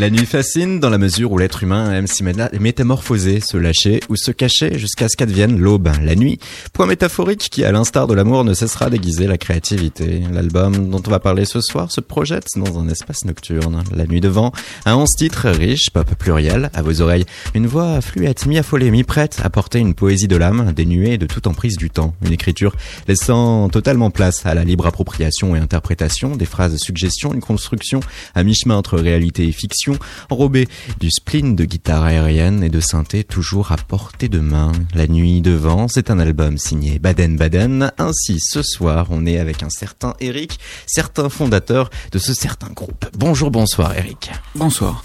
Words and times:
La 0.00 0.10
nuit 0.10 0.26
fascine 0.26 0.78
dans 0.78 0.90
la 0.90 0.98
mesure 0.98 1.32
où 1.32 1.38
l'être 1.38 1.64
humain 1.64 1.92
aime 1.92 2.06
s'y 2.06 2.22
métamorphoser, 2.22 3.40
se 3.40 3.56
lâcher 3.56 3.98
ou 4.08 4.14
se 4.14 4.30
cacher 4.30 4.78
jusqu'à 4.78 5.08
ce 5.08 5.16
qu'advienne 5.16 5.58
l'aube, 5.58 5.90
la 6.04 6.14
nuit. 6.14 6.38
Point 6.72 6.86
métaphorique 6.86 7.48
qui, 7.50 7.64
à 7.64 7.72
l'instar 7.72 8.06
de 8.06 8.14
l'amour, 8.14 8.44
ne 8.44 8.54
cessera 8.54 8.90
d'aiguiser 8.90 9.26
la 9.26 9.38
créativité. 9.38 10.22
L'album 10.32 10.88
dont 10.88 11.02
on 11.04 11.10
va 11.10 11.18
parler 11.18 11.44
ce 11.44 11.60
soir 11.60 11.90
se 11.90 12.00
projette 12.00 12.46
dans 12.54 12.78
un 12.78 12.88
espace 12.88 13.24
nocturne. 13.24 13.82
La 13.92 14.06
nuit 14.06 14.20
devant, 14.20 14.52
un 14.84 14.94
onze 14.94 15.16
titres 15.18 15.48
riche, 15.48 15.90
pop 15.90 16.14
pluriel, 16.14 16.70
à 16.74 16.82
vos 16.82 17.00
oreilles. 17.00 17.26
Une 17.54 17.66
voix 17.66 18.00
fluette, 18.00 18.46
mi-affolée, 18.46 18.92
mi-prête 18.92 19.40
à 19.42 19.50
porter 19.50 19.80
une 19.80 19.94
poésie 19.94 20.28
de 20.28 20.36
l'âme, 20.36 20.72
dénuée 20.74 21.18
de 21.18 21.26
toute 21.26 21.48
emprise 21.48 21.76
du 21.76 21.90
temps. 21.90 22.14
Une 22.24 22.32
écriture 22.32 22.76
laissant 23.08 23.68
totalement 23.68 24.12
place 24.12 24.46
à 24.46 24.54
la 24.54 24.62
libre 24.62 24.86
appropriation 24.86 25.56
et 25.56 25.58
interprétation, 25.58 26.36
des 26.36 26.46
phrases 26.46 26.76
suggestions, 26.76 27.34
une 27.34 27.40
construction 27.40 27.98
à 28.36 28.44
mi-chemin 28.44 28.76
entre 28.76 28.96
réalité 28.96 29.48
et 29.48 29.52
fiction 29.52 29.87
enrobé 30.30 30.68
du 31.00 31.10
spleen 31.10 31.56
de 31.56 31.64
guitare 31.64 32.04
aérienne 32.04 32.62
et 32.62 32.68
de 32.68 32.80
synthé 32.80 33.24
toujours 33.24 33.72
à 33.72 33.76
portée 33.76 34.28
de 34.28 34.40
main. 34.40 34.72
La 34.94 35.06
nuit 35.06 35.40
devant, 35.40 35.88
c'est 35.88 36.10
un 36.10 36.18
album 36.18 36.58
signé 36.58 36.98
Baden 36.98 37.36
Baden. 37.36 37.92
Ainsi, 37.98 38.38
ce 38.40 38.62
soir, 38.62 39.06
on 39.10 39.26
est 39.26 39.38
avec 39.38 39.62
un 39.62 39.70
certain 39.70 40.14
Eric, 40.20 40.58
certain 40.86 41.28
fondateur 41.28 41.90
de 42.12 42.18
ce 42.18 42.34
certain 42.34 42.68
groupe. 42.74 43.06
Bonjour, 43.16 43.50
bonsoir 43.50 43.96
Eric. 43.96 44.30
Bonsoir. 44.54 45.02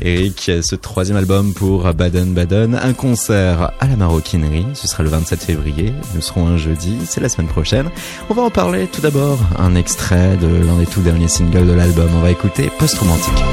Eric, 0.00 0.50
ce 0.62 0.74
troisième 0.74 1.16
album 1.16 1.54
pour 1.54 1.92
Baden 1.94 2.34
Baden, 2.34 2.74
un 2.74 2.92
concert 2.92 3.72
à 3.78 3.86
la 3.86 3.96
maroquinerie, 3.96 4.66
ce 4.74 4.88
sera 4.88 5.02
le 5.02 5.08
27 5.08 5.42
février, 5.42 5.92
nous 6.14 6.20
serons 6.20 6.46
un 6.48 6.56
jeudi, 6.56 6.98
c'est 7.04 7.20
la 7.20 7.28
semaine 7.28 7.48
prochaine. 7.48 7.90
On 8.28 8.34
va 8.34 8.42
en 8.42 8.50
parler 8.50 8.88
tout 8.88 9.00
d'abord, 9.00 9.38
un 9.58 9.74
extrait 9.76 10.36
de 10.36 10.48
l'un 10.48 10.78
des 10.78 10.86
tout 10.86 11.00
derniers 11.00 11.28
singles 11.28 11.66
de 11.66 11.72
l'album, 11.72 12.10
on 12.14 12.20
va 12.20 12.30
écouter 12.30 12.70
Post 12.78 12.98
Romantique. 12.98 13.44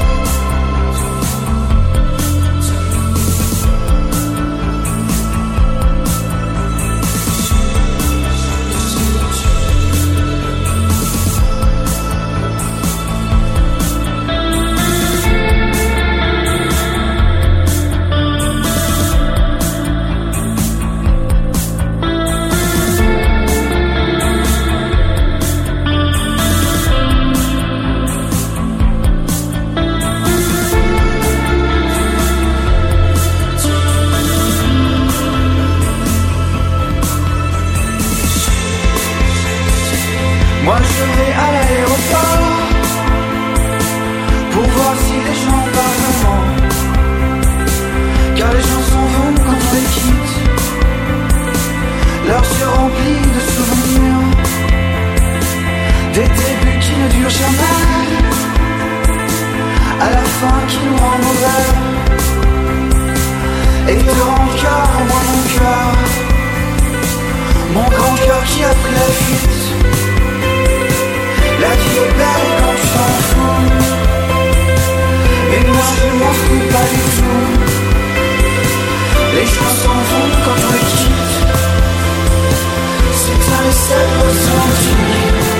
Moi 40.64 40.76
je 40.78 41.04
vais 41.16 41.32
à 41.32 41.48
l'aéroport 41.54 42.62
pour 44.52 44.62
voir 44.62 44.94
si 45.04 45.14
les 45.26 45.36
gens 45.42 45.62
parlent 45.76 46.06
avant. 46.12 46.44
Car 48.36 48.50
les 48.52 48.64
gens 48.70 48.84
s'en 48.90 49.06
vont 49.14 49.34
quand 49.44 49.60
on 49.68 49.74
les 49.74 49.88
quitte. 49.94 50.34
Leurs 52.28 52.48
yeux 52.58 52.70
remplis 52.78 53.22
de 53.34 53.40
souvenirs, 53.54 54.22
des 56.14 56.28
débuts 56.40 56.78
qui 56.80 56.94
ne 57.02 57.08
durent 57.08 57.36
jamais, 57.42 57.78
à 60.00 60.10
la 60.10 60.24
fin 60.38 60.58
qui 60.68 60.78
nous 60.86 60.96
rend 60.96 61.18
mauvais. 61.26 61.70
Et 63.88 63.96
te 63.96 64.14
rend 64.22 64.46
cœur, 64.62 64.88
moi 65.08 65.20
mon 65.28 65.42
cœur, 65.54 65.88
mon 67.74 67.88
grand 67.96 68.14
cœur 68.24 68.42
qui 68.44 68.62
a 68.62 68.68
pris 68.68 68.94
la 68.94 69.10
fuite. 69.24 69.61
La 71.62 71.68
vie 71.68 71.96
est 71.96 72.14
belle 72.18 72.50
quand 72.58 72.74
tu 72.80 72.86
t'en 72.94 73.12
fous 73.28 73.62
Mais 75.48 75.62
moi 75.70 75.88
je 75.96 76.08
m'en 76.18 76.32
fous 76.42 76.64
pas 76.72 76.86
du 76.92 77.02
tout 77.16 77.46
Les 79.36 79.46
gens 79.46 79.74
s'en 79.82 79.98
vont 80.10 80.30
quand 80.44 80.60
on 80.66 80.72
les 80.72 80.86
quitte 80.90 81.32
C'est 83.22 83.42
un 83.60 83.70
seul 83.86 84.10
ressenti 84.22 85.51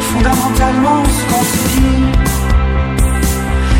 Fondamentalement 0.00 1.02
ce 1.04 1.22
qu'on 1.32 1.44
se 1.44 1.56
dit 1.68 2.04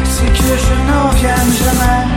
C'est 0.05 0.27
que 0.27 0.57
je 0.59 0.75
n'en 0.93 1.09
reviens 1.09 1.45
jamais. 1.59 2.14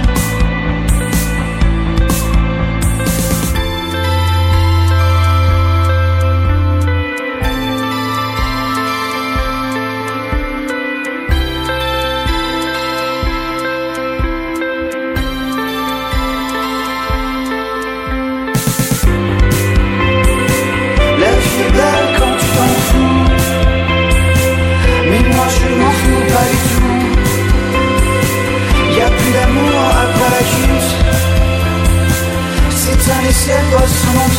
ça 33.08 33.14
et 33.30 33.32
ses 33.32 33.62
vols 33.72 33.94
sont. 34.02 34.32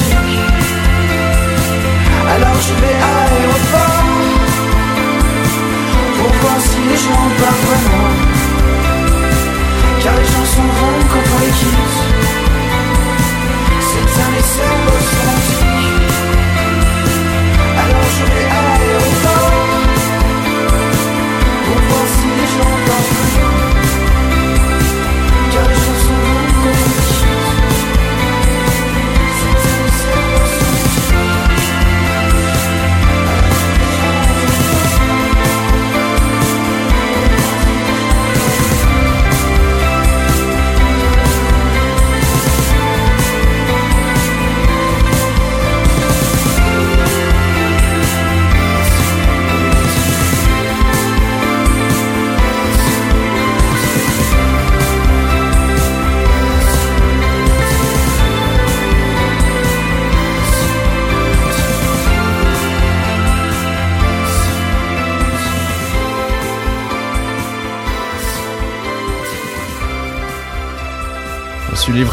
Alors 2.35 2.59
je 2.67 2.75
vais 2.81 2.97
à 3.07 3.15
l'aéroport 3.31 4.05
pour 6.17 6.33
voir 6.41 6.59
si 6.69 6.79
les 6.89 6.99
gens 7.05 7.27
parlent 7.41 7.65
vraiment. 7.69 8.08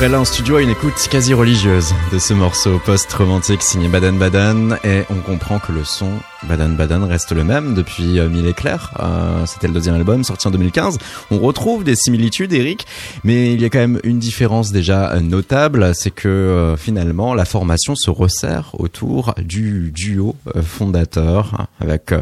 Livré 0.06 0.18
là 0.18 0.22
en 0.22 0.25
studio 0.25 0.57
à 0.57 0.62
une 0.62 0.69
écoute 0.69 1.07
quasi 1.10 1.34
religieuse 1.34 1.94
de 2.12 2.19
ce 2.19 2.34
morceau 2.34 2.80
post-romantique 2.86 3.62
signé 3.62 3.88
Baden 3.88 4.18
Baden 4.19 4.78
et 4.84 5.04
on 5.10 5.22
comprend 5.22 5.57
que 5.57 5.72
le 5.72 5.84
son 5.84 6.12
Baden 6.48 6.75
Baden 6.75 7.04
reste 7.04 7.31
le 7.31 7.44
même 7.44 7.74
depuis 7.74 8.19
euh, 8.19 8.30
Mille 8.30 8.46
éclairs. 8.46 8.94
Euh, 9.00 9.46
C'était 9.48 9.68
le 9.68 9.74
deuxième 9.74 9.96
album 9.96 10.24
sorti 10.24 10.48
en 10.48 10.52
2015. 10.52 11.00
On 11.31 11.40
retrouve 11.40 11.84
des 11.84 11.96
similitudes, 11.96 12.54
Eric, 12.54 12.86
mais 13.24 13.54
il 13.54 13.62
y 13.62 13.66
a 13.66 13.69
quand 13.69 13.80
même 13.80 14.00
une 14.04 14.19
différence 14.19 14.72
déjà 14.72 15.19
notable, 15.22 15.96
c'est 15.96 16.12
que 16.12 16.28
euh, 16.28 16.78
finalement 16.78 17.34
la 17.34 17.46
formation 17.46 17.96
se 17.96 18.12
resserre 18.12 18.75
autour 18.78 19.34
du 19.40 19.92
duo 19.92 20.36
euh, 20.56 20.62
fondateur, 20.62 21.68
avec 21.80 22.13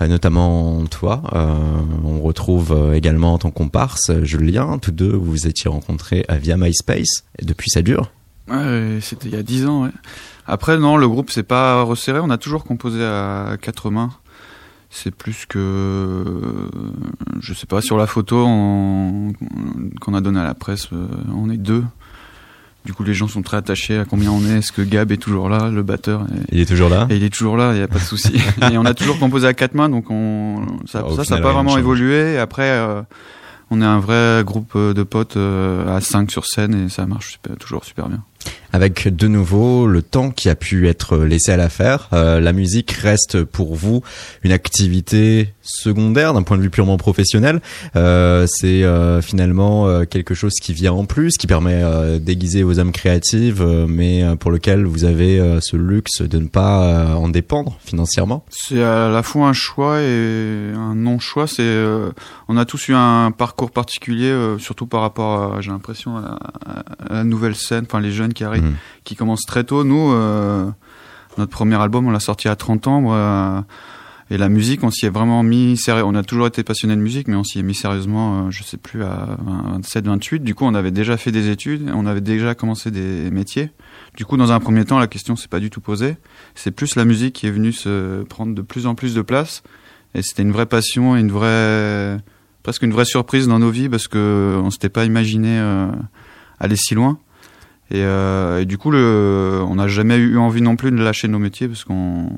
notamment 0.00 0.84
toi. 0.86 1.22
on 2.04 2.20
retrouve 2.20 2.92
également 2.94 3.38
ton 3.38 3.50
comparse 3.50 4.10
Julien. 4.22 4.78
Tous 4.78 4.90
deux, 4.90 5.12
vous 5.12 5.30
vous 5.30 5.46
étiez 5.46 5.70
rencontrés 5.70 6.24
via 6.28 6.56
MySpace 6.56 7.24
et 7.38 7.44
depuis 7.44 7.70
ça 7.70 7.82
dure. 7.82 8.10
Ouais, 8.48 8.98
c'était 9.00 9.28
il 9.28 9.34
y 9.34 9.38
a 9.38 9.42
dix 9.42 9.66
ans. 9.66 9.84
Ouais. 9.84 9.90
Après, 10.46 10.78
non, 10.78 10.96
le 10.96 11.08
groupe 11.08 11.30
s'est 11.30 11.42
pas 11.42 11.82
resserré. 11.82 12.20
On 12.20 12.30
a 12.30 12.38
toujours 12.38 12.64
composé 12.64 13.04
à 13.04 13.56
quatre 13.60 13.90
mains. 13.90 14.10
C'est 14.90 15.14
plus 15.14 15.44
que, 15.46 16.24
je 17.40 17.52
sais 17.52 17.66
pas, 17.66 17.82
sur 17.82 17.98
la 17.98 18.06
photo 18.06 18.44
qu'on 20.00 20.14
a 20.14 20.20
donnée 20.22 20.40
à 20.40 20.44
la 20.44 20.54
presse, 20.54 20.88
euh, 20.94 21.06
on 21.34 21.50
est 21.50 21.58
deux. 21.58 21.84
Du 22.86 22.94
coup, 22.94 23.04
les 23.04 23.12
gens 23.12 23.28
sont 23.28 23.42
très 23.42 23.58
attachés 23.58 23.98
à 23.98 24.06
combien 24.06 24.30
on 24.30 24.42
est. 24.46 24.58
Est-ce 24.58 24.72
que 24.72 24.80
Gab 24.80 25.12
est 25.12 25.18
toujours 25.18 25.50
là, 25.50 25.68
le 25.68 25.82
batteur 25.82 26.26
Il 26.50 26.58
est 26.58 26.64
toujours 26.64 26.88
là 26.88 27.06
et 27.10 27.16
Il 27.16 27.22
est 27.22 27.28
toujours 27.28 27.58
là, 27.58 27.72
il 27.72 27.76
n'y 27.76 27.82
a 27.82 27.88
pas 27.88 27.98
de 27.98 28.04
souci. 28.04 28.32
et 28.72 28.78
on 28.78 28.86
a 28.86 28.94
toujours 28.94 29.18
composé 29.18 29.46
à 29.46 29.52
quatre 29.52 29.74
mains, 29.74 29.90
donc 29.90 30.10
on, 30.10 30.64
ça, 30.86 31.04
ça, 31.22 31.36
n'a 31.36 31.42
pas 31.42 31.52
vraiment 31.52 31.76
évolué. 31.76 32.38
après, 32.38 32.70
euh, 32.70 33.02
on 33.70 33.82
est 33.82 33.84
un 33.84 33.98
vrai 33.98 34.42
groupe 34.44 34.76
de 34.76 35.02
potes 35.02 35.36
euh, 35.36 35.96
à 35.96 36.00
cinq 36.00 36.30
sur 36.30 36.46
scène 36.46 36.86
et 36.86 36.88
ça 36.88 37.06
marche 37.06 37.40
toujours 37.58 37.84
super 37.84 38.08
bien 38.08 38.22
avec 38.72 39.08
de 39.08 39.28
nouveau 39.28 39.86
le 39.86 40.02
temps 40.02 40.30
qui 40.30 40.48
a 40.48 40.54
pu 40.54 40.88
être 40.88 41.18
laissé 41.18 41.52
à 41.52 41.56
l'affaire. 41.56 42.08
Euh, 42.12 42.40
la 42.40 42.52
musique 42.52 42.90
reste 42.92 43.44
pour 43.44 43.74
vous 43.74 44.02
une 44.42 44.52
activité 44.52 45.52
secondaire 45.68 46.32
d'un 46.32 46.42
point 46.42 46.56
de 46.56 46.62
vue 46.62 46.70
purement 46.70 46.96
professionnel. 46.96 47.60
Euh, 47.96 48.46
c'est 48.48 48.82
euh, 48.82 49.20
finalement 49.20 49.86
euh, 49.86 50.04
quelque 50.04 50.34
chose 50.34 50.54
qui 50.54 50.72
vient 50.72 50.92
en 50.92 51.04
plus, 51.04 51.36
qui 51.36 51.46
permet 51.46 51.68
d'aiguiser 52.18 52.62
vos 52.62 52.80
âmes 52.80 52.92
créatives, 52.92 53.62
mais 53.88 54.24
pour 54.40 54.50
lequel 54.50 54.84
vous 54.84 55.04
avez 55.04 55.58
ce 55.60 55.76
luxe 55.76 56.22
de 56.22 56.38
ne 56.38 56.48
pas 56.48 57.14
en 57.14 57.28
dépendre 57.28 57.78
financièrement. 57.84 58.44
C'est 58.50 58.82
à 58.82 59.08
la 59.08 59.22
fois 59.22 59.48
un 59.48 59.52
choix 59.52 60.00
et 60.00 60.72
un 60.74 60.94
non-choix. 60.94 61.46
C'est 61.46 61.84
on 62.48 62.56
a 62.56 62.64
tous 62.64 62.88
eu 62.88 62.94
un 62.94 63.30
parcours 63.30 63.70
particulier, 63.70 64.34
surtout 64.58 64.86
par 64.86 65.02
rapport, 65.02 65.60
j'ai 65.60 65.70
l'impression, 65.70 66.16
à, 66.16 66.38
à, 66.66 67.14
la 67.14 67.24
nouvelle 67.24 67.54
scène, 67.54 67.84
enfin 67.88 68.00
les 68.00 68.12
jeunes 68.12 68.32
qui 68.32 68.44
arrivent, 68.44 68.57
mhm. 68.60 68.74
qui 69.04 69.16
commencent 69.16 69.46
très 69.46 69.64
tôt. 69.64 69.84
Nous, 69.84 70.12
notre 71.36 71.50
premier 71.50 71.76
album, 71.76 72.06
on 72.06 72.10
l'a 72.10 72.20
sorti 72.20 72.48
à 72.48 72.56
30 72.56 72.86
ans. 72.86 73.00
Moi, 73.00 73.64
et 74.30 74.36
la 74.36 74.50
musique, 74.50 74.84
on 74.84 74.90
s'y 74.90 75.06
est 75.06 75.10
vraiment 75.10 75.42
mis 75.42 75.78
sérieux. 75.78 76.04
On 76.04 76.14
a 76.14 76.22
toujours 76.22 76.46
été 76.46 76.62
passionné 76.62 76.94
de 76.94 77.00
musique, 77.00 77.28
mais 77.28 77.36
on 77.36 77.44
s'y 77.44 77.60
est 77.60 77.62
mis 77.62 77.74
sérieusement, 77.74 78.46
euh, 78.46 78.50
je 78.50 78.62
sais 78.62 78.76
plus, 78.76 79.02
à 79.02 79.38
27, 79.72 80.06
28. 80.06 80.40
Du 80.40 80.54
coup, 80.54 80.64
on 80.66 80.74
avait 80.74 80.90
déjà 80.90 81.16
fait 81.16 81.32
des 81.32 81.48
études, 81.48 81.90
on 81.94 82.04
avait 82.04 82.20
déjà 82.20 82.54
commencé 82.54 82.90
des 82.90 83.30
métiers. 83.30 83.70
Du 84.16 84.26
coup, 84.26 84.36
dans 84.36 84.52
un 84.52 84.60
premier 84.60 84.84
temps, 84.84 84.98
la 84.98 85.06
question 85.06 85.34
s'est 85.34 85.48
pas 85.48 85.60
du 85.60 85.70
tout 85.70 85.80
posée. 85.80 86.18
C'est 86.54 86.72
plus 86.72 86.94
la 86.94 87.06
musique 87.06 87.34
qui 87.34 87.46
est 87.46 87.50
venue 87.50 87.72
se 87.72 88.22
prendre 88.24 88.54
de 88.54 88.60
plus 88.60 88.86
en 88.86 88.94
plus 88.94 89.14
de 89.14 89.22
place. 89.22 89.62
Et 90.14 90.20
c'était 90.20 90.42
une 90.42 90.52
vraie 90.52 90.66
passion 90.66 91.16
et 91.16 91.20
une 91.20 91.30
vraie, 91.30 92.18
presque 92.62 92.82
une 92.82 92.92
vraie 92.92 93.06
surprise 93.06 93.48
dans 93.48 93.58
nos 93.58 93.70
vies 93.70 93.88
parce 93.88 94.08
que 94.08 94.58
on 94.62 94.70
s'était 94.70 94.88
pas 94.88 95.04
imaginé 95.06 95.58
euh, 95.58 95.90
aller 96.60 96.76
si 96.76 96.94
loin. 96.94 97.18
Et, 97.90 98.02
euh, 98.02 98.60
et, 98.60 98.64
du 98.66 98.76
coup, 98.76 98.90
le, 98.90 99.60
on 99.66 99.76
n'a 99.76 99.88
jamais 99.88 100.16
eu 100.16 100.38
envie 100.38 100.60
non 100.60 100.76
plus 100.76 100.90
de 100.90 100.96
lâcher 100.96 101.28
nos 101.28 101.38
métiers 101.38 101.68
parce 101.68 101.84
qu'on 101.84 102.28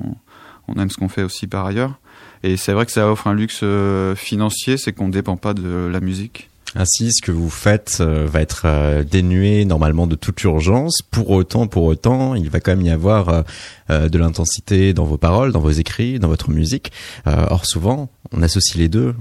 on 0.67 0.81
aime 0.81 0.89
ce 0.89 0.97
qu'on 0.97 1.09
fait 1.09 1.23
aussi 1.23 1.47
par 1.47 1.65
ailleurs. 1.65 1.99
Et 2.43 2.57
c'est 2.57 2.73
vrai 2.73 2.85
que 2.85 2.91
ça 2.91 3.09
offre 3.09 3.27
un 3.27 3.33
luxe 3.33 3.59
euh, 3.63 4.15
financier, 4.15 4.77
c'est 4.77 4.93
qu'on 4.93 5.07
ne 5.07 5.13
dépend 5.13 5.37
pas 5.37 5.53
de 5.53 5.89
la 5.91 5.99
musique. 5.99 6.49
Ainsi, 6.73 7.11
ce 7.11 7.21
que 7.21 7.33
vous 7.33 7.49
faites 7.49 7.97
euh, 7.99 8.25
va 8.25 8.41
être 8.41 8.61
euh, 8.65 9.03
dénué 9.03 9.65
normalement 9.65 10.07
de 10.07 10.15
toute 10.15 10.41
urgence. 10.43 11.01
Pour 11.11 11.29
autant, 11.31 11.67
pour 11.67 11.83
autant, 11.83 12.33
il 12.33 12.49
va 12.49 12.61
quand 12.61 12.71
même 12.71 12.85
y 12.85 12.89
avoir 12.89 13.43
de 13.91 14.17
l'intensité 14.17 14.93
dans 14.93 15.05
vos 15.05 15.17
paroles, 15.17 15.51
dans 15.51 15.59
vos 15.59 15.71
écrits, 15.71 16.19
dans 16.19 16.27
votre 16.27 16.49
musique. 16.49 16.91
or, 17.25 17.65
souvent, 17.65 18.09
on 18.31 18.41
associe 18.41 18.77
les 18.77 18.89
deux, 18.89 19.13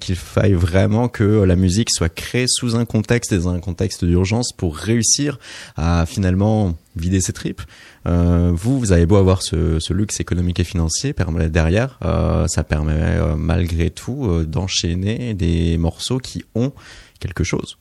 qu'il 0.00 0.16
faille 0.16 0.52
vraiment 0.52 1.08
que 1.08 1.42
la 1.42 1.56
musique 1.56 1.90
soit 1.90 2.08
créée 2.08 2.46
sous 2.48 2.76
un 2.76 2.84
contexte 2.84 3.32
et 3.32 3.38
dans 3.38 3.50
un 3.50 3.60
contexte 3.60 4.04
d'urgence 4.04 4.52
pour 4.52 4.76
réussir 4.76 5.38
à 5.76 6.06
finalement 6.06 6.76
vider 6.96 7.20
ses 7.20 7.32
tripes. 7.32 7.62
Euh, 8.06 8.52
vous, 8.54 8.78
vous 8.78 8.92
avez 8.92 9.06
beau 9.06 9.16
avoir 9.16 9.42
ce, 9.42 9.92
luxe 9.92 10.20
économique 10.20 10.60
et 10.60 10.64
financier 10.64 11.14
derrière, 11.50 11.98
euh, 12.04 12.46
ça 12.46 12.64
permet 12.64 12.92
euh, 12.94 13.36
malgré 13.36 13.90
tout 13.90 14.26
euh, 14.26 14.44
d'enchaîner 14.44 15.34
des 15.34 15.76
morceaux 15.78 16.18
qui 16.18 16.44
ont 16.54 16.72
quelque 17.20 17.44
chose 17.44 17.78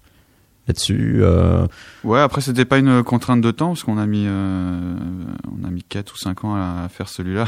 là-dessus. 0.67 1.21
Ouais, 2.03 2.19
après 2.19 2.41
c'était 2.41 2.65
pas 2.65 2.77
une 2.77 3.03
contrainte 3.03 3.41
de 3.41 3.51
temps 3.51 3.69
parce 3.69 3.83
qu'on 3.83 3.97
a 3.97 4.05
mis 4.05 4.27
on 4.27 5.67
a 5.67 5.69
mis 5.69 5.83
4 5.83 6.13
ou 6.13 6.17
5 6.17 6.43
ans 6.43 6.55
à 6.55 6.87
faire 6.89 7.09
celui-là. 7.09 7.47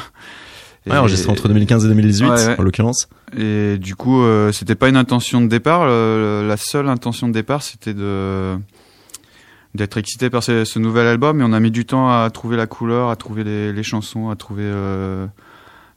Ouais, 0.87 0.97
enregistré 0.97 1.29
entre 1.29 1.47
2015 1.49 1.85
et 1.85 1.87
2018 1.89 2.29
en 2.57 2.63
l'occurrence. 2.63 3.09
Et 3.37 3.77
du 3.77 3.95
coup, 3.95 4.23
c'était 4.51 4.75
pas 4.75 4.89
une 4.89 4.97
intention 4.97 5.41
de 5.41 5.47
départ. 5.47 5.85
la 5.85 6.57
seule 6.57 6.87
intention 6.87 7.27
de 7.27 7.33
départ, 7.33 7.61
c'était 7.63 7.93
de 7.93 8.57
d'être 9.75 9.97
excité 9.97 10.29
par 10.29 10.43
ce, 10.43 10.79
nouvel 10.79 11.07
album, 11.07 11.37
mais 11.37 11.43
on 11.43 11.53
a 11.53 11.59
mis 11.59 11.71
du 11.71 11.85
temps 11.85 12.09
à 12.09 12.29
trouver 12.31 12.57
la 12.57 12.67
couleur, 12.67 13.09
à 13.09 13.15
trouver 13.15 13.43
les, 13.43 13.83
chansons, 13.83 14.29
à 14.29 14.35
trouver 14.35 14.63
euh, 14.65 15.27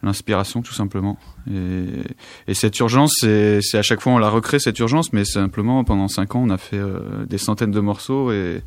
l'inspiration 0.02 0.62
tout 0.62 0.72
simplement. 0.72 1.18
Et, 1.50 2.54
cette 2.54 2.78
urgence, 2.78 3.14
c'est 3.20 3.60
à 3.74 3.82
chaque 3.82 4.00
fois 4.00 4.12
on 4.12 4.18
la 4.18 4.28
recrée 4.28 4.58
cette 4.58 4.78
urgence, 4.78 5.12
mais 5.12 5.24
simplement 5.24 5.84
pendant 5.84 6.08
cinq 6.08 6.34
ans 6.34 6.42
on 6.44 6.50
a 6.50 6.58
fait 6.58 6.78
euh, 6.78 7.24
des 7.26 7.38
centaines 7.38 7.70
de 7.70 7.80
morceaux 7.80 8.32
et, 8.32 8.62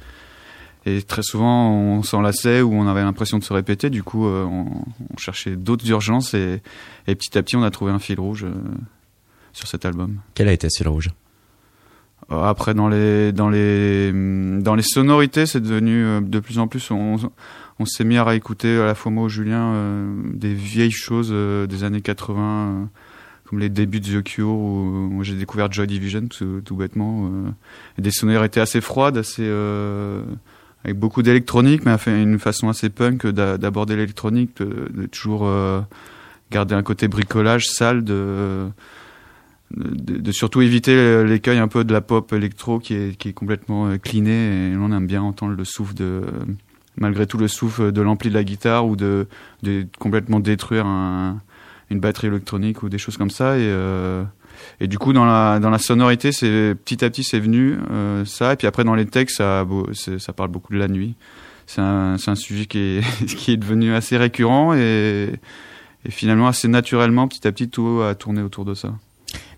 et 0.86 1.02
très 1.02 1.24
souvent 1.24 1.72
on 1.72 2.04
s'enlaçait 2.04 2.62
ou 2.62 2.74
on 2.74 2.88
avait 2.88 3.04
l'impression 3.04 3.38
de 3.38 3.44
se 3.44 3.54
répéter. 3.54 3.90
Du 3.90 4.04
coup, 4.04 4.28
euh, 4.28 4.44
on, 4.46 4.66
on, 5.14 5.18
cherchait 5.18 5.56
d'autres 5.56 5.90
urgences 5.90 6.34
et, 6.34 6.62
et, 7.08 7.16
petit 7.16 7.38
à 7.38 7.44
petit 7.44 7.56
on 7.56 7.64
a 7.64 7.72
trouvé 7.72 7.92
un 7.92 8.00
fil 8.00 8.20
rouge 8.20 8.46
sur 9.54 9.68
cet 9.68 9.86
album. 9.86 10.20
Quel 10.34 10.48
a 10.48 10.54
été 10.54 10.70
ce 10.70 10.78
fil 10.78 10.90
rouge? 10.90 11.10
Euh, 12.32 12.44
après, 12.44 12.74
dans 12.74 12.88
les 12.88 13.32
dans 13.32 13.50
les 13.50 14.12
dans 14.12 14.76
les 14.76 14.84
sonorités, 14.84 15.46
c'est 15.46 15.62
devenu 15.62 16.06
euh, 16.06 16.22
de 16.22 16.40
plus 16.40 16.60
en 16.60 16.68
plus. 16.68 16.90
On, 16.92 17.18
on 17.80 17.86
s'est 17.86 18.04
mis 18.04 18.18
à 18.18 18.24
réécouter 18.24 18.78
à 18.78 18.86
la 18.86 18.96
fois 18.96 19.12
moi, 19.12 19.28
Julien, 19.28 19.74
euh, 19.74 20.14
des 20.34 20.54
vieilles 20.54 20.92
choses 20.92 21.32
des 21.32 21.84
années 21.84 22.02
80, 22.02 22.90
comme 23.46 23.60
les 23.60 23.70
débuts 23.70 24.00
de 24.00 24.20
The 24.20 24.24
Cure, 24.24 24.50
où, 24.50 25.20
j'ai 25.24 25.36
découvert 25.36 25.72
Joy 25.72 25.88
Division 25.88 26.28
tout, 26.28 26.76
bêtement. 26.76 27.30
des 27.98 28.12
sonorités 28.12 28.60
assez 28.60 28.82
froides, 28.82 29.18
assez 29.18 29.48
avec 30.84 30.98
beaucoup 30.98 31.24
d'électronique, 31.24 31.86
mais 31.86 31.92
à 31.92 32.00
une 32.12 32.40
façon 32.40 32.70
assez 32.70 32.90
punk 32.90 33.28
d'aborder 33.28 33.96
l'électronique, 33.96 34.58
de, 34.58 34.90
de, 34.94 35.06
toujours 35.08 35.50
garder 36.52 36.76
un 36.76 36.84
côté 36.84 37.08
bricolage 37.08 37.68
sale 37.68 38.04
de 38.04 38.70
de, 39.72 40.32
surtout 40.32 40.62
éviter 40.62 41.24
l'écueil 41.24 41.58
un 41.58 41.68
peu 41.68 41.84
de 41.84 41.94
la 41.94 42.02
pop 42.02 42.32
électro 42.34 42.80
qui 42.80 42.94
est, 42.94 43.18
qui 43.18 43.30
est 43.30 43.34
complètement 43.34 43.88
euh, 43.88 43.98
cleané 43.98 44.72
et 44.72 44.76
on 44.78 44.92
aime 44.92 45.08
bien 45.08 45.22
entendre 45.22 45.54
le 45.56 45.66
souffle 45.66 45.94
de 45.96 46.22
malgré 46.98 47.28
tout 47.28 47.38
le 47.38 47.48
souffle 47.48 47.92
de 47.92 48.02
l'ampli 48.02 48.30
de 48.30 48.36
la 48.36 48.44
guitare 48.44 48.88
ou 48.88 48.96
de, 48.96 49.28
de 49.64 49.86
complètement 50.00 50.40
détruire 50.40 50.86
un, 50.86 51.42
une 51.90 52.00
batterie 52.00 52.28
électronique 52.28 52.84
ou 52.84 52.90
des 52.90 52.98
choses 52.98 53.18
comme 53.18 53.30
ça. 53.30 53.58
Et 53.58 53.64
euh, 53.64 54.24
et 54.80 54.88
du 54.88 54.98
coup 54.98 55.12
dans 55.12 55.26
la 55.26 55.60
dans 55.60 55.70
la 55.70 55.78
sonorité 55.78 56.32
c'est 56.32 56.76
petit 56.86 57.04
à 57.04 57.10
petit 57.10 57.24
c'est 57.24 57.40
venu 57.40 57.78
euh, 57.92 58.26
ça. 58.26 58.54
Et 58.54 58.56
puis 58.56 58.68
après 58.68 58.84
dans 58.84 58.96
les 58.96 59.06
textes 59.06 59.38
ça 59.38 59.66
ça 60.18 60.34
parle 60.34 60.50
beaucoup 60.50 60.74
de 60.74 60.80
la 60.80 60.88
nuit. 60.88 61.16
C'est 61.68 61.82
un 61.82 62.16
un 62.26 62.36
sujet 62.36 62.66
qui 62.66 62.80
est 62.80 63.26
qui 63.26 63.52
est 63.52 63.58
devenu 63.58 63.94
assez 63.94 64.18
récurrent 64.18 64.74
et 64.74 65.34
et 66.08 66.12
finalement 66.12 66.48
assez 66.48 66.68
naturellement 66.68 67.28
petit 67.28 67.48
à 67.48 67.52
petit 67.52 67.70
tout 67.70 68.02
a 68.02 68.16
tourné 68.16 68.42
autour 68.42 68.64
de 68.64 68.74
ça 68.76 68.94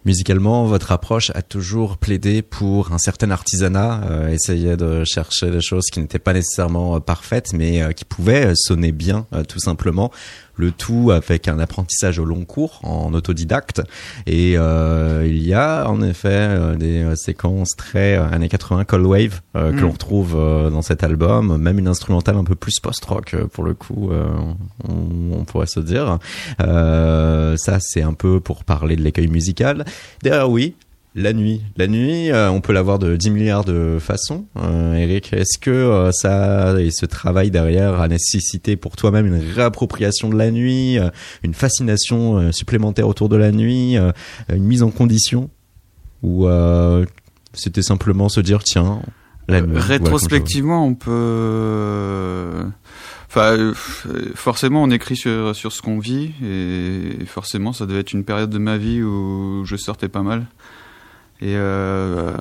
Musicalement, 0.07 0.63
votre 0.63 0.93
approche 0.93 1.33
a 1.35 1.41
toujours 1.41 1.97
plaidé 1.97 2.41
pour 2.41 2.93
un 2.93 2.97
certain 2.97 3.29
artisanat, 3.29 4.03
euh, 4.09 4.29
essayer 4.29 4.77
de 4.77 5.03
chercher 5.03 5.51
des 5.51 5.59
choses 5.59 5.87
qui 5.91 5.99
n'étaient 5.99 6.17
pas 6.17 6.31
nécessairement 6.31 6.95
euh, 6.95 6.99
parfaites, 7.01 7.51
mais 7.51 7.81
euh, 7.81 7.91
qui 7.91 8.05
pouvaient 8.05 8.53
sonner 8.55 8.93
bien, 8.93 9.27
tout 9.49 9.59
simplement 9.59 10.09
le 10.57 10.71
tout 10.71 11.11
avec 11.11 11.47
un 11.47 11.59
apprentissage 11.59 12.19
au 12.19 12.25
long 12.25 12.45
cours 12.45 12.79
en 12.83 13.13
autodidacte. 13.13 13.81
Et 14.25 14.55
euh, 14.57 15.25
il 15.25 15.43
y 15.43 15.53
a 15.53 15.87
en 15.89 16.01
effet 16.01 16.27
euh, 16.31 16.75
des 16.75 17.03
euh, 17.03 17.15
séquences 17.15 17.75
très 17.75 18.15
années 18.15 18.49
80 18.49 18.85
Cold 18.85 19.05
Wave 19.05 19.41
que 19.53 19.71
mm. 19.71 19.79
l'on 19.79 19.91
retrouve 19.91 20.33
dans 20.33 20.81
cet 20.81 21.03
album, 21.03 21.57
même 21.57 21.79
une 21.79 21.87
instrumentale 21.87 22.35
un 22.37 22.43
peu 22.43 22.55
plus 22.55 22.79
post-rock 22.79 23.35
pour 23.53 23.63
le 23.63 23.73
coup, 23.73 24.11
on, 24.11 25.31
on, 25.31 25.43
pourrait 25.45 25.67
se 25.67 25.79
dire. 25.79 26.19
ça 26.59 27.77
c'est 27.79 28.01
un 28.01 28.13
peu 28.13 28.39
pour 28.39 28.63
parler 28.63 28.95
de 28.95 29.01
l'écueil 29.01 29.27
musical. 29.27 29.85
Derrière 30.21 30.49
oui, 30.49 30.75
La 31.19 31.33
nuit. 31.33 31.63
La 31.77 31.87
nuit, 31.87 32.29
euh, 32.29 32.51
on 32.51 32.61
peut 32.61 32.73
l'avoir 32.73 32.99
de 32.99 33.15
10 33.15 33.31
milliards 33.31 33.65
de 33.65 33.97
façons. 33.99 34.45
Euh, 34.55 34.93
Eric, 34.93 35.33
est-ce 35.33 35.57
que 35.57 35.71
euh, 35.71 36.11
ça 36.11 36.79
et 36.79 36.91
ce 36.91 37.07
travail 37.07 37.49
derrière 37.49 37.99
a 37.99 38.07
nécessité 38.07 38.75
pour 38.75 38.95
toi-même 38.95 39.25
une 39.25 39.41
réappropriation 39.51 40.29
de 40.29 40.37
la 40.37 40.51
nuit, 40.51 40.99
une 41.41 41.55
fascination 41.55 42.51
supplémentaire 42.51 43.07
autour 43.07 43.29
de 43.29 43.35
la 43.35 43.51
nuit, 43.51 43.95
une 43.95 44.63
mise 44.63 44.83
en 44.83 44.91
condition 44.91 45.49
Ou 46.21 46.47
c'était 47.51 47.81
simplement 47.81 48.29
se 48.29 48.39
dire, 48.39 48.63
tiens, 48.63 49.01
la 49.47 49.61
nuit. 49.61 49.71
voilà, 49.71 49.85
Rétrospectivement, 49.85 50.85
on 50.85 50.93
peut. 50.93 52.63
Enfin, 53.27 53.73
forcément, 54.35 54.83
on 54.83 54.91
écrit 54.91 55.17
sur, 55.17 55.55
sur 55.55 55.71
ce 55.71 55.81
qu'on 55.81 55.97
vit, 55.97 56.33
et 56.45 57.25
forcément, 57.25 57.73
ça 57.73 57.87
devait 57.87 58.01
être 58.01 58.13
une 58.13 58.23
période 58.23 58.51
de 58.51 58.59
ma 58.59 58.77
vie 58.77 59.01
où 59.01 59.65
je 59.65 59.75
sortais 59.77 60.09
pas 60.09 60.21
mal. 60.21 60.45
Et 61.39 61.53
euh, 61.55 62.33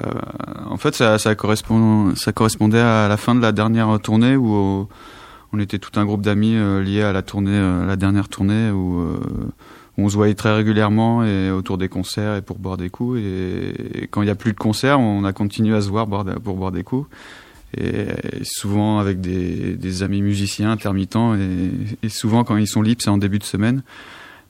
en 0.69 0.77
fait, 0.79 0.95
ça, 0.95 1.19
ça, 1.19 1.35
correspond, 1.35 2.15
ça 2.17 2.33
correspondait 2.33 2.81
à 2.81 3.09
la 3.09 3.17
fin 3.17 3.35
de 3.35 3.41
la 3.41 3.53
dernière 3.53 4.01
tournée 4.01 4.37
où 4.37 4.55
euh, 4.55 4.85
on 5.53 5.61
était 5.61 5.79
tout 5.79 5.99
un 5.99 6.05
groupe 6.05 6.23
d'amis 6.23 6.55
euh, 6.57 6.83
liés 6.83 7.03
à 7.03 7.13
la 7.13 7.23
tournée, 7.23 7.51
euh, 7.53 7.87
la 7.87 7.97
dernière 7.97 8.29
tournée 8.29 8.71
où, 8.71 9.01
euh, 9.01 9.19
on 9.99 10.11
se 10.11 10.15
voyait 10.15 10.35
très 10.35 10.55
régulièrement 10.55 11.25
et 11.25 11.51
autour 11.51 11.79
des 11.79 11.89
concerts 11.89 12.37
et 12.37 12.43
pour 12.43 12.59
boire 12.59 12.77
des 12.77 12.91
coups. 12.91 13.19
Et, 13.19 14.09
quand 14.11 14.21
il 14.21 14.27
n'y 14.27 14.31
a 14.31 14.35
plus 14.35 14.53
de 14.53 14.59
concerts, 14.59 15.01
on 15.01 15.25
a 15.25 15.33
continué 15.33 15.75
à 15.75 15.81
se 15.81 15.89
voir 15.89 16.07
pour 16.07 16.55
boire 16.55 16.71
des 16.71 16.83
coups. 16.83 17.09
Et, 17.79 18.09
souvent 18.43 18.99
avec 18.99 19.23
des, 19.23 20.03
amis 20.03 20.21
musiciens 20.21 20.71
intermittents 20.71 21.35
et, 21.35 22.11
souvent 22.11 22.45
quand 22.45 22.59
ils 22.59 22.69
sont 22.69 22.83
libres, 22.83 23.01
c'est 23.03 23.09
en 23.09 23.17
début 23.17 23.39
de 23.39 23.45
semaine. 23.45 23.83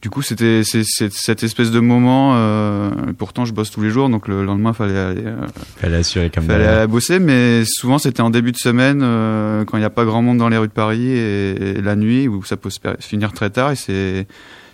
Du 0.03 0.11
coup, 0.11 0.23
c'était 0.23 0.63
cette 0.63 1.43
espèce 1.43 1.71
de 1.71 1.81
moment. 1.81 2.35
Euh, 2.35 2.91
pourtant, 3.19 3.45
je 3.45 3.53
bosse 3.53 3.71
tous 3.71 3.81
les 3.83 3.91
jours, 3.91 4.09
donc 4.09 4.29
le 4.29 4.45
lendemain, 4.45 4.73
fallait 4.73 4.99
aller. 4.99 5.25
Euh, 5.25 5.47
fallait 5.79 5.97
assurer 5.97 6.31
comme 6.31 6.45
Fallait 6.45 6.67
aller 6.67 6.87
bosser, 6.87 7.19
mais 7.19 7.65
souvent 7.65 7.99
c'était 7.99 8.21
en 8.21 8.31
début 8.31 8.53
de 8.53 8.57
semaine, 8.59 9.01
euh, 9.03 9.65
quand 9.65 9.79
il 9.79 9.81
n'y 9.81 9.87
a 9.87 9.91
pas 9.91 10.05
grand 10.05 10.23
monde 10.23 10.39
dans 10.39 10.49
les 10.49 10.59
rues 10.59 10.69
de 10.69 10.73
Paris 10.73 11.09
et, 11.09 11.79
et 11.79 11.83
la 11.83 11.97
nuit 11.97 12.29
où 12.29 12.45
ça 12.45 12.57
peut 12.57 12.71
se 12.71 12.79
finir 13.01 13.33
très 13.33 13.51
tard. 13.51 13.73
Et 13.73 13.77
c'est 13.77 14.27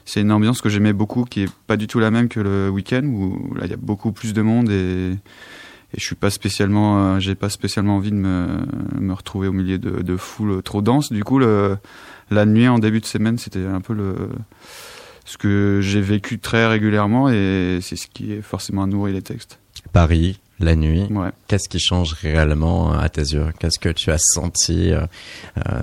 c'est 0.05 0.21
une 0.21 0.33
ambiance 0.33 0.61
que 0.61 0.69
j'aimais 0.69 0.93
beaucoup, 0.93 1.25
qui 1.25 1.45
est 1.45 1.51
pas 1.67 1.77
du 1.77 1.87
tout 1.87 2.01
la 2.01 2.11
même 2.11 2.29
que 2.29 2.41
le 2.41 2.69
week-end 2.69 3.05
où 3.05 3.55
là 3.55 3.63
il 3.65 3.71
y 3.71 3.75
a 3.75 3.79
beaucoup 3.79 4.13
plus 4.13 4.33
de 4.33 4.43
monde 4.43 4.69
et, 4.71 5.13
et 5.13 5.99
je 5.99 6.05
suis 6.05 6.17
pas 6.17 6.31
spécialement, 6.31 6.99
euh, 6.99 7.21
j'ai 7.21 7.35
pas 7.35 7.49
spécialement 7.49 7.97
envie 7.97 8.11
de 8.11 8.17
me, 8.17 8.47
me 8.99 9.13
retrouver 9.13 9.49
au 9.49 9.53
milieu 9.53 9.79
de, 9.79 10.03
de 10.03 10.17
foule 10.17 10.63
trop 10.63 10.83
dense. 10.83 11.13
Du 11.13 11.23
coup, 11.23 11.39
le, 11.39 11.77
la 12.31 12.47
nuit 12.47 12.67
en 12.67 12.79
début 12.79 13.01
de 13.01 13.07
semaine, 13.07 13.39
c'était 13.39 13.65
un 13.65 13.81
peu 13.81 13.95
le 13.95 14.15
ce 15.25 15.39
que 15.39 15.81
j'ai 15.83 16.01
vécu 16.01 16.39
très 16.39 16.67
régulièrement 16.67 17.29
et 17.29 17.79
c'est 17.81 17.97
ce 17.97 18.07
qui 18.07 18.33
est 18.33 18.43
forcément 18.43 18.87
nourri 18.87 19.13
les 19.13 19.23
textes. 19.23 19.59
Paris, 19.93 20.41
la 20.59 20.77
nuit. 20.77 21.07
Ouais. 21.11 21.31
Qu'est-ce 21.49 21.69
qui 21.69 21.79
change 21.79 22.15
réellement 22.15 22.93
à 22.93 23.09
tes 23.09 23.23
yeux? 23.23 23.47
Qu'est-ce 23.59 23.79
que 23.79 23.89
tu 23.89 24.11
as 24.11 24.19
senti 24.19 24.93
euh, 24.93 25.07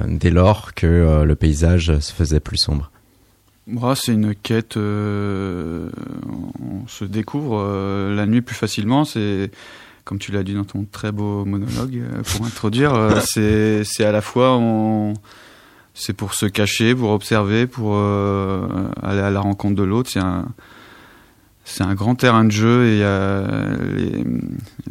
dès 0.07 0.31
lors 0.31 0.73
que 0.73 0.87
euh, 0.87 1.25
le 1.25 1.35
paysage 1.35 1.99
se 1.99 2.11
faisait 2.11 2.39
plus 2.39 2.57
sombre? 2.57 2.91
Moi, 3.67 3.95
c'est 3.95 4.13
une 4.13 4.33
quête. 4.33 4.77
Euh, 4.77 5.89
on 6.59 6.87
se 6.87 7.05
découvre 7.05 7.59
euh, 7.63 8.15
la 8.15 8.25
nuit 8.25 8.41
plus 8.41 8.55
facilement. 8.55 9.05
C'est 9.05 9.51
comme 10.05 10.17
tu 10.17 10.31
l'as 10.31 10.41
dit 10.41 10.55
dans 10.55 10.63
ton 10.63 10.85
très 10.91 11.11
beau 11.11 11.45
monologue 11.45 12.01
pour 12.25 12.45
introduire. 12.47 13.21
c'est 13.25 13.83
c'est 13.83 14.05
à 14.05 14.11
la 14.11 14.21
fois 14.21 14.57
on 14.57 15.13
c'est 15.99 16.13
pour 16.13 16.33
se 16.33 16.45
cacher, 16.45 16.95
pour 16.95 17.11
observer, 17.11 17.67
pour 17.67 17.95
euh, 17.95 18.67
aller 19.03 19.19
à 19.19 19.29
la 19.29 19.41
rencontre 19.41 19.75
de 19.75 19.83
l'autre. 19.83 20.09
C'est 20.09 20.21
un, 20.21 20.45
c'est 21.65 21.83
un 21.83 21.93
grand 21.93 22.15
terrain 22.15 22.45
de 22.45 22.51
jeu 22.51 22.85
et 22.85 23.01
euh, 23.03 23.75
les, 23.97 24.23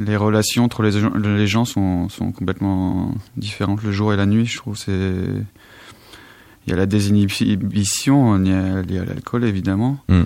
les, 0.05 0.17
relations 0.17 0.65
entre 0.65 0.83
les, 0.83 0.93
les 1.19 1.47
gens 1.47 1.65
sont, 1.65 2.11
sont, 2.11 2.31
complètement 2.31 3.15
différentes 3.39 3.83
le 3.83 3.91
jour 3.91 4.13
et 4.13 4.17
la 4.17 4.27
nuit. 4.27 4.45
Je 4.45 4.59
trouve 4.59 4.77
c'est 4.77 4.93
il 4.93 6.71
y 6.71 6.75
a 6.75 6.77
la 6.77 6.85
désinhibition 6.85 8.37
liée 8.37 8.99
à 8.99 9.05
l'alcool 9.07 9.45
évidemment 9.45 9.99
mm. 10.11 10.23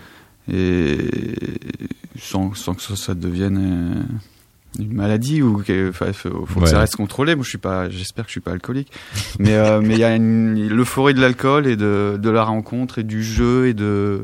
et 0.53 0.99
sans, 2.19 2.53
sans 2.55 2.75
que 2.75 2.83
ça, 2.83 2.97
ça 2.97 3.15
devienne 3.15 4.05
une 4.79 4.93
maladie 4.93 5.43
ou 5.43 5.63
enfin 5.89 6.13
faut, 6.13 6.47
faut 6.47 6.61
ouais. 6.61 6.65
que 6.65 6.71
ça 6.71 6.81
reste 6.81 6.97
contrôlé. 6.97 7.35
Moi 7.35 7.45
je 7.45 7.49
suis 7.51 7.59
pas 7.59 7.89
j'espère 7.91 8.25
que 8.25 8.31
je 8.31 8.33
suis 8.33 8.41
pas 8.41 8.53
alcoolique. 8.53 8.91
Mais 9.39 9.55
euh, 9.55 9.81
mais 9.83 9.95
il 9.95 10.01
y 10.01 10.05
a 10.05 10.17
l'euphorie 10.17 11.15
de 11.15 11.21
l'alcool 11.21 11.67
et 11.67 11.77
de 11.77 12.19
de 12.21 12.31
la 12.31 12.45
rencontre 12.45 12.99
et 12.99 13.03
du 13.03 13.23
jeu 13.23 13.67
et 13.67 13.75
de 13.75 14.23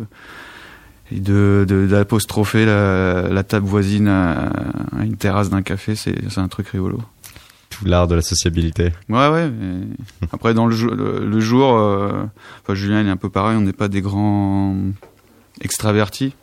et 1.10 1.20
de 1.20 1.86
d'apostropher 1.88 2.66
la, 2.66 3.28
la, 3.30 3.42
table 3.42 3.66
voisine 3.66 4.08
à, 4.08 4.50
à 4.98 5.04
une 5.04 5.16
terrasse 5.16 5.48
d'un 5.50 5.62
café 5.62 5.94
c'est 5.94 6.16
c'est 6.28 6.40
un 6.40 6.48
truc 6.48 6.68
rigolo. 6.68 7.00
Tout 7.70 7.84
l'art 7.84 8.08
de 8.08 8.14
la 8.14 8.22
sociabilité. 8.22 8.92
Ouais 9.08 9.28
ouais 9.28 9.50
après 10.32 10.54
dans 10.54 10.66
le, 10.66 10.76
le, 10.76 11.26
le 11.26 11.40
jour 11.40 11.78
euh, 11.78 12.24
enfin 12.62 12.74
Julien 12.74 13.02
il 13.02 13.06
est 13.06 13.10
un 13.10 13.16
peu 13.16 13.30
pareil. 13.30 13.56
On 13.56 13.62
n'est 13.62 13.72
pas 13.72 13.88
des 13.88 14.00
grands 14.00 14.76
extravertis 15.60 16.34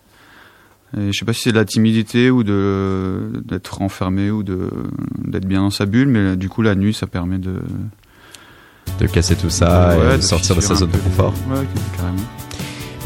et 0.97 1.11
je 1.11 1.17
sais 1.17 1.25
pas 1.25 1.33
si 1.33 1.41
c'est 1.41 1.51
de 1.51 1.57
la 1.57 1.65
timidité 1.65 2.29
ou 2.29 2.43
de 2.43 3.31
d'être 3.43 3.81
enfermé 3.81 4.31
ou 4.31 4.43
de 4.43 4.69
d'être 5.17 5.47
bien 5.47 5.61
dans 5.61 5.69
sa 5.69 5.85
bulle, 5.85 6.07
mais 6.07 6.35
du 6.35 6.49
coup 6.49 6.61
la 6.61 6.75
nuit 6.75 6.93
ça 6.93 7.07
permet 7.07 7.37
de 7.37 7.55
de 8.99 9.07
casser 9.07 9.35
tout 9.35 9.49
ça 9.49 9.97
ouais, 9.97 10.05
et 10.05 10.11
de, 10.11 10.17
de 10.17 10.21
sortir 10.21 10.55
de 10.55 10.61
sa 10.61 10.75
zone 10.75 10.91
de 10.91 10.97
confort. 10.97 11.33
Ouais, 11.49 11.65
carrément. 11.97 12.17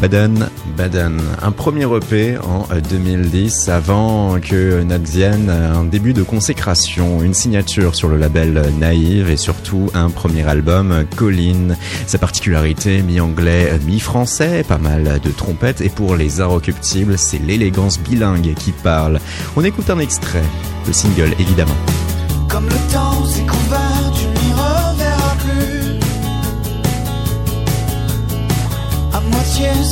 Baden 0.02 0.50
Baden, 0.78 1.18
un 1.42 1.52
premier 1.52 1.84
EP 1.84 2.38
en 2.38 2.66
2010 2.90 3.68
avant 3.68 4.40
que 4.40 4.82
n'advienne 4.82 5.50
un 5.50 5.84
début 5.84 6.14
de 6.14 6.24
consécration, 6.24 7.22
une 7.22 7.34
signature 7.34 7.96
sur 7.96 8.08
le 8.08 8.16
label 8.18 8.64
Naïve 8.80 9.30
et 9.30 9.36
surtout 9.36 9.92
un 9.94 10.10
premier 10.10 10.48
album 10.48 11.06
Colline. 11.18 11.76
Sa 12.08 12.18
particularité, 12.18 13.02
mi-anglais, 13.02 13.78
mi-français, 13.86 14.64
pas 14.64 14.78
mal 14.78 15.20
de 15.22 15.32
trompettes 15.32 15.82
et 15.82 15.90
pour 15.90 16.16
les 16.16 16.40
inrecuptibles, 16.40 17.18
c'est 17.18 17.40
l'élégance 17.40 18.00
bilingue 18.00 18.54
qui 18.54 18.72
parle. 18.72 19.20
On 19.58 19.66
écoute 19.66 19.90
un 19.90 20.00
extrait, 20.00 20.44
le 20.88 20.94
single 20.94 21.34
évidemment. 21.40 21.76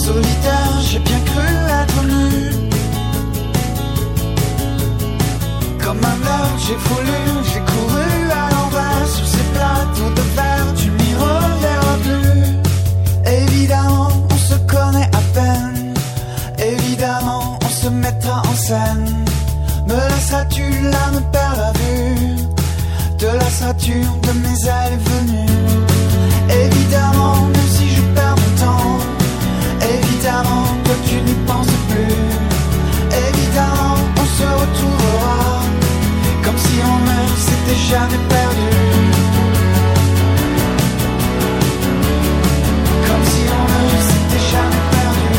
Solitaire, 0.08 0.74
j'ai 0.90 1.00
bien 1.00 1.22
cru 1.30 1.50
être 1.82 2.02
nu. 2.14 2.28
Comme 5.84 6.02
un 6.14 6.18
meurtre, 6.26 6.60
j'ai 6.66 6.80
voulu, 6.88 7.20
j'ai 7.50 7.64
couru 7.72 8.10
à 8.42 8.46
l'envers 8.54 9.08
sur 9.16 9.28
ces 9.36 9.48
plateaux 9.56 10.14
de 10.20 10.26
verre, 10.38 10.70
tu 10.82 10.88
n'y 11.00 11.14
reverras 11.26 12.00
plus. 12.08 12.40
Évidemment, 13.42 14.12
on 14.36 14.38
se 14.50 14.58
connaît 14.74 15.10
à 15.20 15.24
peine. 15.38 15.94
Évidemment, 16.74 17.60
on 17.66 17.72
se 17.82 17.90
mettra 17.90 18.42
en 18.52 18.56
scène. 18.68 19.08
Me 19.90 19.98
laisseras-tu 20.10 20.66
là 20.94 21.04
me 21.16 21.22
perdre 21.36 21.62
la 21.68 21.74
vue? 21.82 22.38
De 23.24 23.30
la 23.42 23.50
sature 23.62 24.16
de 24.28 24.32
mes 24.44 24.60
ailes 24.78 25.00
venues? 25.10 25.47
Jamais 37.90 38.22
perdu 38.30 38.70
Comme 43.08 43.26
si 43.32 43.42
on 43.60 43.68
ne 43.86 44.00
s'était 44.10 44.46
jamais 44.54 44.86
perdu 44.98 45.32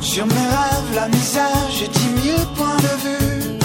Sur 0.00 0.26
mes 0.26 0.48
rêves, 0.56 0.92
la 0.94 1.08
misère, 1.08 1.64
j'ai 1.70 1.88
dix 1.88 2.10
mille 2.20 2.46
points 2.56 2.80
de 2.88 2.94
vue. 3.04 3.58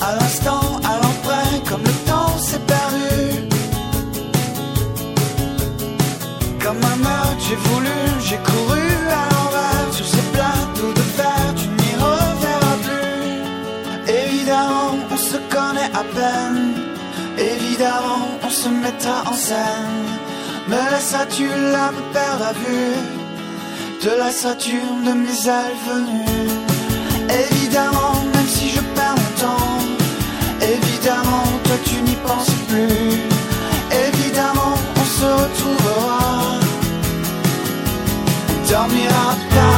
À 0.00 0.10
l'instant, 0.16 0.80
à 0.84 0.94
l'emprunt, 1.02 1.58
comme 1.68 1.82
le 1.82 1.96
temps 2.10 2.36
s'est 2.38 2.64
perdu. 2.74 3.48
Comme 6.62 6.80
un 6.92 6.96
meurtre, 6.96 7.42
j'ai 7.48 7.56
voulu, 7.68 7.96
j'ai 8.26 8.38
couru 8.38 8.67
Évidemment, 17.38 18.26
on 18.42 18.50
se 18.50 18.68
mettra 18.68 19.22
en 19.30 19.34
scène. 19.34 20.06
Me 20.66 20.76
laisseras-tu 20.90 21.46
là 21.46 21.92
me 21.92 22.12
perdre 22.12 22.46
à 22.46 22.52
vue 22.52 22.96
De 24.04 24.10
la 24.18 24.30
Saturne 24.30 25.04
de 25.04 25.12
mes 25.12 25.48
ailes 25.48 25.78
venues. 25.88 26.50
Évidemment, 27.44 28.14
même 28.34 28.48
si 28.48 28.70
je 28.70 28.80
perds 28.96 29.14
mon 29.22 29.32
temps. 29.40 29.78
Évidemment, 30.60 31.44
toi 31.64 31.76
tu 31.84 31.96
n'y 32.02 32.16
penses 32.26 32.56
plus. 32.68 33.20
Évidemment, 34.08 34.74
on 34.96 35.06
se 35.18 35.26
retrouvera. 35.42 36.58
Dormira 38.68 39.36
pas. 39.54 39.77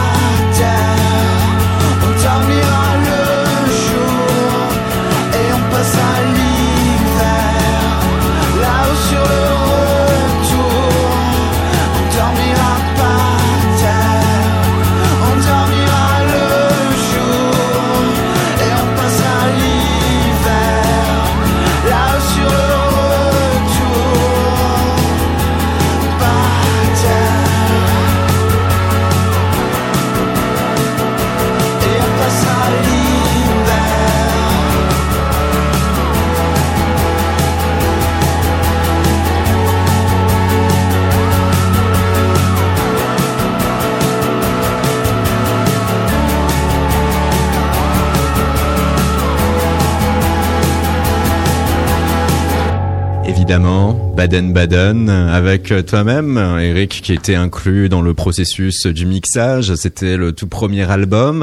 Évidemment, 53.51 54.15
Baden-Baden, 54.17 55.09
avec 55.09 55.75
toi-même, 55.85 56.39
Eric, 56.61 57.01
qui 57.03 57.13
était 57.13 57.35
inclus 57.35 57.89
dans 57.89 58.01
le 58.01 58.15
processus 58.15 58.87
du 58.87 59.07
mixage. 59.07 59.75
C'était 59.75 60.17
le 60.17 60.31
tout 60.31 60.47
premier 60.47 60.89
album. 60.89 61.43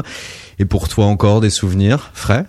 Et 0.58 0.64
pour 0.64 0.88
toi 0.88 1.04
encore 1.04 1.42
des 1.42 1.50
souvenirs 1.50 2.10
frais? 2.14 2.46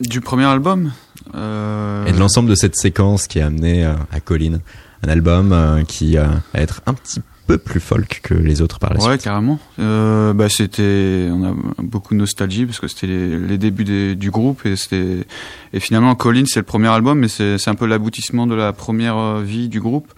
Du 0.00 0.22
premier 0.22 0.46
album 0.46 0.90
euh, 1.34 2.06
Et 2.06 2.12
de 2.12 2.18
l'ensemble 2.18 2.48
de 2.48 2.54
cette 2.54 2.74
séquence 2.74 3.26
qui 3.26 3.40
a 3.40 3.46
amené 3.48 3.84
euh, 3.84 3.92
à 4.10 4.20
Colline 4.20 4.60
un 5.06 5.10
album 5.10 5.52
euh, 5.52 5.84
qui 5.84 6.16
euh, 6.16 6.24
va 6.54 6.60
être 6.60 6.80
un 6.86 6.94
petit 6.94 7.20
peu 7.46 7.58
plus 7.58 7.80
folk 7.80 8.20
que 8.22 8.34
les 8.34 8.62
autres 8.62 8.78
par 8.78 8.94
la 8.94 9.00
Ouais, 9.02 9.10
suite. 9.12 9.22
carrément. 9.22 9.58
Euh, 9.78 10.32
bah, 10.32 10.48
c'était, 10.48 11.28
on 11.32 11.44
a 11.44 11.54
beaucoup 11.82 12.14
de 12.14 12.18
nostalgie 12.20 12.66
parce 12.66 12.78
que 12.80 12.86
c'était 12.88 13.06
les, 13.08 13.38
les 13.38 13.58
débuts 13.58 13.84
des- 13.84 14.14
du 14.14 14.30
groupe 14.30 14.64
et 14.64 14.76
c'était, 14.76 15.26
et 15.72 15.80
finalement, 15.80 16.14
Colin, 16.14 16.44
c'est 16.46 16.60
le 16.60 16.64
premier 16.66 16.88
album, 16.88 17.18
mais 17.18 17.28
c'est, 17.28 17.56
un 17.68 17.74
peu 17.74 17.86
l'aboutissement 17.86 18.46
de 18.46 18.54
la 18.54 18.72
première 18.72 19.16
euh, 19.16 19.42
vie 19.42 19.68
du 19.68 19.80
groupe 19.80 20.12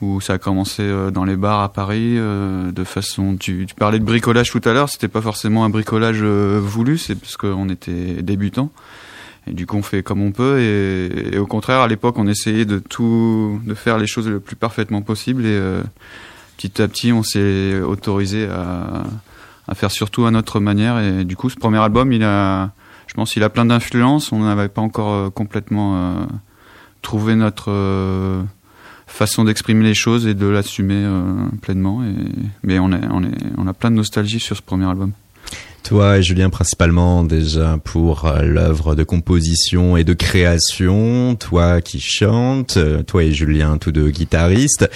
où 0.00 0.20
ça 0.20 0.32
a 0.34 0.38
commencé 0.38 0.82
euh, 0.82 1.10
dans 1.12 1.24
les 1.24 1.36
bars 1.36 1.60
à 1.60 1.72
Paris 1.72 2.14
euh, 2.18 2.72
de 2.72 2.84
façon. 2.84 3.36
Tu, 3.38 3.66
tu 3.68 3.74
parlais 3.74 3.98
de 4.00 4.04
bricolage 4.04 4.50
tout 4.50 4.60
à 4.64 4.72
l'heure, 4.72 4.88
c'était 4.88 5.08
pas 5.08 5.20
forcément 5.20 5.64
un 5.64 5.68
bricolage 5.70 6.22
voulu, 6.22 6.98
c'est 6.98 7.14
parce 7.14 7.36
qu'on 7.36 7.68
était 7.68 8.22
débutants. 8.22 8.70
Et 9.48 9.52
du 9.52 9.66
coup, 9.66 9.76
on 9.76 9.82
fait 9.82 10.04
comme 10.04 10.22
on 10.22 10.30
peut. 10.30 10.60
Et, 10.60 11.34
et 11.34 11.38
au 11.38 11.46
contraire, 11.46 11.80
à 11.80 11.88
l'époque, 11.88 12.16
on 12.18 12.28
essayait 12.28 12.64
de 12.64 12.78
tout, 12.78 13.60
de 13.66 13.74
faire 13.74 13.98
les 13.98 14.06
choses 14.06 14.28
le 14.28 14.38
plus 14.38 14.54
parfaitement 14.54 15.02
possible. 15.02 15.42
Et 15.44 15.48
euh, 15.50 15.82
petit 16.68 16.82
à 16.82 16.88
petit, 16.88 17.12
on 17.12 17.22
s'est 17.22 17.80
autorisé 17.80 18.46
à, 18.46 19.04
faire 19.74 19.90
surtout 19.90 20.26
à 20.26 20.30
notre 20.30 20.60
manière. 20.60 20.98
Et 20.98 21.24
du 21.24 21.34
coup, 21.34 21.50
ce 21.50 21.56
premier 21.56 21.78
album, 21.78 22.12
il 22.12 22.22
a, 22.22 22.70
je 23.06 23.14
pense, 23.14 23.36
il 23.36 23.42
a 23.42 23.48
plein 23.48 23.64
d'influences. 23.64 24.32
On 24.32 24.40
n'avait 24.40 24.68
pas 24.68 24.82
encore 24.82 25.12
euh, 25.12 25.30
complètement 25.30 25.96
euh, 25.96 26.24
trouvé 27.00 27.34
notre 27.34 27.70
euh, 27.70 28.42
façon 29.06 29.44
d'exprimer 29.44 29.84
les 29.84 29.94
choses 29.94 30.26
et 30.26 30.34
de 30.34 30.46
l'assumer 30.46 31.04
pleinement. 31.62 32.02
Mais 32.62 32.78
on, 32.78 32.92
a 32.92 33.72
plein 33.74 33.90
de 33.90 33.96
nostalgie 33.96 34.40
sur 34.40 34.56
ce 34.56 34.62
premier 34.62 34.86
album. 34.86 35.12
Toi 35.82 36.18
et 36.18 36.22
Julien 36.22 36.48
principalement 36.48 37.24
déjà 37.24 37.76
pour 37.82 38.32
l'œuvre 38.40 38.94
de 38.94 39.02
composition 39.02 39.96
et 39.96 40.04
de 40.04 40.14
création, 40.14 41.34
toi 41.34 41.80
qui 41.80 41.98
chantes, 42.00 42.78
toi 43.06 43.24
et 43.24 43.32
Julien 43.32 43.78
tous 43.78 43.90
deux 43.90 44.10
guitaristes. 44.10 44.88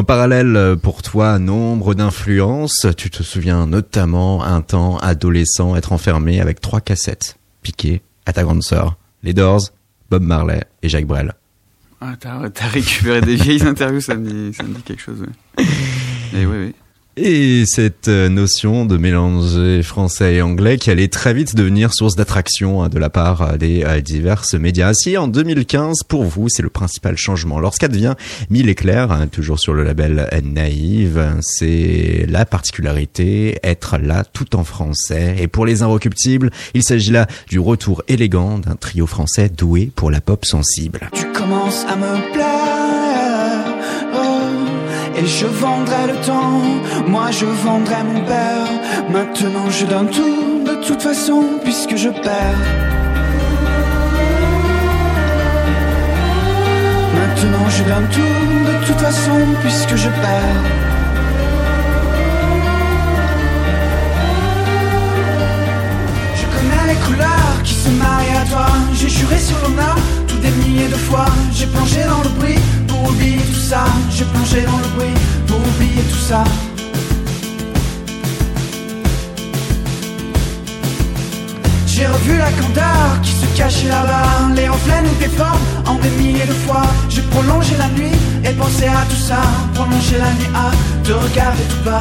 En 0.00 0.02
parallèle, 0.02 0.56
euh, 0.56 0.76
pour 0.76 1.02
toi, 1.02 1.38
nombre 1.38 1.92
d'influences. 1.92 2.86
Tu 2.96 3.10
te 3.10 3.22
souviens 3.22 3.66
notamment 3.66 4.42
un 4.42 4.62
temps 4.62 4.96
adolescent 4.96 5.76
être 5.76 5.92
enfermé 5.92 6.40
avec 6.40 6.58
trois 6.58 6.80
cassettes 6.80 7.36
piquées 7.60 8.00
à 8.24 8.32
ta 8.32 8.42
grande 8.42 8.62
sœur. 8.62 8.96
Les 9.22 9.34
Doors, 9.34 9.60
Bob 10.10 10.22
Marley 10.22 10.64
et 10.82 10.88
Jacques 10.88 11.04
Brel. 11.04 11.34
Ah, 12.00 12.14
t'as, 12.18 12.66
récupéré 12.68 13.20
des 13.20 13.36
vieilles 13.36 13.62
interviews, 13.66 14.00
ça 14.00 14.14
me 14.14 14.26
dit, 14.26 14.56
ça 14.56 14.62
me 14.62 14.72
dit 14.72 14.80
quelque 14.80 15.02
chose. 15.02 15.20
ouais. 15.20 15.64
Et 16.32 16.46
oui, 16.46 16.56
oui. 16.56 16.74
Et 17.16 17.64
cette 17.66 18.06
euh, 18.06 18.28
notion 18.28 18.86
de 18.86 18.96
mélanger 18.96 19.82
français 19.82 20.36
et 20.36 20.42
anglais 20.42 20.78
qui 20.78 20.90
allait 20.90 21.08
très 21.08 21.34
vite 21.34 21.56
devenir 21.56 21.92
source 21.92 22.14
d'attraction 22.14 22.82
hein, 22.84 22.88
de 22.88 23.00
la 23.00 23.10
part 23.10 23.42
euh, 23.42 23.56
des 23.56 23.82
euh, 23.84 24.00
diverses 24.00 24.54
médias. 24.54 24.94
Si 24.94 25.18
en 25.18 25.26
2015, 25.26 26.04
pour 26.06 26.22
vous, 26.22 26.48
c'est 26.48 26.62
le 26.62 26.70
principal 26.70 27.16
changement. 27.16 27.58
Lorsqu'advient 27.58 28.14
Mille 28.48 28.68
éclairs, 28.68 29.10
hein, 29.10 29.26
toujours 29.26 29.58
sur 29.58 29.74
le 29.74 29.82
label 29.82 30.28
Naïve, 30.44 31.36
c'est 31.40 32.26
la 32.28 32.44
particularité, 32.44 33.58
être 33.64 33.98
là 33.98 34.22
tout 34.22 34.54
en 34.54 34.62
français. 34.62 35.34
Et 35.40 35.48
pour 35.48 35.66
les 35.66 35.82
inrecuptibles, 35.82 36.50
il 36.74 36.84
s'agit 36.84 37.10
là 37.10 37.26
du 37.48 37.58
retour 37.58 38.02
élégant 38.06 38.58
d'un 38.58 38.76
trio 38.76 39.08
français 39.08 39.48
doué 39.48 39.90
pour 39.94 40.12
la 40.12 40.20
pop 40.20 40.44
sensible. 40.44 41.10
Tu 41.12 41.26
commences 41.32 41.84
à 41.86 41.96
me 41.96 42.49
Et 45.22 45.26
je 45.26 45.44
vendrai 45.44 46.06
le 46.06 46.14
temps 46.26 46.62
Moi 47.06 47.30
je 47.30 47.44
vendrai 47.44 48.02
mon 48.04 48.20
père. 48.24 48.70
Maintenant 49.10 49.68
je 49.68 49.84
donne 49.84 50.08
tout 50.08 50.64
De 50.64 50.74
toute 50.86 51.02
façon 51.02 51.44
puisque 51.62 51.94
je 51.96 52.08
perds. 52.08 52.64
Maintenant 57.18 57.68
je 57.68 57.82
donne 57.84 58.08
tout 58.16 58.70
De 58.70 58.86
toute 58.86 59.00
façon 59.00 59.36
puisque 59.62 59.96
je 59.96 60.08
perds. 60.08 60.64
Je 66.40 66.44
connais 66.54 66.94
les 66.94 67.00
couleurs 67.06 67.62
qui 67.62 67.74
se 67.74 67.90
marient 67.90 68.38
à 68.42 68.46
toi. 68.48 68.66
J'ai 68.94 69.10
juré 69.10 69.38
sur 69.38 69.58
l'honneur 69.64 69.96
tout 70.26 70.38
des 70.38 70.50
milliers 70.62 70.88
de 70.88 71.00
fois 71.08 71.26
J'ai 71.52 71.66
plongé 71.66 72.04
dans 72.08 72.22
le 72.22 72.30
bruit 72.38 72.58
pour 73.00 73.10
oublier 73.10 73.38
tout 73.38 73.60
ça. 73.60 73.84
J'ai 74.10 74.24
plongé 74.24 74.62
dans 74.62 74.78
le 74.78 74.88
bruit 74.96 75.14
pour 75.46 75.58
oublier 75.58 76.02
tout 76.02 76.24
ça. 76.30 76.44
J'ai 81.86 82.06
revu 82.06 82.38
la 82.38 82.50
candeur 82.60 83.20
qui 83.22 83.32
se 83.32 83.46
cachait 83.56 83.88
là-bas. 83.88 84.54
Les 84.54 84.68
reflets 84.68 85.02
nous 85.02 85.18
déforment 85.18 85.66
en 85.86 85.94
des 85.96 86.10
milliers 86.10 86.46
de 86.46 86.58
fois. 86.66 86.86
J'ai 87.08 87.22
prolongé 87.22 87.76
la 87.78 87.88
nuit 87.88 88.16
et 88.44 88.52
pensé 88.52 88.86
à 88.86 89.04
tout 89.10 89.22
ça. 89.28 89.40
Prolongé 89.74 90.18
la 90.18 90.32
nuit 90.38 90.50
à 90.54 90.70
te 91.04 91.12
regarder 91.12 91.62
tout 91.70 91.84
bas. 91.84 92.00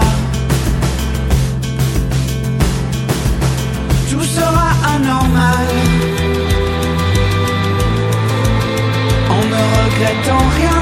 Tout 4.10 4.24
sera 4.24 4.70
anormal. 4.96 6.29
Ne 9.60 9.66
regrettant 9.84 10.46
rien, 10.60 10.82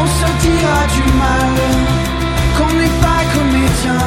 on 0.00 0.06
se 0.18 0.28
dira 0.44 0.80
du 0.96 1.04
mal, 1.24 1.54
qu'on 2.56 2.72
n'est 2.78 2.96
pas 3.04 3.22
comédien. 3.34 4.02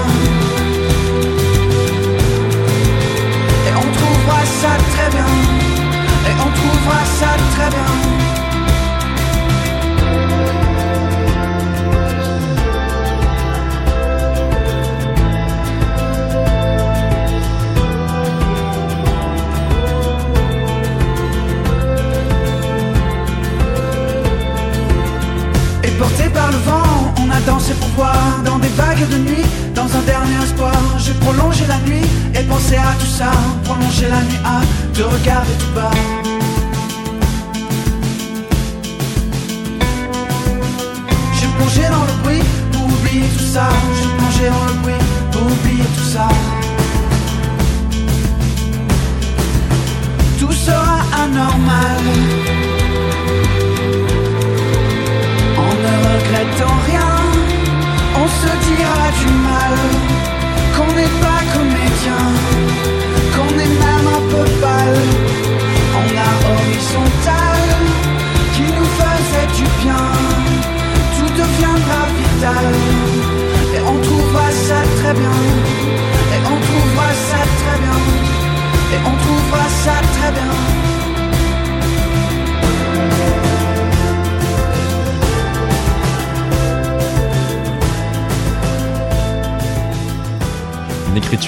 Et 3.67 3.74
on 3.84 3.88
trouvera 3.97 4.41
ça 4.62 4.74
très 4.93 5.10
bien, 5.15 5.32
et 6.28 6.36
on 6.45 6.52
trouvera 6.60 7.02
ça 7.19 7.32
très 7.56 7.69
bien. 7.69 8.20
On 27.18 27.30
a 27.30 27.40
dansé 27.42 27.74
pour 27.74 28.06
Dans 28.46 28.60
des 28.60 28.68
vagues 28.70 29.08
de 29.10 29.18
nuit, 29.18 29.46
dans 29.76 29.86
un 29.86 30.02
dernier 30.06 30.44
espoir 30.44 30.74
J'ai 30.98 31.14
prolongé 31.14 31.66
la 31.68 31.80
nuit 31.80 32.06
et 32.36 32.44
pensé 32.44 32.76
à 32.76 32.94
tout 33.00 33.06
ça 33.06 33.32
Prolongé 33.64 34.08
la 34.10 34.22
nuit 34.22 34.40
à 34.46 34.62
te 34.94 35.02
regarder 35.02 35.54
tout 35.60 35.74
bas. 35.76 35.92
J'ai 41.34 41.48
plongé 41.58 41.82
dans 41.90 42.06
le 42.06 42.24
bruit 42.24 42.44
pour 42.72 42.86
oublier 42.86 43.28
tout 43.38 43.54
ça 43.54 43.68
J'ai 43.98 44.10
plongé 44.18 44.50
dans 44.50 44.61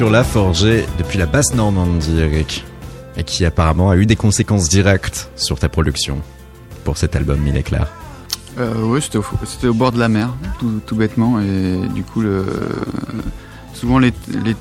Une 0.03 0.09
écriture 0.09 0.19
là 0.19 0.25
forgée 0.25 0.85
depuis 0.97 1.17
la 1.17 1.25
basse 1.25 1.53
Normandie, 1.53 2.19
Eric, 2.19 2.65
et 3.15 3.23
qui 3.23 3.45
apparemment 3.45 3.89
a 3.89 3.95
eu 3.95 4.05
des 4.05 4.17
conséquences 4.17 4.67
directes 4.67 5.29
sur 5.37 5.57
ta 5.57 5.69
production 5.69 6.19
pour 6.83 6.97
cet 6.97 7.15
album 7.15 7.39
Mille 7.39 7.55
éclairs. 7.55 7.87
Euh, 8.59 8.73
oui, 8.81 8.99
c'était 9.01 9.67
au, 9.67 9.73
bord 9.73 9.93
de 9.93 9.99
la 9.99 10.09
mer, 10.09 10.33
tout, 10.59 10.95
bêtement, 10.97 11.39
et 11.39 11.77
du 11.95 12.03
coup, 12.03 12.19
le, 12.19 12.45
souvent 13.73 13.97
les, 13.97 14.11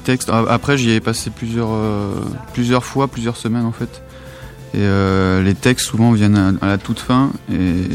textes. 0.05 0.31
Après, 0.31 0.79
j'y 0.79 0.91
ai 0.91 1.01
passé 1.01 1.31
plusieurs, 1.31 1.73
euh, 1.73 2.13
plusieurs 2.53 2.85
fois, 2.85 3.09
plusieurs 3.09 3.37
semaines 3.37 3.67
en 3.67 3.73
fait. 3.73 4.01
Et 4.75 4.79
euh, 4.79 5.43
les 5.43 5.55
textes 5.55 5.87
souvent 5.87 6.13
viennent 6.13 6.57
à, 6.63 6.67
la 6.69 6.79
toute 6.79 7.01
fin, 7.01 7.33
et 7.53 7.89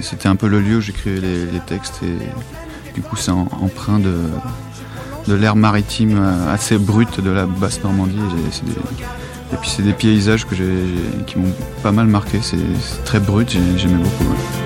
c'était 0.00 0.28
un 0.28 0.36
peu 0.36 0.48
le 0.48 0.58
lieu 0.58 0.78
où 0.78 0.80
j'écrivais 0.80 1.20
les, 1.20 1.44
les, 1.44 1.60
textes, 1.60 2.00
et 2.02 2.94
du 2.94 3.02
coup, 3.02 3.16
c'est 3.16 3.30
empreint 3.30 3.98
de, 3.98 4.14
de 5.26 5.34
l'air 5.34 5.56
maritime 5.56 6.20
assez 6.50 6.78
brut 6.78 7.20
de 7.20 7.30
la 7.30 7.46
basse 7.46 7.82
Normandie. 7.82 8.18
Et, 9.52 9.56
puis, 9.56 9.70
c'est 9.70 9.82
des 9.82 9.92
paysages 9.92 10.46
qui 11.26 11.38
m'ont 11.38 11.52
pas 11.82 11.92
mal 11.92 12.06
marqué. 12.06 12.38
C'est, 12.42 12.56
très 13.04 13.20
brut, 13.20 13.56
j'aimais 13.76 14.02
beaucoup. 14.02 14.63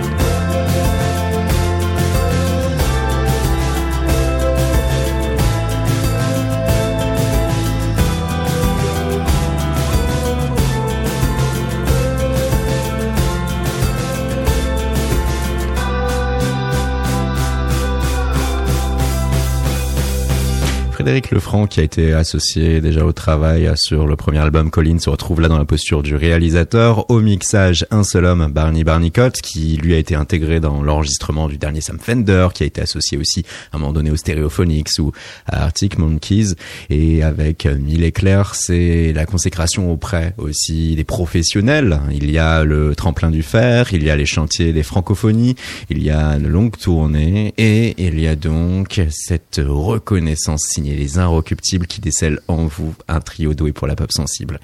Frédéric 21.08 21.30
Lefranc, 21.30 21.66
qui 21.66 21.80
a 21.80 21.84
été 21.84 22.12
associé 22.12 22.82
déjà 22.82 23.02
au 23.02 23.12
travail 23.12 23.72
sur 23.76 24.06
le 24.06 24.14
premier 24.14 24.40
album 24.40 24.70
Colline, 24.70 25.00
se 25.00 25.08
retrouve 25.08 25.40
là 25.40 25.48
dans 25.48 25.56
la 25.56 25.64
posture 25.64 26.02
du 26.02 26.14
réalisateur. 26.14 27.10
Au 27.10 27.20
mixage, 27.20 27.86
un 27.90 28.04
seul 28.04 28.26
homme, 28.26 28.52
Barney 28.52 28.84
Barnicott, 28.84 29.40
qui 29.40 29.78
lui 29.78 29.94
a 29.94 29.96
été 29.96 30.14
intégré 30.14 30.60
dans 30.60 30.82
l'enregistrement 30.82 31.48
du 31.48 31.56
dernier 31.56 31.80
Sam 31.80 31.98
Fender, 31.98 32.48
qui 32.52 32.64
a 32.64 32.66
été 32.66 32.82
associé 32.82 33.16
aussi 33.16 33.46
à 33.72 33.76
un 33.76 33.80
moment 33.80 33.94
donné 33.94 34.10
au 34.10 34.16
Stereophonics 34.16 34.98
ou 34.98 35.12
à 35.46 35.62
Arctic 35.62 35.96
Monkeys. 35.96 36.56
Et 36.90 37.22
avec 37.22 37.64
Mille 37.64 38.04
éclairs, 38.04 38.54
c'est 38.54 39.14
la 39.14 39.24
consécration 39.24 39.90
auprès 39.90 40.34
aussi 40.36 40.94
des 40.94 41.04
professionnels. 41.04 42.02
Il 42.12 42.30
y 42.30 42.36
a 42.36 42.64
le 42.64 42.94
tremplin 42.94 43.30
du 43.30 43.42
fer, 43.42 43.94
il 43.94 44.04
y 44.04 44.10
a 44.10 44.16
les 44.16 44.26
chantiers 44.26 44.74
des 44.74 44.82
francophonies, 44.82 45.56
il 45.88 46.02
y 46.02 46.10
a 46.10 46.32
une 46.32 46.48
longue 46.48 46.76
tournée 46.76 47.54
et 47.56 47.94
il 47.96 48.20
y 48.20 48.28
a 48.28 48.36
donc 48.36 49.00
cette 49.08 49.62
reconnaissance 49.66 50.66
signée 50.68 50.97
les 50.98 51.18
Inrecuptibles 51.18 51.86
qui 51.86 52.00
décèlent 52.00 52.40
en 52.48 52.66
vous 52.66 52.94
un 53.06 53.20
trio 53.20 53.54
doué 53.54 53.72
pour 53.72 53.86
la 53.86 53.94
pop 53.94 54.10
sensible. 54.12 54.58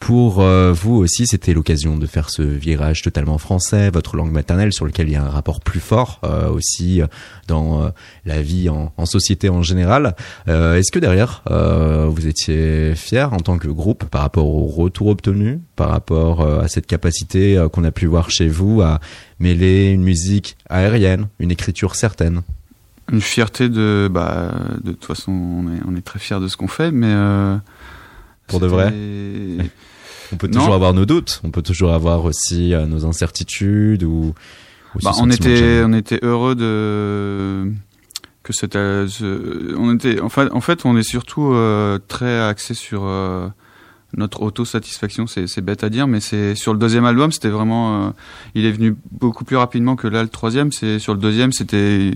Pour 0.00 0.40
euh, 0.40 0.72
vous 0.72 0.94
aussi, 0.96 1.26
c'était 1.26 1.52
l'occasion 1.52 1.98
de 1.98 2.06
faire 2.06 2.30
ce 2.30 2.40
virage 2.40 3.02
totalement 3.02 3.36
français, 3.36 3.90
votre 3.90 4.16
langue 4.16 4.32
maternelle 4.32 4.72
sur 4.72 4.86
lequel 4.86 5.08
il 5.08 5.12
y 5.12 5.16
a 5.16 5.22
un 5.22 5.28
rapport 5.28 5.60
plus 5.60 5.78
fort 5.78 6.20
euh, 6.24 6.48
aussi 6.48 7.02
euh, 7.02 7.06
dans 7.46 7.92
la 8.24 8.42
vie 8.42 8.68
en, 8.68 8.92
en, 8.96 9.06
société 9.06 9.48
en 9.48 9.62
général. 9.62 10.14
Est-ce 10.46 10.90
que 10.92 10.98
derrière, 10.98 11.42
vous 11.48 12.26
étiez 12.26 12.94
fier 12.94 13.32
en 13.32 13.38
tant 13.38 13.58
que 13.58 13.68
groupe 13.68 14.04
par 14.04 14.22
rapport 14.22 14.46
au 14.46 14.66
retour 14.66 15.08
obtenu, 15.08 15.60
par 15.74 15.90
rapport 15.90 16.42
à 16.42 16.68
cette 16.68 16.86
capacité 16.86 17.62
qu'on 17.72 17.82
a 17.82 17.90
pu 17.90 18.06
voir 18.06 18.30
chez 18.30 18.46
vous 18.46 18.82
à 18.82 19.00
mêler 19.40 19.90
une 19.90 20.02
musique 20.02 20.56
aérienne, 20.68 21.26
une 21.40 21.50
écriture 21.50 21.96
certaine? 21.96 22.42
Une 23.10 23.20
fierté 23.20 23.68
de 23.68 24.08
bah 24.10 24.52
de 24.82 24.92
toute 24.92 25.04
façon 25.04 25.32
on 25.32 25.74
est 25.74 25.80
on 25.86 25.96
est 25.96 26.02
très 26.02 26.18
fier 26.18 26.40
de 26.40 26.48
ce 26.48 26.56
qu'on 26.56 26.68
fait 26.68 26.90
mais 26.90 27.10
euh, 27.10 27.56
pour 28.46 28.60
de 28.60 28.66
vrai. 28.66 28.92
on 30.32 30.36
peut 30.36 30.48
toujours 30.48 30.74
avoir 30.74 30.92
nos 30.92 31.06
doutes. 31.06 31.40
On 31.44 31.50
peut 31.50 31.62
toujours 31.62 31.92
avoir 31.92 32.24
aussi 32.24 32.74
euh, 32.74 32.86
nos 32.86 33.06
incertitudes 33.06 34.02
ou, 34.02 34.34
ou 34.94 34.98
bah, 35.02 35.12
on 35.18 35.30
était 35.30 35.82
on 35.84 35.92
était 35.92 36.20
heureux 36.22 36.54
de 36.54 37.70
que 38.42 38.52
euh, 38.74 39.74
on 39.76 39.94
était 39.94 40.20
en 40.20 40.28
fait 40.28 40.50
en 40.50 40.60
fait 40.60 40.84
on 40.84 40.96
est 40.96 41.02
surtout 41.02 41.54
très 42.08 42.40
axé 42.40 42.74
sur 42.74 43.02
notre 44.16 44.42
autosatisfaction, 44.42 45.26
c'est 45.26 45.60
bête 45.60 45.84
à 45.84 45.88
dire, 45.88 46.06
mais 46.06 46.20
c'est 46.20 46.54
sur 46.54 46.72
le 46.72 46.78
deuxième 46.78 47.04
album, 47.04 47.30
c'était 47.30 47.48
vraiment, 47.48 48.06
euh, 48.06 48.10
il 48.54 48.64
est 48.64 48.72
venu 48.72 48.96
beaucoup 49.12 49.44
plus 49.44 49.56
rapidement 49.56 49.94
que 49.94 50.08
là 50.08 50.22
le 50.22 50.28
troisième. 50.28 50.72
C'est 50.72 50.98
sur 50.98 51.14
le 51.14 51.20
deuxième, 51.20 51.52
c'était, 51.52 52.12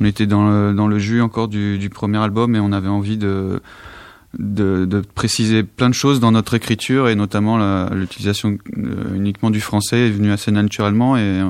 on 0.00 0.04
était 0.04 0.26
dans 0.26 0.48
le, 0.48 0.72
dans 0.72 0.88
le 0.88 0.98
jus 0.98 1.20
encore 1.20 1.48
du, 1.48 1.90
premier 1.92 2.18
album 2.18 2.56
et 2.56 2.60
on 2.60 2.72
avait 2.72 2.88
envie 2.88 3.18
de, 3.18 3.60
de, 4.38 5.02
préciser 5.14 5.62
plein 5.62 5.88
de 5.88 5.94
choses 5.94 6.20
dans 6.20 6.32
notre 6.32 6.54
écriture 6.54 7.08
et 7.08 7.14
notamment 7.14 7.58
l'utilisation 7.90 8.56
euh, 8.78 9.14
uniquement 9.14 9.50
du 9.50 9.60
français 9.60 10.06
est 10.06 10.10
venue 10.10 10.32
assez 10.32 10.50
naturellement 10.50 11.16
et 11.16 11.40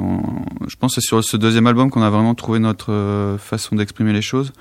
je 0.66 0.76
pense 0.76 0.94
que 0.94 1.00
c'est 1.00 1.06
sur 1.06 1.22
ce 1.22 1.36
deuxième 1.36 1.66
album 1.66 1.90
qu'on 1.90 2.02
a 2.02 2.10
vraiment 2.10 2.34
trouvé 2.34 2.58
notre 2.58 2.92
euh, 2.92 3.38
façon 3.38 3.76
d'exprimer 3.76 4.12
les 4.12 4.22
choses. 4.22 4.52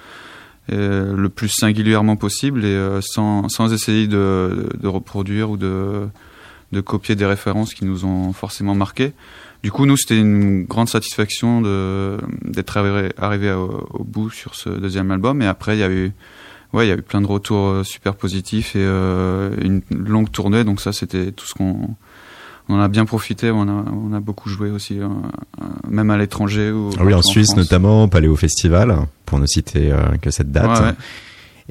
Euh, 0.71 1.15
le 1.15 1.29
plus 1.29 1.49
singulièrement 1.49 2.15
possible 2.15 2.63
et 2.63 2.99
sans, 3.01 3.49
sans 3.49 3.73
essayer 3.73 4.05
de, 4.05 4.69
de, 4.79 4.87
reproduire 4.87 5.49
ou 5.49 5.57
de, 5.57 6.07
de 6.71 6.81
copier 6.81 7.15
des 7.15 7.25
références 7.25 7.73
qui 7.73 7.85
nous 7.85 8.05
ont 8.05 8.33
forcément 8.33 8.75
marqué. 8.75 9.13
Du 9.63 9.71
coup, 9.71 9.85
nous, 9.85 9.97
c'était 9.97 10.17
une 10.17 10.65
grande 10.65 10.89
satisfaction 10.89 11.61
d'être 12.43 12.77
arrivé, 12.77 13.11
arrivé 13.17 13.51
au, 13.51 14.03
bout 14.03 14.29
sur 14.29 14.55
ce 14.55 14.69
deuxième 14.69 15.11
album. 15.11 15.41
Et 15.41 15.47
après, 15.47 15.75
il 15.75 15.79
y 15.79 15.83
a 15.83 15.89
eu, 15.89 16.11
ouais, 16.73 16.85
il 16.85 16.89
y 16.89 16.93
a 16.93 16.95
eu 16.95 17.01
plein 17.01 17.21
de 17.21 17.27
retours 17.27 17.67
euh, 17.67 17.83
super 17.83 18.15
positifs 18.15 18.75
et 18.75 18.81
euh, 18.81 19.53
une 19.61 19.81
longue 19.91 20.31
tournée. 20.31 20.63
Donc 20.63 20.79
ça, 20.79 20.93
c'était 20.93 21.31
tout 21.31 21.45
ce 21.45 21.53
qu'on 21.53 21.95
on 22.69 22.75
en 22.75 22.81
a 22.81 22.87
bien 22.87 23.05
profité, 23.05 23.49
on 23.49 23.63
a, 23.63 23.85
on 23.91 24.13
a 24.13 24.19
beaucoup 24.19 24.47
joué 24.47 24.69
aussi, 24.69 24.99
euh, 24.99 25.07
même 25.87 26.11
à 26.11 26.17
l'étranger. 26.17 26.71
Ah 26.99 27.03
oui, 27.03 27.15
en 27.15 27.23
Suisse 27.23 27.55
notamment, 27.55 28.07
Paléo 28.07 28.35
Festival, 28.35 28.95
pour 29.25 29.39
ne 29.39 29.47
citer 29.47 29.91
euh, 29.91 30.17
que 30.21 30.29
cette 30.29 30.51
date. 30.51 30.79
Ouais, 30.79 30.85
ouais. 30.85 30.93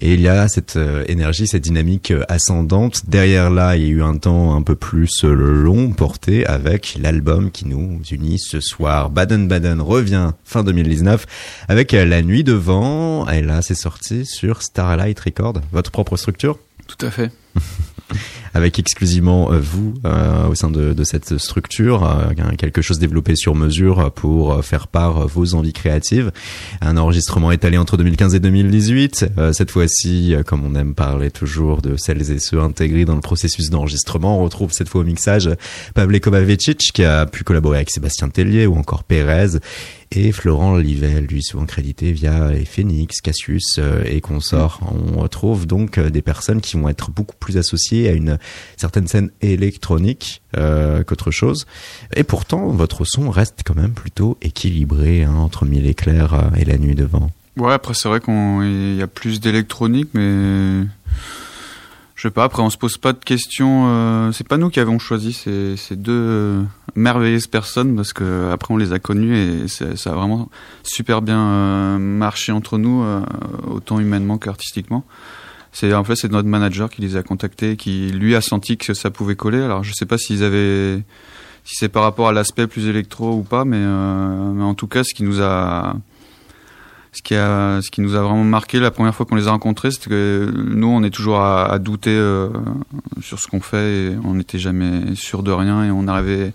Et 0.01 0.15
il 0.15 0.21
y 0.21 0.29
a 0.29 0.47
cette 0.49 0.77
euh, 0.77 1.05
énergie, 1.09 1.47
cette 1.47 1.65
dynamique 1.65 2.13
ascendante. 2.29 3.09
Derrière 3.09 3.51
là, 3.51 3.77
il 3.77 3.83
y 3.83 3.87
a 3.87 3.89
eu 3.89 4.03
un 4.03 4.17
temps 4.17 4.55
un 4.55 4.63
peu 4.63 4.75
plus 4.75 5.23
long 5.25 5.91
porté 5.91 6.47
avec 6.47 6.97
l'album 7.01 7.51
qui 7.51 7.67
nous 7.67 8.01
unit 8.11 8.39
ce 8.39 8.61
soir. 8.61 9.11
Baden-Baden 9.11 9.81
revient 9.81 10.31
fin 10.45 10.63
2019 10.63 11.27
avec 11.69 11.93
La 11.93 12.23
Nuit 12.23 12.45
de 12.45 12.53
Vent. 12.53 13.29
Et 13.29 13.43
là, 13.43 13.63
c'est 13.63 13.75
sorti 13.75 14.25
sur 14.25 14.63
Starlight 14.63 15.19
Record, 15.19 15.55
votre 15.73 15.91
propre 15.91 16.17
structure? 16.17 16.59
Tout 16.87 17.05
à 17.05 17.11
fait. 17.11 17.33
avec 18.55 18.79
exclusivement 18.79 19.53
euh, 19.53 19.61
vous 19.61 19.95
euh, 20.05 20.47
au 20.49 20.55
sein 20.55 20.71
de, 20.71 21.05
cette 21.05 21.39
structure, 21.39 22.05
euh, 22.05 22.55
quelque 22.57 22.83
chose 22.83 22.99
développé 22.99 23.37
sur 23.37 23.55
mesure 23.55 24.11
pour 24.13 24.65
faire 24.65 24.89
part 24.89 25.27
vos 25.27 25.55
envies 25.55 25.73
créatives. 25.73 26.33
Un 26.81 26.97
enregistrement 26.97 27.53
étalé 27.53 27.79
entre 27.79 27.97
2015 27.97 28.35
et 28.35 28.41
2018. 28.41 29.27
cette 29.53 29.71
fois-ci, 29.71 30.35
comme 30.47 30.65
on 30.65 30.75
aime 30.75 30.95
parler 30.95 31.31
toujours 31.31 31.81
de 31.83 31.97
celles 31.97 32.31
et 32.31 32.39
ceux 32.39 32.61
intégrés 32.61 33.05
dans 33.05 33.15
le 33.15 33.21
processus 33.21 33.71
d'enregistrement, 33.71 34.41
on 34.41 34.45
retrouve 34.45 34.73
cette 34.73 34.89
fois 34.89 35.03
au 35.03 35.05
mixage 35.05 35.51
Pavle 35.95 36.21
Kovacic 36.21 36.79
qui 36.93 37.05
a 37.05 37.27
pu 37.27 37.45
collaborer 37.45 37.77
avec 37.77 37.91
Sébastien 37.91 38.29
Tellier 38.29 38.67
ou 38.67 38.77
encore 38.77 39.05
Pérez 39.05 39.59
et 40.11 40.33
Florent 40.33 40.77
Livel, 40.77 41.27
lui 41.27 41.43
souvent 41.43 41.67
crédité 41.67 42.13
via 42.13 42.51
Phoenix, 42.65 43.21
Cassius 43.21 43.77
euh, 43.79 44.03
et 44.07 44.21
consorts. 44.21 44.81
On 44.91 45.21
retrouve 45.21 45.67
donc 45.67 45.99
euh, 45.99 46.09
des 46.11 46.23
personnes 46.23 46.61
qui 46.61 46.77
vont 46.77 46.89
être 46.89 47.11
beaucoup 47.11 47.37
plus 47.39 47.59
associées 47.59 48.09
à 48.09 48.13
une 48.13 48.39
certaine 48.77 49.07
scène 49.07 49.31
électronique 49.43 50.43
euh, 50.57 51.05
qu'autre 51.05 51.31
chose. 51.31 51.67
Et 52.17 52.25
pourtant, 52.25 52.69
votre 52.69 53.05
son 53.05 53.31
reste 53.31 53.61
quand 53.65 53.77
même 53.77 53.93
plutôt 53.93 54.39
équilibré 54.41 55.25
hein, 55.25 55.35
entre 55.35 55.67
Mille 55.67 55.87
éclairs 55.87 56.35
euh, 56.35 56.57
et 56.57 56.65
La 56.65 56.79
nuit 56.79 56.95
devant. 56.95 57.31
Ouais, 57.59 57.73
après 57.73 57.93
c'est 57.93 58.09
vrai 58.09 58.21
qu'il 58.21 58.97
y 58.97 59.03
a 59.03 59.07
plus 59.07 59.41
d'électronique, 59.41 60.11
mais 60.15 60.85
je 62.19 62.25
sais 62.25 62.33
pas. 62.33 62.43
Après, 62.43 62.63
on 62.63 62.69
se 62.69 62.77
pose 62.77 62.99
pas 62.99 63.13
de 63.13 63.25
questions. 63.25 63.85
Euh, 63.87 64.33
c'est 64.33 64.47
pas 64.47 64.57
nous 64.57 64.71
qui 64.71 64.81
avons 64.81 64.99
choisi 64.99 65.33
ces, 65.33 65.77
ces 65.77 65.95
deux 65.95 66.13
euh, 66.13 66.63
merveilleuses 66.97 67.47
personnes 67.47 67.95
parce 67.95 68.13
que 68.13 68.51
après 68.51 68.75
on 68.75 68.77
les 68.77 68.93
a 68.93 68.99
connues 68.99 69.37
et 69.37 69.69
ça 69.69 70.11
a 70.11 70.15
vraiment 70.15 70.51
super 70.83 71.23
bien 71.23 71.39
euh, 71.39 71.99
marché 71.99 72.51
entre 72.51 72.77
nous, 72.77 73.05
euh, 73.05 73.21
autant 73.69 74.01
humainement 74.01 74.37
qu'artistiquement. 74.37 75.05
C'est 75.71 75.95
en 75.95 76.03
fait 76.03 76.17
c'est 76.17 76.33
notre 76.33 76.49
manager 76.49 76.91
qui 76.91 77.03
les 77.03 77.15
a 77.15 77.23
contactés, 77.23 77.77
qui 77.77 78.09
lui 78.09 78.35
a 78.35 78.41
senti 78.41 78.77
que 78.79 78.95
ça 78.95 79.13
pouvait 79.13 79.37
coller. 79.37 79.63
Alors 79.63 79.85
je 79.85 79.93
sais 79.93 80.07
pas 80.07 80.19
s'ils 80.19 80.43
avaient, 80.43 80.97
si 81.65 81.77
c'est 81.77 81.89
par 81.89 82.03
rapport 82.03 82.27
à 82.27 82.33
l'aspect 82.33 82.67
plus 82.67 82.89
électro 82.89 83.33
ou 83.33 83.45
pas, 83.45 83.65
mais, 83.65 83.79
mais 83.79 84.65
en 84.65 84.75
tout 84.75 84.89
cas 84.89 85.05
ce 85.05 85.15
qui 85.15 85.23
nous 85.23 85.41
a 85.41 85.95
ce 87.19 87.23
qui 87.23 87.35
a 87.35 87.83
ce 87.83 87.91
qui 87.91 88.01
nous 88.01 88.15
a 88.15 88.21
vraiment 88.21 88.45
marqué 88.45 88.79
la 88.79 88.93
première 88.93 89.13
fois 89.13 89.27
qu'on 89.27 89.35
les 89.35 89.49
a 89.49 89.51
rencontrés 89.51 89.91
c'est 89.91 90.09
que 90.09 90.53
nous 90.55 90.87
on 90.87 91.03
est 91.03 91.11
toujours 91.11 91.41
à, 91.41 91.65
à 91.65 91.79
douter 91.81 92.15
euh, 92.15 92.49
sur 93.21 93.41
ce 93.41 93.49
qu'on 93.49 93.61
fait 93.61 93.93
et 93.93 94.17
on 94.25 94.35
n'était 94.35 94.59
jamais 94.59 95.17
sûr 95.17 95.43
de 95.43 95.51
rien 95.51 95.85
et 95.85 95.91
on 95.91 96.07
arrivait 96.07 96.53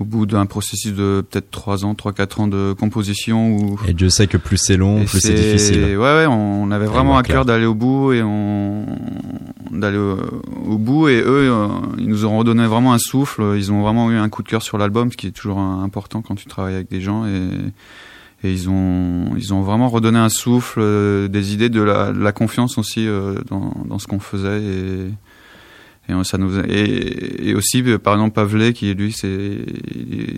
au 0.00 0.04
bout 0.04 0.26
d'un 0.26 0.44
processus 0.46 0.92
de 0.92 1.24
peut-être 1.30 1.50
3 1.50 1.84
ans, 1.84 1.94
3-4 1.94 2.40
ans 2.40 2.46
de 2.48 2.74
composition. 2.78 3.56
Où, 3.56 3.78
et 3.86 3.92
Dieu 3.92 4.10
sait 4.10 4.26
que 4.26 4.36
plus 4.36 4.56
c'est 4.56 4.76
long, 4.76 5.04
plus 5.04 5.20
c'est 5.20 5.34
difficile. 5.34 5.96
Ouais, 5.96 5.96
ouais, 5.96 6.26
on 6.26 6.70
avait 6.72 6.86
vraiment 6.86 7.16
à 7.16 7.22
cœur 7.22 7.44
d'aller 7.44 7.66
au 7.66 7.74
bout 7.74 8.12
et 8.12 8.22
on 8.22 8.84
d'aller 9.70 9.98
au, 9.98 10.76
bout 10.76 11.08
et 11.08 11.20
eux, 11.20 11.50
euh, 11.50 11.68
ils 11.98 12.08
nous 12.08 12.26
ont 12.26 12.36
redonné 12.36 12.66
vraiment 12.66 12.92
un 12.92 12.98
souffle. 12.98 13.54
Ils 13.56 13.70
ont 13.72 13.80
vraiment 13.80 14.10
eu 14.10 14.16
un 14.16 14.28
coup 14.28 14.42
de 14.42 14.48
cœur 14.48 14.62
sur 14.62 14.76
l'album, 14.76 15.10
ce 15.12 15.16
qui 15.16 15.28
est 15.28 15.30
toujours 15.30 15.60
important 15.60 16.20
quand 16.20 16.34
tu 16.34 16.46
travailles 16.46 16.74
avec 16.74 16.90
des 16.90 17.00
gens 17.00 17.24
et 17.24 17.48
et 18.44 18.52
ils 18.52 18.68
ont 18.68 19.34
ils 19.36 19.54
ont 19.54 19.62
vraiment 19.62 19.88
redonné 19.88 20.18
un 20.18 20.28
souffle, 20.28 20.80
euh, 20.80 21.28
des 21.28 21.54
idées 21.54 21.68
de 21.68 21.82
la, 21.82 22.12
de 22.12 22.18
la 22.18 22.32
confiance 22.32 22.78
aussi 22.78 23.06
euh, 23.06 23.34
dans, 23.48 23.72
dans 23.86 23.98
ce 23.98 24.06
qu'on 24.06 24.20
faisait 24.20 24.62
et 24.62 25.08
et 26.08 26.24
ça 26.24 26.36
nous 26.36 26.58
et, 26.58 27.48
et 27.48 27.54
aussi 27.54 27.82
euh, 27.82 27.98
par 27.98 28.14
exemple 28.14 28.34
Pavlet 28.34 28.72
qui 28.72 28.92
lui 28.94 29.12
c'est 29.12 29.64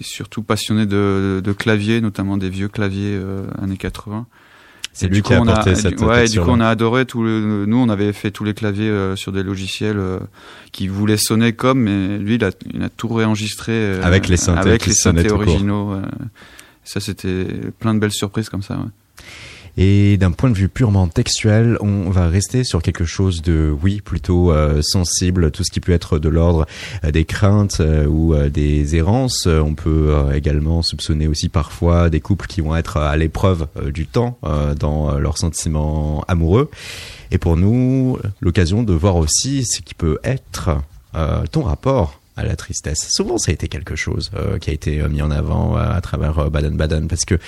surtout 0.02 0.42
passionné 0.42 0.84
de, 0.84 1.40
de, 1.42 1.52
clavier 1.52 2.00
notamment 2.02 2.36
des 2.36 2.50
vieux 2.50 2.68
claviers 2.68 3.18
années 3.60 3.78
80 3.78 4.26
c'est 4.92 5.08
lui 5.08 5.22
qui 5.22 5.32
a 5.32 5.40
apporté 5.40 5.70
a, 5.70 5.74
cette 5.74 6.00
ouais, 6.00 6.28
du 6.28 6.40
coup 6.40 6.50
on 6.50 6.60
a 6.60 6.68
adoré 6.68 7.06
tout 7.06 7.22
le, 7.22 7.64
nous 7.64 7.78
on 7.78 7.88
avait 7.88 8.12
fait 8.12 8.30
tous 8.30 8.44
les 8.44 8.52
claviers 8.52 9.14
sur 9.16 9.32
des 9.32 9.42
logiciels 9.42 9.98
qui 10.70 10.86
voulaient 10.86 11.16
sonner 11.16 11.54
comme 11.54 11.80
mais 11.80 12.18
lui 12.18 12.34
il 12.34 12.44
a, 12.44 12.50
il 12.72 12.82
a 12.82 12.90
tout 12.90 13.08
réenregistré 13.08 13.98
avec 14.02 14.28
les 14.28 14.36
synthés, 14.36 14.60
avec 14.60 14.86
les 14.86 14.92
synthés 14.92 15.32
originaux 15.32 15.98
ça, 16.84 17.00
c'était 17.00 17.46
plein 17.78 17.94
de 17.94 17.98
belles 17.98 18.12
surprises 18.12 18.48
comme 18.48 18.62
ça. 18.62 18.78
Et 19.76 20.16
d'un 20.18 20.30
point 20.30 20.50
de 20.50 20.54
vue 20.54 20.68
purement 20.68 21.08
textuel, 21.08 21.76
on 21.80 22.08
va 22.10 22.28
rester 22.28 22.62
sur 22.62 22.80
quelque 22.80 23.04
chose 23.04 23.42
de, 23.42 23.74
oui, 23.82 24.00
plutôt 24.00 24.52
euh, 24.52 24.80
sensible, 24.82 25.50
tout 25.50 25.64
ce 25.64 25.72
qui 25.72 25.80
peut 25.80 25.92
être 25.92 26.20
de 26.20 26.28
l'ordre 26.28 26.66
euh, 27.02 27.10
des 27.10 27.24
craintes 27.24 27.78
euh, 27.80 28.06
ou 28.06 28.36
des 28.50 28.94
errances. 28.94 29.46
On 29.46 29.74
peut 29.74 30.14
également 30.32 30.82
soupçonner 30.82 31.26
aussi 31.26 31.48
parfois 31.48 32.08
des 32.08 32.20
couples 32.20 32.46
qui 32.46 32.60
vont 32.60 32.76
être 32.76 32.98
à 32.98 33.16
l'épreuve 33.16 33.66
du 33.92 34.06
temps 34.06 34.38
dans 34.78 35.18
leurs 35.18 35.38
sentiments 35.38 36.24
amoureux. 36.28 36.70
Et 37.30 37.38
pour 37.38 37.56
nous, 37.56 38.18
l'occasion 38.40 38.82
de 38.82 38.92
voir 38.92 39.16
aussi 39.16 39.64
ce 39.64 39.80
qui 39.80 39.94
peut 39.94 40.18
être 40.22 40.70
ton 41.50 41.62
rapport 41.62 42.20
à 42.36 42.44
la 42.44 42.56
tristesse. 42.56 43.08
Souvent, 43.10 43.38
ça 43.38 43.50
a 43.50 43.54
été 43.54 43.68
quelque 43.68 43.96
chose 43.96 44.30
euh, 44.34 44.58
qui 44.58 44.70
a 44.70 44.72
été 44.72 45.00
euh, 45.00 45.08
mis 45.08 45.22
en 45.22 45.30
avant 45.30 45.76
euh, 45.76 45.80
à 45.80 46.00
travers 46.00 46.50
Baden-Baden 46.50 47.08
parce 47.08 47.24
que 47.24 47.38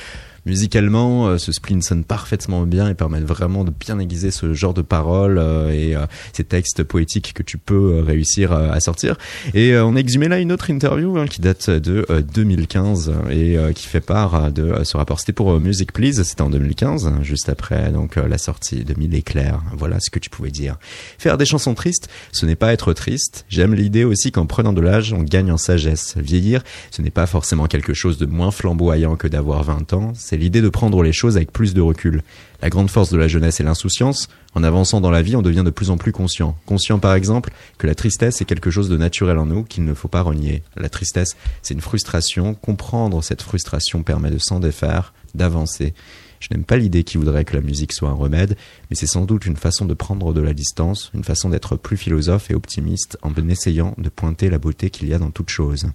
musicalement, 0.46 1.26
euh, 1.26 1.38
ce 1.38 1.52
spleen 1.52 1.82
sonne 1.82 2.04
parfaitement 2.04 2.62
bien 2.62 2.88
et 2.88 2.94
permet 2.94 3.20
vraiment 3.20 3.64
de 3.64 3.72
bien 3.72 3.98
aiguiser 3.98 4.30
ce 4.30 4.54
genre 4.54 4.72
de 4.72 4.82
paroles 4.82 5.38
euh, 5.38 5.70
et 5.70 5.94
euh, 5.94 6.06
ces 6.32 6.44
textes 6.44 6.84
poétiques 6.84 7.34
que 7.34 7.42
tu 7.42 7.58
peux 7.58 8.00
réussir 8.00 8.52
à 8.52 8.78
sortir. 8.80 9.16
Et 9.54 9.76
on 9.76 9.96
a 9.96 9.98
exhumé 9.98 10.28
là 10.28 10.38
une 10.38 10.52
autre 10.52 10.70
interview 10.70 11.18
hein, 11.18 11.26
qui 11.26 11.40
date 11.40 11.68
de 11.68 12.06
2015 12.32 13.12
et 13.30 13.56
qui 13.74 13.86
fait 13.86 14.00
part 14.00 14.52
de 14.52 14.84
ce 14.84 14.96
rapport. 14.96 15.18
C'était 15.18 15.32
pour 15.32 15.58
Music 15.58 15.92
Please, 15.92 16.22
c'était 16.22 16.42
en 16.42 16.50
2015, 16.50 17.12
juste 17.22 17.48
après 17.48 17.90
donc 17.90 18.16
la 18.16 18.38
sortie 18.38 18.84
de 18.84 18.94
Mille 18.94 19.14
éclairs. 19.14 19.60
Voilà 19.76 19.98
ce 20.00 20.10
que 20.10 20.18
tu 20.18 20.30
pouvais 20.30 20.50
dire. 20.50 20.78
Faire 21.18 21.38
des 21.38 21.46
chansons 21.46 21.74
tristes, 21.74 22.08
ce 22.30 22.46
n'est 22.46 22.56
pas 22.56 22.72
être 22.72 22.92
triste. 22.92 23.44
J'aime 23.48 23.74
l'idée 23.74 24.04
aussi 24.04 24.30
qu'en 24.30 24.46
prenant 24.46 24.72
de 24.72 24.80
l'âge, 24.80 25.12
on 25.12 25.22
gagne 25.22 25.50
en 25.50 25.58
sagesse. 25.58 26.14
Vieillir, 26.16 26.62
ce 26.90 27.02
n'est 27.02 27.10
pas 27.10 27.26
forcément 27.26 27.66
quelque 27.66 27.94
chose 27.94 28.18
de 28.18 28.26
moins 28.26 28.50
flamboyant 28.50 29.16
que 29.16 29.26
d'avoir 29.26 29.64
20 29.64 29.92
ans. 29.94 30.12
L'idée 30.36 30.62
de 30.62 30.68
prendre 30.68 31.02
les 31.02 31.12
choses 31.12 31.36
avec 31.36 31.52
plus 31.52 31.74
de 31.74 31.80
recul. 31.80 32.22
La 32.62 32.70
grande 32.70 32.90
force 32.90 33.10
de 33.10 33.18
la 33.18 33.28
jeunesse 33.28 33.60
est 33.60 33.64
l'insouciance. 33.64 34.28
En 34.54 34.64
avançant 34.64 35.00
dans 35.00 35.10
la 35.10 35.22
vie, 35.22 35.36
on 35.36 35.42
devient 35.42 35.62
de 35.64 35.70
plus 35.70 35.90
en 35.90 35.96
plus 35.96 36.12
conscient. 36.12 36.56
Conscient 36.66 36.98
par 36.98 37.14
exemple 37.14 37.52
que 37.78 37.86
la 37.86 37.94
tristesse 37.94 38.40
est 38.40 38.44
quelque 38.46 38.70
chose 38.70 38.88
de 38.88 38.96
naturel 38.96 39.38
en 39.38 39.46
nous 39.46 39.64
qu'il 39.64 39.84
ne 39.84 39.94
faut 39.94 40.08
pas 40.08 40.22
renier. 40.22 40.62
La 40.76 40.88
tristesse, 40.88 41.36
c'est 41.62 41.74
une 41.74 41.80
frustration. 41.80 42.54
Comprendre 42.54 43.22
cette 43.22 43.42
frustration 43.42 44.02
permet 44.02 44.30
de 44.30 44.38
s'en 44.38 44.60
défaire, 44.60 45.12
d'avancer. 45.34 45.94
Je 46.40 46.48
n'aime 46.50 46.64
pas 46.64 46.76
l'idée 46.76 47.04
qui 47.04 47.18
voudrait 47.18 47.44
que 47.44 47.56
la 47.56 47.62
musique 47.62 47.92
soit 47.92 48.08
un 48.08 48.14
remède, 48.14 48.56
mais 48.90 48.96
c'est 48.96 49.06
sans 49.06 49.24
doute 49.24 49.46
une 49.46 49.56
façon 49.56 49.84
de 49.84 49.94
prendre 49.94 50.32
de 50.32 50.40
la 50.40 50.52
distance, 50.52 51.10
une 51.14 51.24
façon 51.24 51.48
d'être 51.48 51.76
plus 51.76 51.96
philosophe 51.96 52.50
et 52.50 52.54
optimiste 52.54 53.18
en 53.22 53.32
essayant 53.48 53.94
de 53.98 54.08
pointer 54.08 54.50
la 54.50 54.58
beauté 54.58 54.90
qu'il 54.90 55.08
y 55.08 55.14
a 55.14 55.18
dans 55.18 55.30
toute 55.30 55.50
chose. 55.50 55.86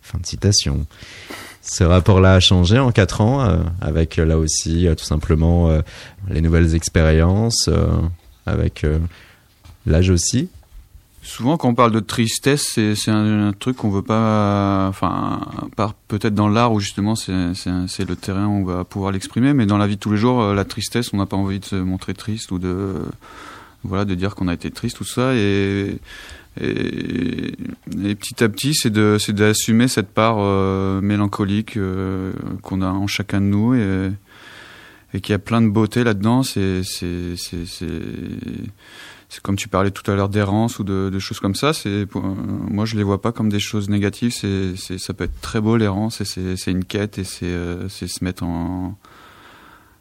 Fin 0.00 0.18
de 0.18 0.26
citation 0.26 0.86
ce 1.62 1.84
rapport-là 1.84 2.34
a 2.34 2.40
changé 2.40 2.78
en 2.80 2.90
quatre 2.90 3.20
ans, 3.20 3.40
euh, 3.40 3.58
avec 3.80 4.18
euh, 4.18 4.24
là 4.24 4.36
aussi 4.36 4.88
euh, 4.88 4.96
tout 4.96 5.04
simplement 5.04 5.70
les 6.28 6.40
nouvelles 6.40 6.74
expériences, 6.74 7.70
avec 8.46 8.84
l'âge 9.86 10.10
aussi. 10.10 10.48
Souvent, 11.22 11.56
quand 11.56 11.68
on 11.68 11.74
parle 11.74 11.92
de 11.92 12.00
tristesse, 12.00 12.72
c'est 12.74 13.10
un, 13.10 13.52
truc 13.52 13.76
qu'on 13.76 13.90
veut 13.90 14.02
pas, 14.02 14.88
enfin, 14.88 15.40
peut-être 16.08 16.34
dans 16.34 16.48
l'art 16.48 16.72
où 16.72 16.80
justement 16.80 17.14
c'est 17.14 17.30
le 17.30 18.16
terrain 18.16 18.46
où 18.46 18.62
on 18.62 18.64
va 18.64 18.84
pouvoir 18.84 19.12
l'exprimer, 19.12 19.52
mais 19.54 19.66
dans 19.66 19.78
la 19.78 19.86
vie 19.86 19.94
de 19.94 20.00
tous 20.00 20.10
les 20.10 20.16
jours, 20.16 20.52
la 20.52 20.64
tristesse, 20.64 21.12
on 21.12 21.18
n'a 21.18 21.26
pas 21.26 21.36
envie 21.36 21.60
de 21.60 21.64
se 21.64 21.76
montrer 21.76 22.14
triste 22.14 22.50
ou 22.50 22.58
de, 22.58 22.96
voilà, 23.84 24.04
de 24.04 24.16
dire 24.16 24.34
qu'on 24.34 24.48
a 24.48 24.54
été 24.54 24.72
triste, 24.72 24.96
tout 24.96 25.04
ça, 25.04 25.34
et 25.34 25.98
et, 26.60 27.54
et, 28.04 28.14
petit 28.14 28.44
à 28.44 28.48
petit, 28.48 28.74
c'est 28.74 28.90
d'assumer 28.90 29.88
cette 29.88 30.10
part 30.10 30.36
euh, 30.38 31.00
mélancolique 31.00 31.76
euh, 31.76 32.32
qu'on 32.62 32.82
a 32.82 32.88
en 32.88 33.06
chacun 33.06 33.40
de 33.40 33.46
nous 33.46 33.74
et, 33.74 34.10
et 35.14 35.20
qu'il 35.20 35.32
y 35.32 35.34
a 35.34 35.38
plein 35.38 35.62
de 35.62 35.68
beauté 35.68 36.04
là-dedans. 36.04 36.42
C'est, 36.42 36.82
comme 39.42 39.56
tu 39.56 39.68
parlais 39.68 39.90
tout 39.90 40.08
à 40.10 40.14
l'heure 40.14 40.28
d'errance 40.28 40.78
ou 40.78 40.84
de, 40.84 41.18
choses 41.18 41.40
comme 41.40 41.54
ça. 41.54 41.72
C'est, 41.72 42.06
moi, 42.14 42.84
je 42.84 42.96
les 42.96 43.02
vois 43.02 43.22
pas 43.22 43.32
comme 43.32 43.48
des 43.48 43.60
choses 43.60 43.88
négatives. 43.88 44.32
C'est, 44.32 44.98
ça 44.98 45.14
peut 45.14 45.24
être 45.24 45.40
très 45.40 45.60
beau 45.60 45.76
l'errance 45.76 46.20
et 46.20 46.24
c'est, 46.56 46.70
une 46.70 46.84
quête 46.84 47.18
et 47.18 47.24
euh, 47.44 47.88
c'est 47.88 48.08
se 48.08 48.22
mettre 48.22 48.42
en 48.42 48.98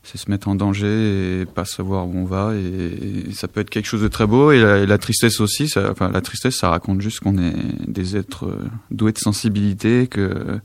c'est 0.03 0.17
se 0.17 0.29
mettre 0.31 0.47
en 0.47 0.55
danger 0.55 1.41
et 1.41 1.45
pas 1.45 1.65
savoir 1.65 2.07
où 2.07 2.13
on 2.15 2.25
va. 2.25 2.53
Et, 2.55 3.31
ça 3.33 3.47
peut 3.47 3.61
être 3.61 3.69
quelque 3.69 3.85
chose 3.85 4.01
de 4.01 4.07
très 4.07 4.27
beau. 4.27 4.51
Et 4.51 4.85
la, 4.85 4.97
tristesse 4.97 5.39
aussi 5.39 5.67
ça, 5.67 5.91
enfin 5.91 6.09
la 6.09 6.21
tristesse 6.21 6.55
ça 6.55 6.69
raconte 6.69 7.01
juste 7.01 7.19
qu'on 7.19 7.37
est 7.37 7.53
des 7.87 8.17
êtres 8.17 8.45
euh, 8.45 8.65
doués 8.89 9.11
de 9.11 9.17
sensibilité 9.17 10.07
que 10.07 10.59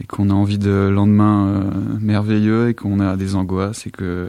et 0.00 0.04
qu'on 0.04 0.30
a 0.30 0.32
envie 0.32 0.58
de 0.58 0.88
lendemain 0.92 1.48
euh, 1.48 1.70
merveilleux 2.00 2.68
et 2.68 2.74
qu'on 2.74 3.00
a 3.00 3.16
des 3.16 3.34
angoisses 3.34 3.86
et 3.86 3.90
que 3.90 4.28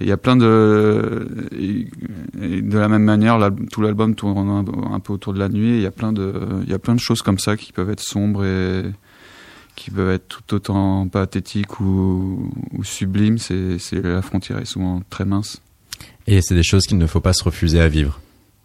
il 0.00 0.08
y 0.08 0.12
a 0.12 0.16
plein 0.16 0.36
de 0.36 1.28
de 1.52 2.78
la 2.78 2.88
même 2.88 3.04
manière 3.04 3.38
tout 3.70 3.82
l'album 3.82 4.14
tourne 4.14 4.48
un, 4.48 4.94
un, 4.94 5.00
peu 5.00 5.12
autour 5.12 5.34
de 5.34 5.38
la 5.38 5.48
nuit. 5.48 5.76
Il 5.76 5.82
y 5.82 5.86
a 5.86 5.90
plein 5.90 6.12
de 6.12 6.32
il 6.64 6.70
y 6.70 6.74
a 6.74 6.78
plein 6.78 6.94
de 6.94 7.00
choses 7.00 7.22
comme 7.22 7.38
ça 7.38 7.56
qui 7.56 7.72
peuvent 7.72 7.90
être 7.90 8.00
sombres 8.00 8.44
et 8.44 8.82
qui 9.76 9.90
peuvent 9.90 10.10
être 10.10 10.26
tout 10.28 10.54
autant 10.54 11.06
pathétiques 11.08 11.80
ou, 11.80 12.50
ou 12.72 12.84
sublimes, 12.84 13.38
c'est, 13.38 13.78
la 13.92 14.22
frontière 14.22 14.58
est 14.58 14.64
souvent 14.64 15.02
très 15.10 15.24
mince. 15.24 15.62
Et 16.26 16.42
c'est 16.42 16.54
des 16.54 16.62
choses 16.62 16.86
qu'il 16.86 16.98
ne 16.98 17.06
faut 17.06 17.20
pas 17.20 17.32
se 17.32 17.44
refuser 17.44 17.80
à 17.80 17.88
vivre. 17.88 18.20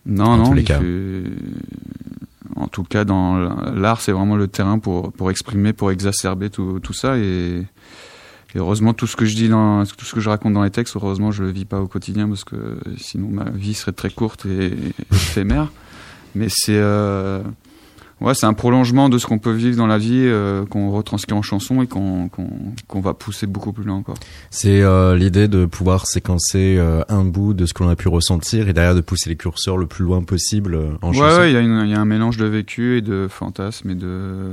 Non, 0.06 0.38
non. 0.38 0.50
Tous 0.50 0.54
les 0.54 0.64
cas. 0.64 0.80
En 2.56 2.68
tout 2.68 2.84
cas, 2.84 3.04
dans 3.04 3.38
l'art, 3.74 4.02
c'est 4.02 4.12
vraiment 4.12 4.36
le 4.36 4.48
terrain 4.48 4.80
pour, 4.80 5.12
pour 5.12 5.30
exprimer, 5.32 5.74
pour 5.74 5.92
exacerber 5.92 6.50
tout, 6.50 6.80
tout 6.80 6.94
ça. 6.94 7.18
Et, 7.18 7.64
heureusement, 8.56 8.94
tout 8.94 9.08
ce 9.08 9.16
que 9.16 9.26
je 9.26 9.36
dis 9.36 9.50
dans, 9.50 9.84
tout 9.86 10.06
ce 10.06 10.14
que 10.14 10.22
je 10.22 10.30
raconte 10.30 10.54
dans 10.54 10.64
les 10.64 10.70
textes, 10.70 10.96
heureusement, 10.96 11.32
je 11.32 11.44
le 11.44 11.52
vis 11.52 11.66
pas 11.66 11.82
au 11.82 11.88
quotidien 11.88 12.28
parce 12.30 12.44
que 12.46 12.78
sinon 12.98 13.28
ma 13.30 13.50
vie 13.50 13.74
serait 13.74 13.92
très 13.92 14.10
courte 14.10 14.46
et, 14.46 14.74
éphémère. 15.12 15.72
Mais 16.36 16.48
c'est, 16.50 16.78
euh, 16.78 17.42
ouais, 18.22 18.34
c'est 18.34 18.46
un 18.46 18.54
prolongement 18.54 19.10
de 19.10 19.18
ce 19.18 19.26
qu'on 19.26 19.40
peut 19.40 19.52
vivre 19.52 19.78
dans 19.78 19.88
la 19.88 19.98
vie, 19.98 20.24
euh, 20.26 20.66
qu'on 20.66 20.92
retranscrit 20.92 21.34
en 21.34 21.42
chanson 21.42 21.82
et 21.82 21.88
qu'on 21.88 22.30
qu'on 22.30 23.02
va 23.02 23.14
pousser 23.14 23.48
beaucoup 23.48 23.74
plus 23.74 23.84
loin 23.84 23.96
encore. 23.96 24.18
C'est 24.50 24.82
euh, 24.82 25.16
l'idée 25.16 25.48
de 25.48 25.66
pouvoir 25.66 26.08
séquencer 26.08 26.78
euh, 26.78 27.04
un 27.10 27.24
bout 27.26 27.54
de 27.54 27.66
ce 27.66 27.74
que 27.74 27.84
l'on 27.84 27.90
a 27.90 27.96
pu 27.96 28.08
ressentir 28.08 28.70
et 28.70 28.74
derrière 28.74 28.96
de 28.96 29.02
pousser 29.02 29.30
les 29.30 29.36
curseurs 29.36 29.78
le 29.78 29.88
plus 29.88 30.06
loin 30.06 30.24
possible 30.24 30.76
en 31.02 31.10
ouais, 31.10 31.16
chanson. 31.16 31.40
Ouais, 31.40 31.52
il 31.52 31.88
y, 31.88 31.90
y, 31.90 31.94
a 31.94 32.00
un 32.00 32.06
mélange 32.06 32.38
de 32.38 32.46
vécu 32.46 32.98
et 32.98 33.02
de 33.02 33.28
fantasme 33.30 33.90
et 33.90 33.96
de 33.96 34.52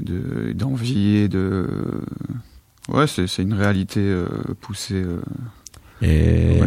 d'envie 0.00 1.16
et 1.16 1.28
de 1.28 1.68
ouais, 2.88 3.06
c'est 3.06 3.38
une 3.38 3.54
réalité 3.54 4.02
poussée 4.60 5.04
et 6.02 6.60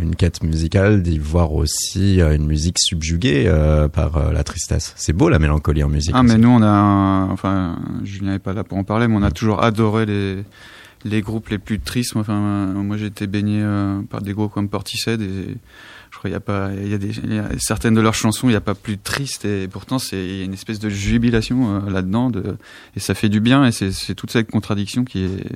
une 0.00 0.16
quête 0.16 0.42
musicale 0.42 1.02
d'y 1.02 1.18
voir 1.18 1.52
aussi 1.52 2.20
euh, 2.20 2.34
une 2.34 2.46
musique 2.46 2.78
subjuguée 2.80 3.44
euh, 3.46 3.86
par 3.86 4.16
euh, 4.16 4.32
la 4.32 4.42
tristesse. 4.42 4.92
C'est 4.96 5.12
beau 5.12 5.28
la 5.28 5.38
mélancolie 5.38 5.84
en 5.84 5.88
musique. 5.88 6.14
Ah 6.16 6.24
mais 6.24 6.36
nous 6.36 6.48
on 6.48 6.62
a, 6.62 7.28
enfin 7.30 7.78
Julien 8.02 8.32
n'est 8.32 8.38
pas 8.40 8.52
là 8.52 8.64
pour 8.64 8.78
en 8.78 8.84
parler, 8.84 9.06
mais 9.06 9.16
on 9.16 9.22
a 9.22 9.30
toujours 9.30 9.62
adoré 9.62 10.06
les 10.06 10.44
les 11.04 11.20
groupes 11.20 11.48
les 11.48 11.58
plus 11.58 11.78
tristes. 11.80 12.16
Enfin 12.16 12.38
moi 12.38 12.96
j'ai 12.96 13.06
été 13.06 13.26
baigné 13.28 13.64
par 14.10 14.20
des 14.20 14.32
groupes 14.32 14.52
comme 14.52 14.68
Portishead 14.68 15.20
et 15.20 15.56
je 16.10 16.18
crois 16.18 16.28
il 16.30 16.32
y 16.32 16.36
a 16.36 16.40
pas, 16.40 16.70
il 16.74 16.88
y 16.88 16.94
a 16.94 16.98
des 16.98 17.18
y 17.18 17.38
a 17.38 17.48
certaines 17.58 17.94
de 17.94 18.00
leurs 18.00 18.14
chansons 18.14 18.48
il 18.48 18.52
n'y 18.52 18.56
a 18.56 18.60
pas 18.60 18.74
plus 18.74 18.98
triste 18.98 19.44
et 19.44 19.68
pourtant 19.68 19.98
c'est 19.98 20.22
il 20.22 20.36
y 20.38 20.42
a 20.42 20.44
une 20.44 20.54
espèce 20.54 20.78
de 20.78 20.88
jubilation 20.88 21.84
là-dedans 21.86 22.30
de 22.30 22.56
et 22.96 23.00
ça 23.00 23.14
fait 23.14 23.28
du 23.28 23.40
bien 23.40 23.64
et 23.64 23.72
c'est 23.72 24.14
toute 24.14 24.30
cette 24.30 24.50
contradiction 24.50 25.04
qui 25.04 25.24
est 25.24 25.46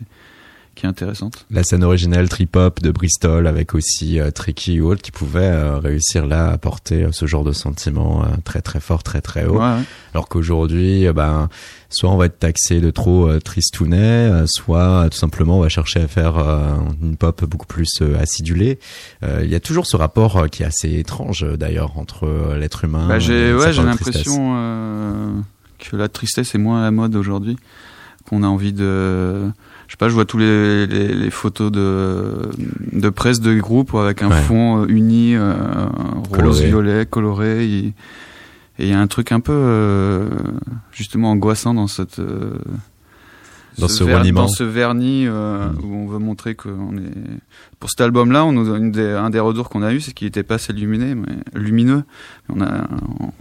qui 0.77 0.87
est 0.87 0.89
intéressante. 0.89 1.47
La 1.51 1.65
scène 1.65 1.83
originelle 1.83 2.29
trip-hop 2.29 2.81
de 2.83 2.91
Bristol 2.91 3.47
avec 3.47 3.75
aussi 3.75 4.21
euh, 4.21 4.31
Tricky 4.31 4.79
ou 4.81 4.91
autre 4.91 5.03
qui 5.03 5.11
pouvait 5.11 5.41
euh, 5.41 5.79
réussir 5.79 6.27
là 6.27 6.51
à 6.51 6.59
porter 6.59 7.05
euh, 7.05 7.13
ce 7.13 7.27
genre 7.27 7.45
de 7.45 7.53
sentiment 7.53 8.23
euh, 8.23 8.27
très 8.45 8.61
très 8.61 8.79
fort, 8.79 9.03
très 9.03 9.23
très 9.23 9.47
haut. 9.47 9.59
Ouais, 9.59 9.65
ouais. 9.65 9.83
Alors 10.13 10.29
qu'aujourd'hui, 10.29 11.09
ben, 11.15 11.49
soit 11.89 12.11
on 12.11 12.17
va 12.17 12.27
être 12.27 12.39
taxé 12.39 12.81
de 12.81 12.91
trop 12.91 13.39
tristounet, 13.41 14.45
soit 14.47 15.09
tout 15.11 15.19
simplement 15.19 15.59
on 15.59 15.61
va 15.61 15.69
chercher 15.69 16.01
à 16.01 16.09
faire 16.09 16.39
une 17.03 17.19
pop 17.19 17.45
beaucoup 17.45 17.67
plus 17.67 18.03
acidulée. 18.19 18.79
Il 19.23 19.47
y 19.47 19.55
a 19.55 19.61
toujours 19.61 19.87
ce 19.87 19.95
rapport 19.95 20.49
qui 20.51 20.63
est 20.63 20.67
assez 20.67 20.99
étrange 20.99 21.45
d'ailleurs 21.59 21.99
entre 21.99 22.55
l'être 22.59 22.85
humain. 22.85 23.07
Bah, 23.09 23.19
j'ai 23.19 23.51
et 23.51 23.55
ouais, 23.55 23.73
l'impression 23.75 25.45
que 25.79 25.97
la 25.97 26.09
tristesse 26.09 26.55
est 26.55 26.59
moins 26.59 26.81
à 26.81 26.85
la 26.85 26.91
mode 26.93 27.15
aujourd'hui, 27.15 27.59
qu'on 28.27 28.43
a 28.43 28.47
envie 28.47 28.73
de 28.73 29.51
je 29.87 29.93
sais 29.93 29.97
pas, 29.99 30.09
je 30.09 30.15
vois 30.15 30.25
tous 30.25 30.39
les, 30.39 30.87
les, 30.87 31.09
les 31.15 31.31
photos 31.31 31.71
de 31.71 32.49
de 32.93 33.09
presse 33.11 33.41
de 33.41 33.55
groupe 33.55 33.95
avec 33.95 34.23
un 34.23 34.31
Ouais. 34.31 34.43
fond 34.43 34.83
euh, 34.83 34.87
uni 34.89 35.35
euh, 35.37 35.55
rose 36.31 36.33
Coloré. 36.33 36.67
violet 36.67 37.07
coloré 37.07 37.65
et 37.67 37.93
il 38.79 38.87
y 38.89 38.93
a 38.93 39.01
un 39.01 39.07
truc 39.07 39.33
un 39.33 39.41
peu 39.41 39.53
euh, 39.55 40.29
justement 40.93 41.31
angoissant 41.31 41.73
dans 41.75 41.87
cette 41.87 42.19
euh, 42.19 42.59
Dans 43.79 43.89
ce 43.89 44.05
ver- 44.05 44.19
reniement. 44.21 44.43
dans 44.43 44.49
ce 44.49 44.65
vernis 44.65 45.27
euh, 45.27 45.69
Mm. 45.69 45.85
où 45.85 45.95
on 45.95 46.07
veut 46.09 46.19
montrer 46.19 46.55
qu'on 46.55 46.97
est 46.97 47.13
pour 47.81 47.89
cet 47.91 48.01
album 48.01 48.33
là 48.33 48.45
on 48.45 48.53
nous 48.53 48.75
une 48.75 48.91
des, 48.91 49.11
un 49.13 49.31
des 49.31 49.41
retours 49.41 49.69
qu'on 49.69 49.83
a 49.83 49.93
eu 49.93 50.01
c'est 50.01 50.13
qu'il 50.13 50.27
était 50.27 50.43
pas 50.43 50.57
assez 50.57 50.73
luminé 50.73 51.15
mais 51.15 51.29
lumineux 51.55 52.03
on 52.49 52.61
a 52.61 52.87
on- 53.21 53.33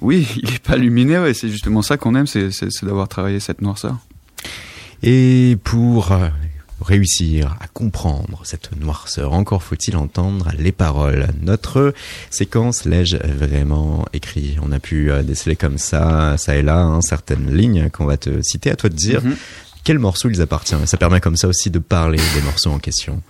oui 0.00 0.28
il 0.42 0.50
est 0.54 0.62
pas 0.62 0.76
lumineux 0.76 1.22
ouais 1.22 1.34
c'est 1.34 1.48
justement 1.48 1.82
ça 1.82 1.96
qu'on 1.96 2.14
aime 2.14 2.26
c'est 2.26 2.50
d'avoir 2.82 3.08
travaillé 3.08 3.40
cette 3.40 3.62
noirceur 3.62 3.96
Et 5.02 5.56
pour 5.64 6.12
euh, 6.12 6.28
réussir 6.80 7.56
à 7.60 7.68
comprendre 7.68 8.40
cette 8.44 8.78
noirceur, 8.80 9.32
encore 9.32 9.62
faut-il 9.62 9.96
entendre 9.96 10.50
les 10.58 10.72
paroles. 10.72 11.28
Notre 11.40 11.94
séquence 12.30 12.84
l'ai-je 12.84 13.16
vraiment 13.16 14.04
écrit 14.12 14.56
On 14.62 14.72
a 14.72 14.78
pu 14.80 15.10
euh, 15.10 15.22
déceler 15.22 15.56
comme 15.56 15.78
ça, 15.78 16.36
ça 16.36 16.56
et 16.56 16.62
là, 16.62 16.78
hein, 16.80 17.00
certaines 17.00 17.54
lignes 17.54 17.90
qu'on 17.90 18.06
va 18.06 18.16
te 18.16 18.42
citer. 18.42 18.70
À 18.70 18.76
toi 18.76 18.90
de 18.90 18.96
dire 18.96 19.22
Mhm. 19.22 19.36
quel 19.84 19.98
morceau 19.98 20.28
ils 20.30 20.42
appartiennent. 20.42 20.86
Ça 20.86 20.96
permet 20.96 21.20
comme 21.20 21.36
ça 21.36 21.48
aussi 21.48 21.70
de 21.70 21.78
parler 21.78 22.18
des 22.34 22.42
morceaux 22.42 22.70
en 22.70 22.78
question. 22.78 23.22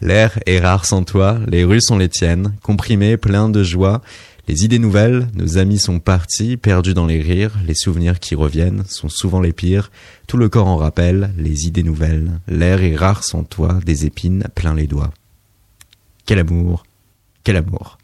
L'air 0.00 0.38
est 0.46 0.58
rare 0.60 0.84
sans 0.84 1.02
toi, 1.04 1.38
les 1.48 1.64
rues 1.64 1.80
sont 1.80 1.98
les 1.98 2.08
tiennes, 2.08 2.54
comprimé, 2.62 3.16
plein 3.16 3.48
de 3.48 3.62
joie. 3.64 4.02
Les 4.48 4.64
idées 4.64 4.78
nouvelles, 4.78 5.28
nos 5.34 5.58
amis 5.58 5.78
sont 5.78 6.00
partis, 6.00 6.56
perdus 6.56 6.94
dans 6.94 7.04
les 7.04 7.20
rires, 7.20 7.52
les 7.66 7.74
souvenirs 7.74 8.18
qui 8.18 8.34
reviennent 8.34 8.82
sont 8.86 9.10
souvent 9.10 9.42
les 9.42 9.52
pires. 9.52 9.90
Tout 10.26 10.38
le 10.38 10.48
corps 10.48 10.68
en 10.68 10.78
rappelle, 10.78 11.34
les 11.36 11.66
idées 11.66 11.82
nouvelles. 11.82 12.40
L'air 12.48 12.82
est 12.82 12.96
rare 12.96 13.24
sans 13.24 13.44
toi, 13.44 13.78
des 13.84 14.06
épines 14.06 14.44
plein 14.54 14.74
les 14.74 14.86
doigts. 14.86 15.12
Quel 16.24 16.38
amour, 16.38 16.84
quel 17.44 17.56
amour. 17.56 17.98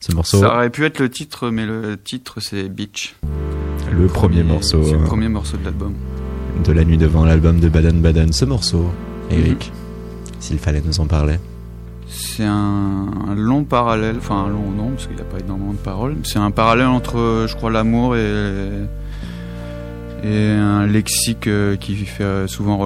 Ce 0.00 0.12
morceau, 0.12 0.40
ça 0.40 0.54
aurait 0.54 0.70
pu 0.70 0.86
être 0.86 0.98
le 0.98 1.10
titre 1.10 1.50
mais 1.50 1.66
le 1.66 1.96
titre 2.02 2.40
c'est 2.40 2.68
Beach 2.68 3.14
le 3.90 4.06
premier 4.08 4.42
morceau 4.42 4.82
c'est 4.84 4.92
le 4.92 4.98
euh, 4.98 5.04
premier 5.04 5.28
morceau 5.28 5.56
de 5.56 5.64
l'album 5.64 5.94
de 6.64 6.72
la 6.72 6.84
nuit 6.84 6.98
devant 6.98 7.24
l'album 7.24 7.60
de 7.60 7.68
Baden 7.68 8.00
Baden. 8.00 8.32
Ce 8.32 8.44
morceau, 8.44 8.90
Eric, 9.30 9.72
s'il 10.40 10.58
fallait 10.58 10.82
nous 10.84 11.00
en 11.00 11.06
parler. 11.06 11.36
C'est 12.18 12.44
un, 12.44 13.34
long 13.36 13.64
parallèle, 13.64 14.16
enfin 14.18 14.46
un 14.46 14.48
long 14.48 14.70
non, 14.70 14.90
parce 14.92 15.06
qu'il 15.06 15.16
n'y 15.16 15.22
a 15.22 15.24
pas 15.24 15.38
énormément 15.38 15.72
de 15.72 15.78
paroles. 15.78 16.16
C'est 16.22 16.38
un 16.38 16.50
parallèle 16.50 16.86
entre, 16.86 17.44
je 17.46 17.54
crois, 17.54 17.70
l'amour 17.70 18.16
et, 18.16 18.86
un 20.24 20.86
lexique 20.86 21.46
euh, 21.46 21.76
qui 21.76 21.94
fait 21.94 22.24
euh, 22.24 22.46
souvent 22.46 22.78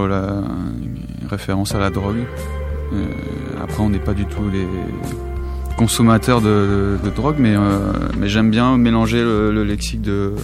référence 1.31 1.75
à 1.77 1.79
la 1.79 1.91
drogue. 1.91 2.25
Euh, 2.93 3.05
après, 3.63 3.81
on 3.81 3.89
n'est 3.89 4.01
pas 4.01 4.15
du 4.15 4.27
tout 4.27 4.43
les 4.53 4.67
consommateurs 5.77 6.41
de, 6.41 6.99
drogue, 7.15 7.37
mais, 7.39 7.55
mais 8.19 8.29
j'aime 8.29 8.51
bien 8.51 8.77
mélanger 8.77 9.23
le, 9.23 9.53
le 9.53 9.63
lexique 9.63 10.03
de, 10.03 10.35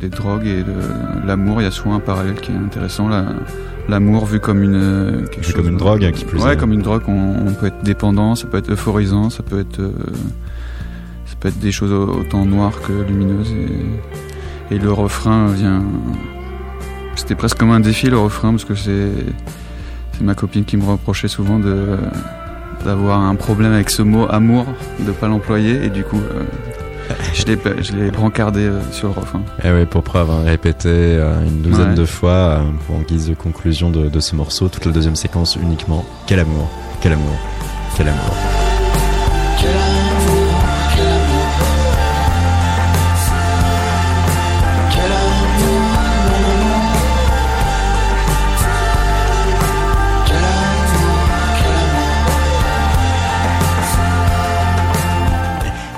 des 0.00 0.08
drogues 0.08 0.46
et 0.46 0.62
de 0.62 1.26
l'amour. 1.26 1.60
Il 1.60 1.64
y 1.64 1.68
a 1.68 1.70
souvent 1.70 1.94
un 1.94 2.00
parallèle 2.00 2.40
qui 2.40 2.52
est 2.52 2.56
intéressant. 2.56 3.06
La, 3.06 3.26
L'amour 3.90 4.24
vu 4.24 4.38
comme 4.38 4.62
une 4.62 4.74
euh, 4.76 5.26
quelque 5.26 5.46
Vu 5.46 5.52
comme 5.52 5.68
une 5.68 5.76
drogue, 5.76 6.04
hein, 6.04 6.12
qui 6.12 6.24
plus 6.24 6.40
ouais 6.40 6.52
est. 6.52 6.56
comme 6.56 6.72
une 6.72 6.80
drogue 6.82 7.02
on, 7.08 7.34
on 7.48 7.52
peut 7.54 7.66
être 7.66 7.82
dépendant 7.82 8.36
ça 8.36 8.46
peut 8.46 8.58
être 8.58 8.70
euphorisant 8.70 9.30
ça 9.30 9.42
peut 9.42 9.58
être 9.58 9.80
euh, 9.80 9.90
ça 11.26 11.34
peut 11.40 11.48
être 11.48 11.58
des 11.58 11.72
choses 11.72 11.92
autant 11.92 12.44
noires 12.46 12.80
que 12.80 12.92
lumineuses 12.92 13.52
et, 14.70 14.74
et 14.76 14.78
le 14.78 14.92
refrain 14.92 15.48
vient 15.48 15.82
c'était 17.16 17.34
presque 17.34 17.58
comme 17.58 17.72
un 17.72 17.80
défi 17.80 18.08
le 18.08 18.18
refrain 18.18 18.50
parce 18.52 18.64
que 18.64 18.76
c'est 18.76 19.10
c'est 20.12 20.22
ma 20.22 20.34
copine 20.34 20.64
qui 20.64 20.76
me 20.76 20.84
reprochait 20.84 21.28
souvent 21.28 21.58
de 21.58 21.96
d'avoir 22.84 23.20
un 23.20 23.34
problème 23.34 23.72
avec 23.72 23.90
ce 23.90 24.02
mot 24.02 24.26
amour 24.30 24.66
de 25.00 25.10
pas 25.12 25.26
l'employer 25.28 25.84
et 25.84 25.90
du 25.90 26.04
coup 26.04 26.16
euh, 26.16 26.44
je 27.34 27.44
l'ai 27.44 27.58
je 27.82 27.92
l'ai 27.92 28.10
brancardé 28.10 28.60
euh, 28.60 28.80
sur 28.92 29.08
le 29.08 29.14
refrain 29.14 29.42
Eh 29.64 29.70
oui, 29.70 29.86
pour 29.86 30.02
preuve, 30.02 30.30
hein, 30.30 30.42
répété 30.44 30.88
euh, 30.88 31.44
une 31.44 31.62
douzaine 31.62 31.90
Ouais. 31.90 31.94
de 31.94 32.04
fois 32.04 32.30
euh, 32.90 32.94
en 32.94 33.00
guise 33.02 33.28
de 33.28 33.34
conclusion 33.34 33.90
de, 33.90 34.08
de 34.08 34.20
ce 34.20 34.34
morceau, 34.36 34.68
toute 34.68 34.84
la 34.86 34.92
deuxième 34.92 35.16
séquence 35.16 35.56
uniquement. 35.56 36.04
Quel 36.26 36.40
amour, 36.40 36.68
quel 37.00 37.12
amour, 37.12 37.36
quel 37.96 38.08
amour. 38.08 38.69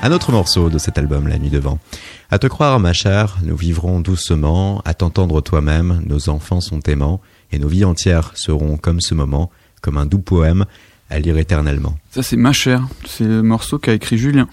Un 0.04 0.10
autre 0.10 0.32
morceau 0.32 0.68
de 0.68 0.78
cet 0.78 0.98
album, 0.98 1.28
La 1.28 1.38
Nuit 1.38 1.48
devant. 1.48 1.78
À 2.28 2.40
te 2.40 2.48
croire, 2.48 2.80
ma 2.80 2.92
chère, 2.92 3.38
nous 3.44 3.56
vivrons 3.56 4.00
doucement, 4.00 4.82
à 4.84 4.94
t'entendre 4.94 5.40
toi-même, 5.40 6.02
nos 6.06 6.28
enfants 6.28 6.60
sont 6.60 6.80
aimants, 6.88 7.20
et 7.52 7.60
nos 7.60 7.68
vies 7.68 7.84
entières 7.84 8.32
seront 8.34 8.76
comme 8.76 9.00
ce 9.00 9.14
moment, 9.14 9.48
comme 9.80 9.98
un 9.98 10.06
doux 10.06 10.18
poème 10.18 10.64
à 11.08 11.20
lire 11.20 11.38
éternellement. 11.38 11.96
ça 12.10 12.22
c'est 12.22 12.36
ma 12.36 12.52
chère 12.52 12.88
c'est 13.04 13.24
le 13.24 13.42
morceau 13.42 13.78
qu'a 13.78 13.92
écrit 13.92 14.16
Julien 14.16 14.48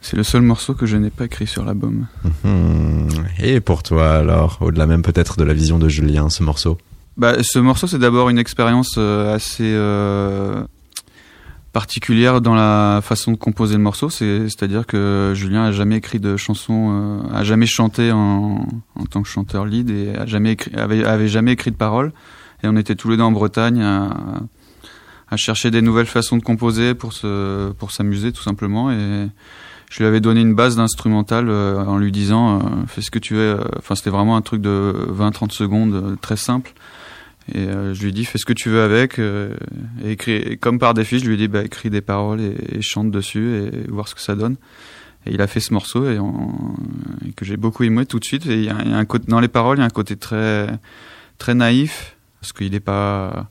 c'est 0.00 0.16
le 0.16 0.24
seul 0.24 0.42
morceau 0.42 0.74
que 0.74 0.86
je 0.86 0.96
n'ai 0.96 1.10
pas 1.10 1.24
écrit 1.26 1.46
sur 1.46 1.64
l'album 1.64 2.06
Hmm. 2.44 3.08
Et 3.38 3.60
pour 3.60 3.82
toi, 3.82 4.16
alors, 4.16 4.58
au-delà 4.60 4.86
même 4.86 5.02
peut-être 5.02 5.36
de 5.36 5.44
la 5.44 5.54
vision 5.54 5.78
de 5.78 5.88
Julien, 5.88 6.28
ce 6.28 6.42
morceau? 6.42 6.78
Bah, 7.16 7.42
ce 7.42 7.58
morceau, 7.58 7.86
c'est 7.86 7.98
d'abord 7.98 8.28
une 8.28 8.38
expérience 8.38 8.96
euh, 8.98 9.34
assez 9.34 9.64
euh, 9.64 10.62
particulière 11.80 12.40
dans 12.40 12.54
la 12.54 13.00
façon 13.02 13.32
de 13.32 13.36
composer 13.36 13.74
le 13.76 13.82
morceau. 13.82 14.08
C'est- 14.08 14.48
C'est-à-dire 14.48 14.86
que 14.86 15.32
Julien 15.34 15.64
a 15.64 15.72
jamais 15.72 15.96
écrit 15.96 16.18
de 16.20 16.38
chanson, 16.38 17.20
euh, 17.22 17.34
a 17.34 17.44
jamais 17.44 17.66
chanté 17.66 18.12
en, 18.12 18.66
en 18.94 19.04
tant 19.10 19.20
que 19.22 19.28
chanteur 19.28 19.66
lead 19.66 19.90
et 19.90 20.14
a 20.16 20.24
jamais 20.24 20.52
écrit, 20.52 20.74
avait, 20.74 21.04
avait 21.04 21.28
jamais 21.28 21.52
écrit 21.52 21.70
de 21.70 21.76
paroles. 21.76 22.14
Et 22.62 22.68
on 22.68 22.76
était 22.76 22.94
tous 22.94 23.10
les 23.10 23.18
deux 23.18 23.24
en 23.24 23.30
Bretagne 23.30 23.82
à, 23.82 24.08
à 25.30 25.36
chercher 25.36 25.70
des 25.70 25.82
nouvelles 25.82 26.06
façons 26.06 26.38
de 26.38 26.42
composer 26.42 26.94
pour 26.94 27.12
se, 27.12 27.72
pour 27.72 27.90
s'amuser 27.90 28.32
tout 28.32 28.42
simplement. 28.42 28.90
Et 28.90 29.28
je 29.90 29.98
lui 29.98 30.06
avais 30.06 30.20
donné 30.20 30.40
une 30.40 30.54
base 30.54 30.76
d'instrumental 30.76 31.50
euh, 31.50 31.84
en 31.84 31.98
lui 31.98 32.10
disant 32.10 32.58
euh, 32.58 32.62
fais 32.86 33.02
ce 33.02 33.10
que 33.10 33.18
tu 33.18 33.34
veux. 33.34 33.58
Enfin, 33.76 33.94
c'était 33.96 34.08
vraiment 34.08 34.36
un 34.36 34.40
truc 34.42 34.62
de 34.62 34.94
20-30 35.12 35.50
secondes, 35.52 35.92
euh, 35.94 36.16
très 36.22 36.36
simple. 36.38 36.72
Et 37.54 37.58
euh, 37.58 37.94
je 37.94 38.02
lui 38.04 38.12
dit 38.12 38.24
fais 38.24 38.38
ce 38.38 38.44
que 38.44 38.52
tu 38.52 38.70
veux 38.70 38.82
avec 38.82 39.18
euh, 39.18 39.54
et 40.04 40.12
écris 40.12 40.58
comme 40.58 40.80
par 40.80 40.94
défi 40.94 41.20
je 41.20 41.26
lui 41.26 41.34
ai 41.34 41.36
dit 41.36 41.48
bah 41.48 41.62
écris 41.64 41.90
des 41.90 42.00
paroles 42.00 42.40
et, 42.40 42.82
chante 42.82 43.10
dessus 43.12 43.54
et 43.56 43.88
voir 43.88 44.08
ce 44.08 44.14
que 44.14 44.20
ça 44.20 44.34
donne. 44.34 44.56
Et 45.26 45.34
il 45.34 45.40
a 45.40 45.46
fait 45.46 45.60
ce 45.60 45.72
morceau 45.72 46.08
et, 46.08 46.18
en- 46.18 46.74
que 47.36 47.44
j'ai 47.44 47.56
beaucoup 47.56 47.84
aimé 47.84 48.04
tout 48.06 48.18
de 48.18 48.24
suite. 48.24 48.46
Et 48.46 48.62
y 48.62 48.64
y 48.64 48.68
a 48.68 48.76
un 48.76 49.04
côté 49.04 49.26
dans 49.28 49.40
les 49.40 49.48
paroles 49.48 49.78
il 49.78 49.80
y 49.80 49.84
a 49.84 49.86
un 49.86 49.90
côté 49.90 50.16
très 50.16 50.68
très 51.38 51.54
naïf 51.54 52.16
parce 52.40 52.52
qu'il 52.52 52.74
est 52.74 52.80
pas 52.80 53.48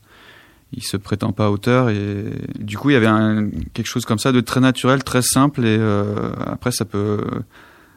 il 0.74 0.84
se 0.84 0.98
prétend 0.98 1.32
pas 1.32 1.50
auteur. 1.50 1.90
Et 1.90 2.26
du 2.60 2.78
coup 2.78 2.90
il 2.90 2.94
y 2.94 2.98
avait 2.98 3.08
un, 3.08 3.50
quelque 3.74 3.88
chose 3.88 4.04
comme 4.06 4.20
ça 4.20 4.34
de 4.34 4.42
très 4.42 4.60
naturel 4.60 5.06
très 5.06 5.22
simple. 5.22 5.62
Et 5.62 5.78
euh, 5.80 6.34
après 6.46 6.72
ça 6.72 6.84
peut 6.84 7.22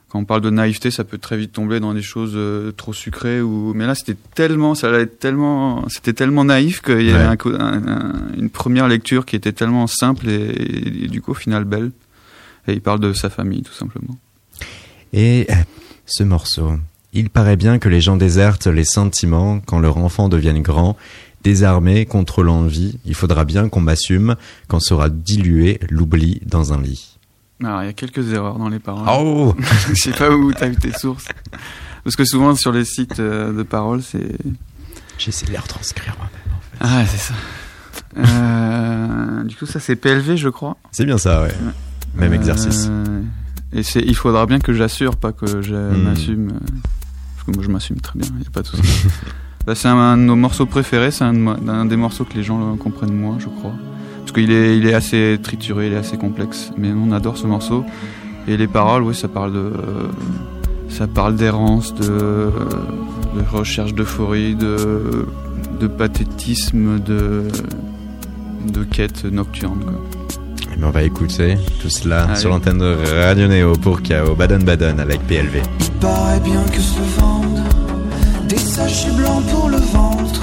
quand 0.09 0.19
on 0.21 0.25
parle 0.25 0.41
de 0.41 0.51
naïveté, 0.51 0.91
ça 0.91 1.05
peut 1.05 1.19
très 1.19 1.37
vite 1.37 1.53
tomber 1.53 1.81
dans 1.81 1.93
des 1.93 2.03
choses 2.03 2.33
euh, 2.35 2.73
trop 2.73 2.93
sucrées 2.95 3.41
ou 3.43 3.73
mais 3.75 3.87
là 3.87 3.95
c'était 3.95 4.17
tellement 4.35 4.75
ça 4.75 4.89
allait 4.89 5.07
tellement 5.07 5.87
c'était 5.89 6.15
tellement 6.15 6.45
naïf 6.45 6.81
qu'il 6.81 7.03
y 7.03 7.11
avait 7.11 7.25
Ouais. 7.25 7.29
un 7.29 7.37
co- 7.37 7.55
un- 7.55 7.87
un- 7.87 8.13
une 8.39 8.49
première 8.51 8.89
lecture 8.89 9.27
qui 9.27 9.37
était 9.37 9.53
tellement 9.53 9.87
simple 9.87 10.29
et, 10.31 11.05
et 11.05 11.09
du 11.09 11.21
coup 11.21 11.33
au 11.33 11.35
final 11.35 11.65
belle 11.65 11.91
et 12.67 12.73
il 12.73 12.81
parle 12.81 13.01
de 13.01 13.13
sa 13.13 13.29
famille 13.31 13.63
tout 13.63 13.73
simplement. 13.75 14.17
Et 15.13 15.47
euh, 15.51 15.55
ce 16.07 16.23
morceau, 16.23 16.73
il 17.13 17.31
paraît 17.31 17.57
bien 17.57 17.79
que 17.79 17.89
les 17.89 18.01
gens 18.01 18.17
désertent 18.17 18.67
les 18.67 18.85
sentiments 18.85 19.61
quand 19.61 19.79
leur 19.79 19.97
enfant 19.99 20.29
devienne 20.29 20.61
grand. 20.63 20.97
Désarmé 21.45 22.05
contre 22.05 22.43
l'envie, 22.43 22.99
il 23.07 23.15
faudra 23.15 23.45
bien 23.45 23.69
qu'on 23.69 23.81
m'assume 23.81 24.37
quand 24.67 24.81
sera 24.81 25.09
dilué 25.09 25.79
l'oubli 25.89 26.41
dans 26.45 26.73
un 26.73 26.83
lit. 26.83 27.18
Alors 27.63 27.83
il 27.83 27.87
y 27.87 27.89
a 27.89 27.93
quelques 27.93 28.33
erreurs 28.33 28.59
dans 28.59 28.69
les 28.69 28.79
paroles. 28.79 29.07
Oh 29.09 29.55
Je 29.89 29.95
sais 29.95 30.13
pas 30.13 30.31
où 30.31 30.53
t'as 30.53 30.69
eu 30.69 30.77
tes 30.77 30.93
sources. 30.93 31.27
Parce 32.05 32.15
que 32.17 32.25
souvent 32.25 32.55
sur 32.55 32.73
les 32.73 32.85
sites 32.85 33.19
euh, 33.21 33.53
de 33.53 33.63
paroles 33.63 34.03
c'est 34.03 34.37
J'essaie 35.19 35.47
de 35.47 35.51
les 35.53 35.59
retranscrire 35.59 36.15
moi-même 36.19 36.57
en 36.81 37.01
Ah, 37.03 37.05
c'est 37.07 37.17
ça. 37.19 37.35
Euh, 38.17 39.45
du 39.45 39.57
coup, 39.57 39.67
ça 39.67 39.81
c'est 39.81 39.97
PLV, 39.97 40.37
je 40.37 40.49
crois. 40.49 40.77
C'est 40.93 41.05
bien 41.05 41.19
ça, 41.19 41.43
ouais. 41.43 41.53
Même 42.15 42.33
exercice. 42.33 42.87
Euh, 42.89 43.23
et 43.73 43.83
c'est, 43.83 44.01
il 44.01 44.15
faudra 44.17 44.47
bien 44.47 44.61
que 44.61 44.73
j'assure, 44.73 45.17
pas 45.17 45.33
que 45.33 45.61
je 45.63 45.75
Hmm. 45.75 46.03
m'assume. 46.05 46.53
Parce 47.35 47.47
que 47.47 47.51
moi, 47.53 47.63
je 47.63 47.69
m'assume 47.69 48.01
très 48.01 48.19
bien, 48.19 48.29
y 48.43 48.47
a 48.47 48.51
pas 48.51 48.63
de 48.63 48.67
souci. 48.67 48.83
Bah, 49.67 49.75
c'est 49.75 49.89
un, 49.89 49.99
un 49.99 50.17
de 50.17 50.23
nos 50.23 50.37
morceaux 50.37 50.65
préférés, 50.65 51.11
c'est 51.11 51.25
un, 51.25 51.85
des 51.85 51.97
morceaux 51.97 52.25
que 52.25 52.33
les 52.33 52.43
gens 52.43 52.75
comprennent 52.77 53.13
moins, 53.13 53.39
je 53.39 53.49
crois. 53.49 53.75
Parce 54.29 54.43
qu'il 54.43 54.53
est, 54.53 54.77
il 54.77 54.87
est 54.87 54.93
assez 54.93 55.39
trituré, 55.43 55.87
il 55.87 55.95
est 55.95 55.97
assez 55.97 56.19
complexe. 56.19 56.71
Mais 56.77 56.91
on 56.93 57.13
adore 57.13 57.39
ce 57.39 57.47
morceau. 57.47 57.83
Et 58.47 58.59
les 58.59 58.67
paroles, 58.67 59.03
oui, 59.03 59.15
ça 59.15 59.27
parle 59.27 59.55
de, 59.55 59.59
euh, 59.59 59.73
ça 60.91 61.07
parle 61.07 61.35
d'errance, 61.37 61.95
de, 61.95 62.05
de 62.05 63.43
recherche 63.51 63.95
d'euphorie, 63.95 64.55
de, 64.55 65.27
de 65.81 65.87
pathétisme, 65.87 66.99
de, 67.01 67.45
de 68.71 68.85
quête 68.85 69.25
nocturne. 69.25 69.81
Quoi. 69.83 69.95
Eh 70.75 70.79
ben, 70.79 70.89
on 70.89 70.91
va 70.91 71.05
écouter 71.05 71.57
tout 71.81 71.89
cela 71.89 72.25
Allez. 72.25 72.37
sur 72.37 72.51
l'antenne 72.51 72.79
de 72.81 72.97
Radio 73.25 73.49
Néo 73.49 73.73
pour 73.73 74.03
KO 74.03 74.35
Baden 74.37 74.63
Baden 74.63 75.01
avec 75.01 75.23
PLV. 75.27 75.63
Il 75.81 75.91
paraît 75.93 76.41
bien 76.41 76.63
que 76.71 76.81
se 76.81 77.01
vendent 77.19 77.63
des 78.47 78.59
sachets 78.59 79.11
blancs 79.13 79.43
pour 79.47 79.71
le 79.71 79.79
ventre 79.79 80.43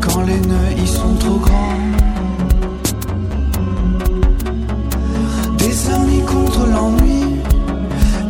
quand 0.00 0.22
les 0.22 0.40
nœuds 0.40 0.82
y 0.82 0.86
sont 0.86 1.14
trop 1.16 1.36
grands. 1.36 1.74
L'ennui, 6.62 7.40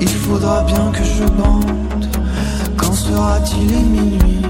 il 0.00 0.08
faudra 0.08 0.62
bien 0.62 0.90
que 0.92 1.04
je 1.04 1.24
bande. 1.24 2.06
Quand 2.76 2.92
sera-t-il 2.92 3.70
minuit 3.86 4.42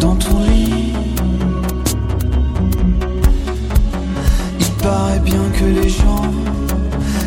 dans 0.00 0.16
ton 0.16 0.40
lit? 0.48 0.92
Il 4.60 4.72
paraît 4.82 5.20
bien 5.20 5.44
que 5.58 5.64
les 5.64 5.88
gens 5.88 6.24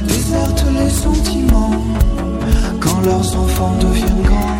désertent 0.07 0.65
les 0.79 0.89
sentiments 0.89 1.81
quand 2.79 3.01
leurs 3.05 3.35
enfants 3.37 3.75
deviennent 3.79 4.23
grands. 4.23 4.57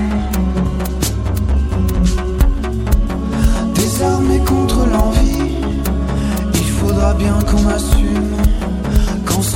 Désarmés 3.75 4.39
contre 4.39 4.85
l'envie, 4.93 5.55
il 6.53 6.69
faudra 6.79 7.13
bien 7.13 7.37
qu'on 7.49 7.67
assume. 7.67 8.35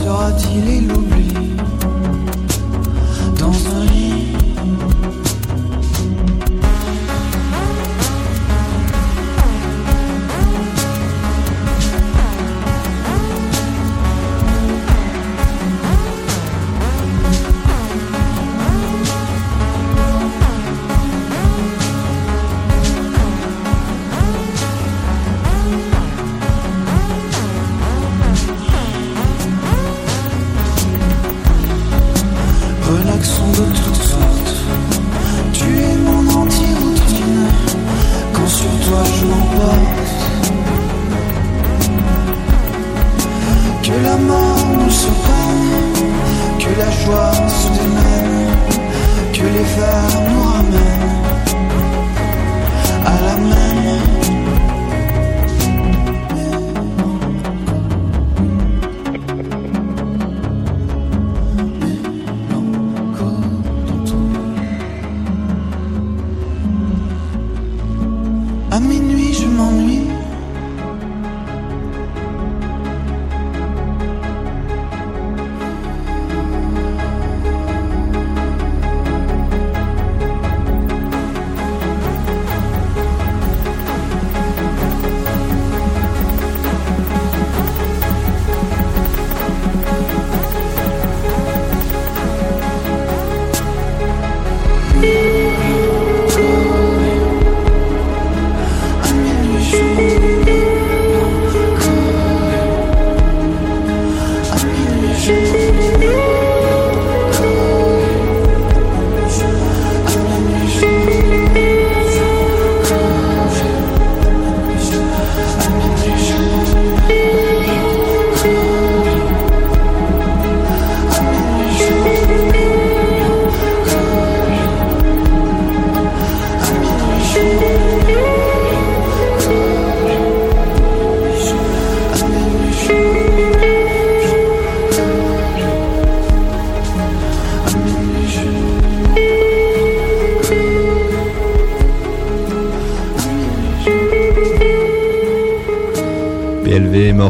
Sera-t-il 0.04 0.90
l'oubli 0.90 1.34
dans 3.40 3.54
un 3.54 3.86
lit? 3.86 4.53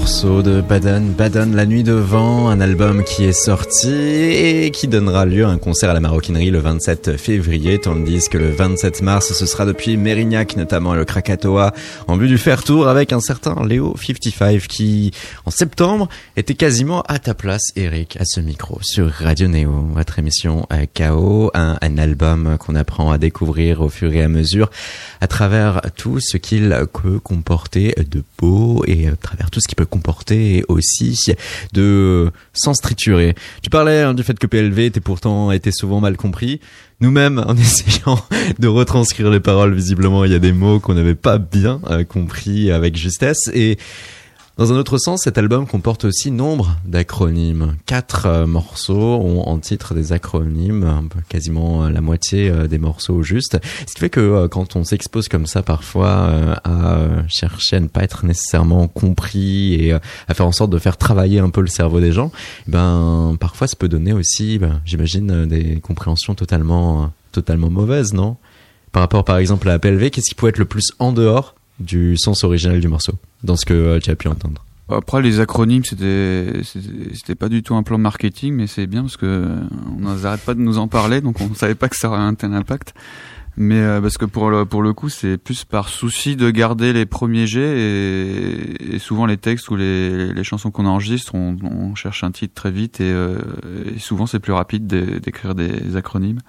Morceau 0.03 0.41
de 0.41 0.59
Baden, 0.59 1.13
Baden, 1.13 1.55
La 1.55 1.65
Nuit 1.65 1.83
de 1.83 1.93
Vent, 1.93 2.49
un 2.49 2.59
album 2.59 3.05
qui 3.05 3.23
est 3.23 3.31
sorti 3.31 3.89
et 3.89 4.69
qui 4.69 4.89
donnera 4.89 5.25
lieu 5.25 5.45
à 5.45 5.47
un 5.47 5.57
concert 5.57 5.91
à 5.91 5.93
la 5.93 6.01
Maroquinerie 6.01 6.51
le 6.51 6.59
27 6.59 7.15
février, 7.15 7.79
tandis 7.79 8.27
que 8.27 8.37
le 8.37 8.51
27 8.51 9.01
mars, 9.01 9.31
ce 9.31 9.45
sera 9.45 9.65
depuis 9.65 9.95
Mérignac, 9.95 10.57
notamment 10.57 10.93
le 10.93 11.05
Krakatoa, 11.05 11.71
en 12.09 12.17
vue 12.17 12.27
du 12.27 12.37
faire 12.37 12.65
tour 12.65 12.89
avec 12.89 13.13
un 13.13 13.21
certain 13.21 13.65
Léo 13.65 13.95
55 13.97 14.67
qui, 14.67 15.11
en 15.45 15.51
septembre, 15.51 16.09
était 16.35 16.55
quasiment 16.55 17.03
à 17.03 17.17
ta 17.17 17.33
place, 17.33 17.71
Eric, 17.77 18.17
à 18.19 18.25
ce 18.25 18.41
micro, 18.41 18.79
sur 18.81 19.09
Radio 19.09 19.47
Néo, 19.47 19.87
votre 19.93 20.19
émission 20.19 20.67
KO, 20.97 21.49
un, 21.53 21.77
un 21.81 21.97
album 21.97 22.57
qu'on 22.59 22.75
apprend 22.75 23.09
à 23.09 23.17
découvrir 23.17 23.79
au 23.79 23.87
fur 23.87 24.11
et 24.11 24.21
à 24.21 24.27
mesure 24.27 24.69
à 25.21 25.27
travers 25.27 25.79
tout 25.95 26.19
ce 26.19 26.35
qu'il 26.35 26.75
peut 26.91 27.19
comporter 27.19 27.95
de 28.11 28.21
beau 28.37 28.83
et 28.85 29.07
à 29.07 29.15
travers 29.15 29.49
tout 29.49 29.61
ce 29.61 29.67
qu'il 29.69 29.77
peut 29.77 29.92
comporter 29.93 30.63
aussi 30.69 31.15
de 31.71 32.31
trituré. 32.81 33.35
Tu 33.61 33.69
parlais 33.69 34.01
hein, 34.01 34.15
du 34.15 34.23
fait 34.23 34.39
que 34.39 34.47
PLV 34.47 34.85
était 34.85 34.99
pourtant 35.01 35.51
était 35.51 35.71
souvent 35.71 35.99
mal 35.99 36.17
compris. 36.17 36.59
Nous-mêmes, 36.99 37.43
en 37.45 37.55
essayant 37.67 38.19
de 38.57 38.67
retranscrire 38.67 39.29
les 39.29 39.39
paroles, 39.39 39.75
visiblement, 39.75 40.25
il 40.25 40.31
y 40.31 40.35
a 40.35 40.39
des 40.39 40.51
mots 40.51 40.79
qu'on 40.79 40.95
n'avait 40.95 41.13
pas 41.13 41.37
bien 41.37 41.79
euh, 41.91 42.03
compris 42.03 42.71
avec 42.71 42.95
justesse 42.95 43.49
et 43.53 43.77
dans 44.55 44.71
un 44.71 44.75
autre 44.75 44.99
sens, 44.99 45.23
cet 45.23 45.39
album 45.39 45.65
comporte 45.65 46.05
aussi 46.05 46.29
nombre 46.29 46.77
d'acronymes. 46.85 47.75
Quatre 47.87 48.27
euh, 48.27 48.45
morceaux 48.45 49.15
ont 49.15 49.47
en 49.47 49.57
titre 49.57 49.95
des 49.95 50.13
acronymes, 50.13 51.09
quasiment 51.27 51.85
euh, 51.85 51.89
la 51.89 52.01
moitié 52.01 52.49
euh, 52.49 52.67
des 52.67 52.77
morceaux 52.77 53.15
au 53.15 53.23
juste. 53.23 53.57
Ce 53.87 53.93
qui 53.95 53.99
fait 53.99 54.11
que 54.11 54.45
quand 54.45 54.75
on 54.75 54.83
s'expose 54.83 55.27
comme 55.27 55.47
ça 55.47 55.63
parfois 55.63 56.59
à 56.63 56.99
chercher 57.27 57.77
à 57.77 57.79
ne 57.79 57.87
pas 57.87 58.03
être 58.03 58.27
nécessairement 58.27 58.87
compris 58.87 59.73
et 59.73 59.93
à 59.93 60.33
faire 60.33 60.45
en 60.45 60.51
sorte 60.51 60.69
de 60.69 60.77
faire 60.77 60.97
travailler 60.97 61.39
un 61.39 61.49
peu 61.49 61.61
le 61.61 61.67
cerveau 61.67 61.99
des 61.99 62.11
gens, 62.11 62.31
eh 62.67 62.71
ben 62.71 63.35
parfois 63.39 63.65
ça 63.65 63.75
peut 63.75 63.89
donner 63.89 64.13
aussi, 64.13 64.59
ben, 64.59 64.81
j'imagine, 64.85 65.47
des 65.47 65.79
compréhensions 65.79 66.35
totalement, 66.35 67.11
totalement 67.31 67.71
mauvaises, 67.71 68.13
non? 68.13 68.37
Par 68.91 69.01
rapport 69.01 69.25
par 69.25 69.37
exemple 69.37 69.67
à 69.69 69.79
PLV, 69.79 70.11
qu'est-ce 70.11 70.29
qui 70.29 70.35
pourrait 70.35 70.49
être 70.49 70.59
le 70.59 70.65
plus 70.65 70.91
en 70.99 71.11
dehors 71.11 71.55
du 71.79 72.17
sens 72.17 72.43
original 72.43 72.79
du 72.79 72.87
morceau, 72.87 73.13
dans 73.43 73.55
ce 73.55 73.65
que 73.65 73.73
euh, 73.73 73.99
tu 73.99 74.09
as 74.09 74.15
pu 74.15 74.27
entendre. 74.27 74.63
Après, 74.89 75.21
les 75.21 75.39
acronymes, 75.39 75.85
c'était, 75.85 76.61
c'était 77.13 77.35
pas 77.35 77.49
du 77.49 77.63
tout 77.63 77.73
un 77.75 77.83
plan 77.83 77.97
marketing, 77.97 78.53
mais 78.53 78.67
c'est 78.67 78.85
bien 78.85 79.01
parce 79.01 79.17
que 79.17 79.47
on 79.97 80.01
n'arrête 80.01 80.41
pas 80.41 80.53
de 80.53 80.59
nous 80.59 80.77
en 80.77 80.87
parler, 80.87 81.21
donc 81.21 81.39
on 81.41 81.53
savait 81.55 81.73
pas 81.75 81.87
que 81.89 81.95
ça 81.95 82.09
aurait 82.09 82.19
un 82.19 82.35
tel 82.35 82.53
impact. 82.53 82.93
Mais 83.55 83.79
euh, 83.79 84.01
parce 84.01 84.17
que 84.17 84.25
pour 84.25 84.49
le, 84.49 84.65
pour 84.65 84.81
le 84.81 84.93
coup, 84.93 85.09
c'est 85.09 85.37
plus 85.37 85.63
par 85.63 85.87
souci 85.87 86.35
de 86.35 86.49
garder 86.49 86.91
les 86.91 87.05
premiers 87.05 87.45
jets 87.47 87.79
et, 87.79 88.95
et 88.95 88.99
souvent 88.99 89.25
les 89.27 89.37
textes 89.37 89.69
ou 89.69 89.75
les, 89.75 90.33
les 90.33 90.43
chansons 90.43 90.71
qu'on 90.71 90.87
enregistre, 90.87 91.35
on, 91.35 91.55
on 91.63 91.93
cherche 91.95 92.23
un 92.23 92.31
titre 92.31 92.55
très 92.55 92.71
vite 92.71 92.99
et, 92.99 93.11
euh, 93.11 93.37
et 93.95 93.99
souvent 93.99 94.25
c'est 94.25 94.39
plus 94.39 94.53
rapide 94.53 94.87
d'é- 94.87 95.19
d'écrire 95.19 95.53
des 95.53 95.95
acronymes. 95.95 96.39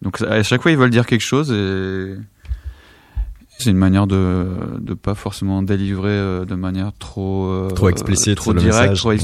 Donc 0.00 0.22
à 0.22 0.42
chaque 0.42 0.62
fois 0.62 0.70
ils 0.70 0.78
veulent 0.78 0.88
dire 0.90 1.04
quelque 1.04 1.20
chose 1.24 1.52
et 1.52 2.14
c'est 3.62 3.70
une 3.70 3.76
manière 3.76 4.06
de 4.06 4.46
de 4.80 4.94
pas 4.94 5.14
forcément 5.14 5.62
délivrer 5.62 6.10
euh, 6.10 6.44
de 6.44 6.54
manière 6.54 6.92
trop 6.98 7.46
euh, 7.46 7.70
Trop 7.70 7.88
explicite, 7.88 8.36
trop 8.36 8.54
directe, 8.54 9.04
ouais. 9.04 9.18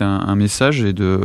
un, 0.00 0.06
un 0.06 0.34
message 0.34 0.82
et 0.82 0.92
de 0.92 1.20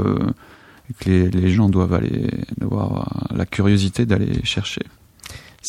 que 0.99 1.09
les, 1.09 1.29
les 1.29 1.49
gens 1.49 1.69
doivent 1.69 1.93
aller 1.93 2.29
avoir 2.61 3.27
la 3.35 3.45
curiosité 3.45 4.05
d'aller 4.05 4.39
chercher. 4.43 4.83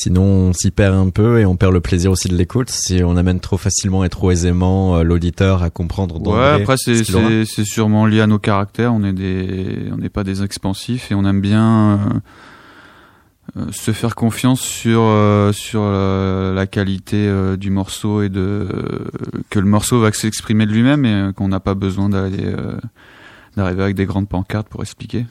Sinon, 0.01 0.23
on 0.23 0.53
s'y 0.53 0.71
perd 0.71 0.95
un 0.95 1.11
peu 1.11 1.41
et 1.41 1.45
on 1.45 1.57
perd 1.57 1.73
le 1.73 1.81
plaisir 1.81 2.13
aussi 2.13 2.29
de 2.29 2.37
l'écoute 2.37 2.71
si 2.71 3.03
on 3.03 3.17
amène 3.17 3.41
trop 3.41 3.57
facilement 3.57 4.05
et 4.05 4.09
trop 4.09 4.31
aisément 4.31 4.97
euh, 4.97 5.03
l'auditeur 5.03 5.65
à 5.65 5.71
comprendre. 5.71 6.17
Ouais, 6.19 6.23
d'emblée 6.25 6.63
après 6.63 6.77
c'est 6.77 7.03
ce 7.03 7.65
sûrement 7.65 8.07
lié 8.07 8.21
à 8.21 8.29
nos 8.29 8.39
caractères. 8.39 8.95
On 8.95 9.03
est 9.03 9.13
des 9.13 9.89
on 9.93 9.97
n'est 9.97 10.09
pas 10.09 10.23
des 10.23 10.45
expansifs 10.45 11.11
et 11.11 11.17
on 11.17 11.25
aime 11.25 11.41
bien 11.41 11.95
euh, 11.95 11.97
se 13.71 13.93
faire 13.93 14.15
confiance 14.15 14.61
sur 14.61 15.03
euh, 15.03 15.53
sur 15.53 15.81
euh, 15.83 16.55
la 16.55 16.67
qualité 16.67 17.27
euh, 17.27 17.57
du 17.57 17.71
morceau 17.71 18.23
et 18.23 18.29
de 18.29 18.41
euh, 18.41 19.05
que 19.51 19.59
le 19.59 19.67
morceau 19.67 20.01
va 20.01 20.13
s'exprimer 20.13 20.67
de 20.67 20.73
lui-même 20.73 21.05
et 21.05 21.13
euh, 21.13 21.33
qu'on 21.33 21.49
n'a 21.49 21.61
pas 21.61 21.75
besoin 21.75 22.09
d'aller 22.09 22.45
euh, 22.45 22.79
d'arriver 23.57 23.83
avec 23.83 23.97
des 23.97 24.07
grandes 24.07 24.29
pancartes 24.29 24.69
pour 24.69 24.83
expliquer. 24.83 25.27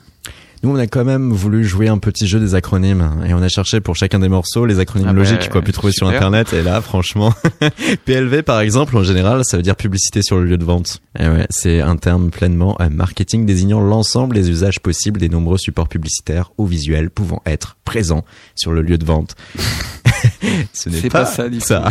Nous, 0.64 0.72
on 0.72 0.76
a 0.76 0.88
quand 0.88 1.06
même 1.06 1.32
voulu 1.32 1.64
jouer 1.64 1.88
un 1.88 2.00
petit 2.00 2.28
jeu 2.28 2.40
des 2.40 2.56
acronymes 2.56 3.24
et 3.28 3.34
on 3.34 3.42
a 3.42 3.48
cherché 3.48 3.80
pour 3.80 3.96
chacun 3.96 4.20
des 4.20 4.28
morceaux 4.28 4.66
les 4.66 4.80
acronymes 4.80 5.08
Ah 5.10 5.14
bah, 5.14 5.20
logiques 5.20 5.50
qu'on 5.50 5.60
a 5.60 5.62
pu 5.62 5.72
trouver 5.72 5.94
sur 5.94 6.08
internet. 6.08 6.52
Et 6.54 6.64
là, 6.64 6.82
franchement, 6.82 7.34
PLV 8.06 8.42
par 8.42 8.62
exemple, 8.62 8.98
en 8.98 9.04
général, 9.04 9.42
ça 9.46 9.58
veut 9.58 9.64
dire 9.64 9.76
publicité 9.76 10.22
sur 10.24 10.38
le 10.38 10.46
lieu 10.46 10.58
de 10.58 10.66
vente. 10.66 11.02
Et 11.20 11.28
ouais, 11.28 11.46
c'est 11.52 11.82
un 11.82 11.96
terme 11.96 12.32
pleinement 12.32 12.76
euh, 12.82 12.90
marketing 12.90 13.46
désignant 13.46 13.82
l'ensemble 13.82 14.36
des 14.36 14.50
usages 14.50 14.80
possibles 14.80 15.20
des 15.20 15.30
nombreux 15.30 15.60
supports 15.60 15.90
publicitaires 15.90 16.52
ou 16.58 16.66
visuels 16.66 17.12
pouvant 17.12 17.42
être 17.46 17.78
présents 17.86 18.26
sur 18.56 18.72
le 18.72 18.82
lieu 18.82 18.98
de 18.98 19.06
vente. 19.06 19.36
Ce 20.74 20.90
n'est 20.90 21.10
pas 21.10 21.26
ça 21.26 21.50
du 21.50 21.60
ça. 21.60 21.90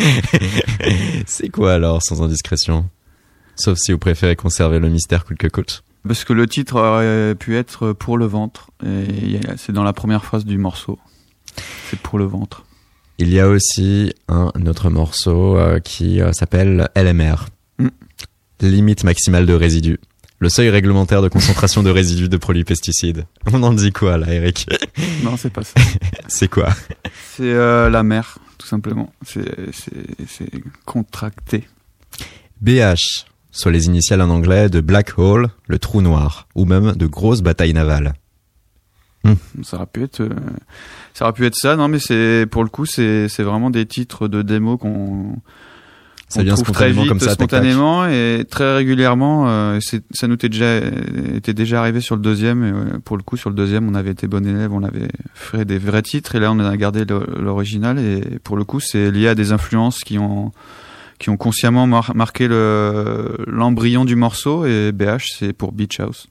c'est 1.26 1.48
quoi 1.48 1.74
alors, 1.74 2.02
sans 2.02 2.22
indiscrétion? 2.22 2.86
Sauf 3.54 3.78
si 3.78 3.92
vous 3.92 3.98
préférez 3.98 4.36
conserver 4.36 4.78
le 4.78 4.88
mystère 4.88 5.24
coûte 5.24 5.38
que 5.38 5.46
coûte. 5.46 5.84
Parce 6.06 6.24
que 6.24 6.32
le 6.32 6.46
titre 6.46 6.76
aurait 6.76 7.34
pu 7.34 7.56
être 7.56 7.92
pour 7.92 8.16
le 8.16 8.26
ventre 8.26 8.70
et 8.84 9.38
c'est 9.56 9.72
dans 9.72 9.84
la 9.84 9.92
première 9.92 10.24
phrase 10.24 10.44
du 10.44 10.56
morceau. 10.56 10.98
C'est 11.90 12.00
pour 12.00 12.18
le 12.18 12.24
ventre. 12.24 12.64
Il 13.18 13.28
y 13.28 13.38
a 13.38 13.48
aussi 13.48 14.14
un 14.28 14.66
autre 14.66 14.88
morceau 14.88 15.58
euh, 15.58 15.78
qui 15.78 16.22
euh, 16.22 16.32
s'appelle 16.32 16.88
LMR. 16.96 17.48
Mm. 17.78 17.88
Limite 18.62 19.04
maximale 19.04 19.44
de 19.44 19.52
résidus. 19.52 19.98
Le 20.38 20.48
seuil 20.48 20.70
réglementaire 20.70 21.20
de 21.20 21.28
concentration 21.28 21.82
de 21.82 21.90
résidus 21.90 22.30
de 22.30 22.36
produits 22.38 22.64
pesticides. 22.64 23.26
On 23.52 23.62
en 23.62 23.74
dit 23.74 23.92
quoi 23.92 24.16
là, 24.16 24.32
Eric? 24.32 24.66
Non, 25.22 25.36
c'est 25.36 25.52
pas 25.52 25.64
ça. 25.64 25.78
C'est 26.28 26.48
quoi? 26.48 26.70
C'est 27.36 27.42
euh, 27.42 27.90
la 27.90 28.02
mer, 28.02 28.38
tout 28.56 28.66
simplement. 28.66 29.12
C'est 29.22 29.44
contracté. 30.86 31.68
BH, 32.62 33.26
soit 33.52 33.72
les 33.72 33.86
initiales 33.86 34.20
en 34.22 34.30
anglais 34.30 34.68
de 34.68 34.80
Black 34.80 35.18
Hole, 35.18 35.48
le 35.66 35.78
trou 35.78 36.02
noir, 36.02 36.46
ou 36.54 36.64
même 36.64 36.92
de 36.92 37.06
grosses 37.06 37.42
batailles 37.42 37.74
navales. 37.74 38.14
Ça 39.62 39.76
aurait 39.76 39.86
pu 39.86 40.02
être, 40.02 40.20
euh, 40.20 40.30
ça 41.12 41.24
aurait 41.24 41.34
pu 41.34 41.44
être 41.44 41.54
ça. 41.54 41.76
Non, 41.76 41.88
mais 41.88 41.98
c'est 41.98 42.46
pour 42.50 42.62
le 42.64 42.70
coup, 42.70 42.86
c'est 42.86 43.28
c'est 43.28 43.42
vraiment 43.42 43.68
des 43.68 43.84
titres 43.84 44.28
de 44.28 44.40
démo 44.40 44.78
qu'on 44.78 45.36
Ça 46.28 46.42
vient 46.42 46.54
trouve 46.54 46.70
très 46.72 46.90
spontanément 46.90 47.02
vite, 47.02 47.08
comme 47.10 47.20
ça, 47.20 47.36
tac, 47.36 47.36
tac. 47.36 47.48
spontanément 47.50 48.06
et 48.06 48.46
très 48.48 48.76
régulièrement. 48.76 49.44
euh, 49.48 49.78
ça 50.10 50.26
nous 50.26 50.34
était 50.36 50.48
déjà 50.48 50.78
était 51.34 51.52
déjà 51.52 51.80
arrivé 51.80 52.00
sur 52.00 52.16
le 52.16 52.22
deuxième. 52.22 52.64
Et, 52.64 52.70
euh, 52.70 52.98
pour 53.04 53.18
le 53.18 53.22
coup, 53.22 53.36
sur 53.36 53.50
le 53.50 53.56
deuxième, 53.56 53.86
on 53.90 53.94
avait 53.94 54.12
été 54.12 54.26
bon 54.26 54.46
élève, 54.46 54.72
on 54.72 54.82
avait 54.82 55.08
fait 55.34 55.66
des 55.66 55.76
vrais 55.76 56.00
titres. 56.02 56.34
Et 56.36 56.40
là, 56.40 56.50
on 56.50 56.58
a 56.58 56.76
gardé 56.78 57.04
l'original. 57.38 57.98
Et 57.98 58.38
pour 58.42 58.56
le 58.56 58.64
coup, 58.64 58.80
c'est 58.80 59.10
lié 59.10 59.28
à 59.28 59.34
des 59.34 59.52
influences 59.52 59.98
qui 59.98 60.18
ont 60.18 60.50
qui 61.20 61.30
ont 61.30 61.36
consciemment 61.36 61.86
mar- 61.86 62.16
marqué 62.16 62.48
le 62.48 63.36
l'embryon 63.46 64.04
du 64.04 64.16
morceau. 64.16 64.66
Et 64.66 64.90
BH, 64.90 65.26
c'est 65.38 65.52
pour 65.52 65.70
Beach 65.70 66.00
House. 66.00 66.26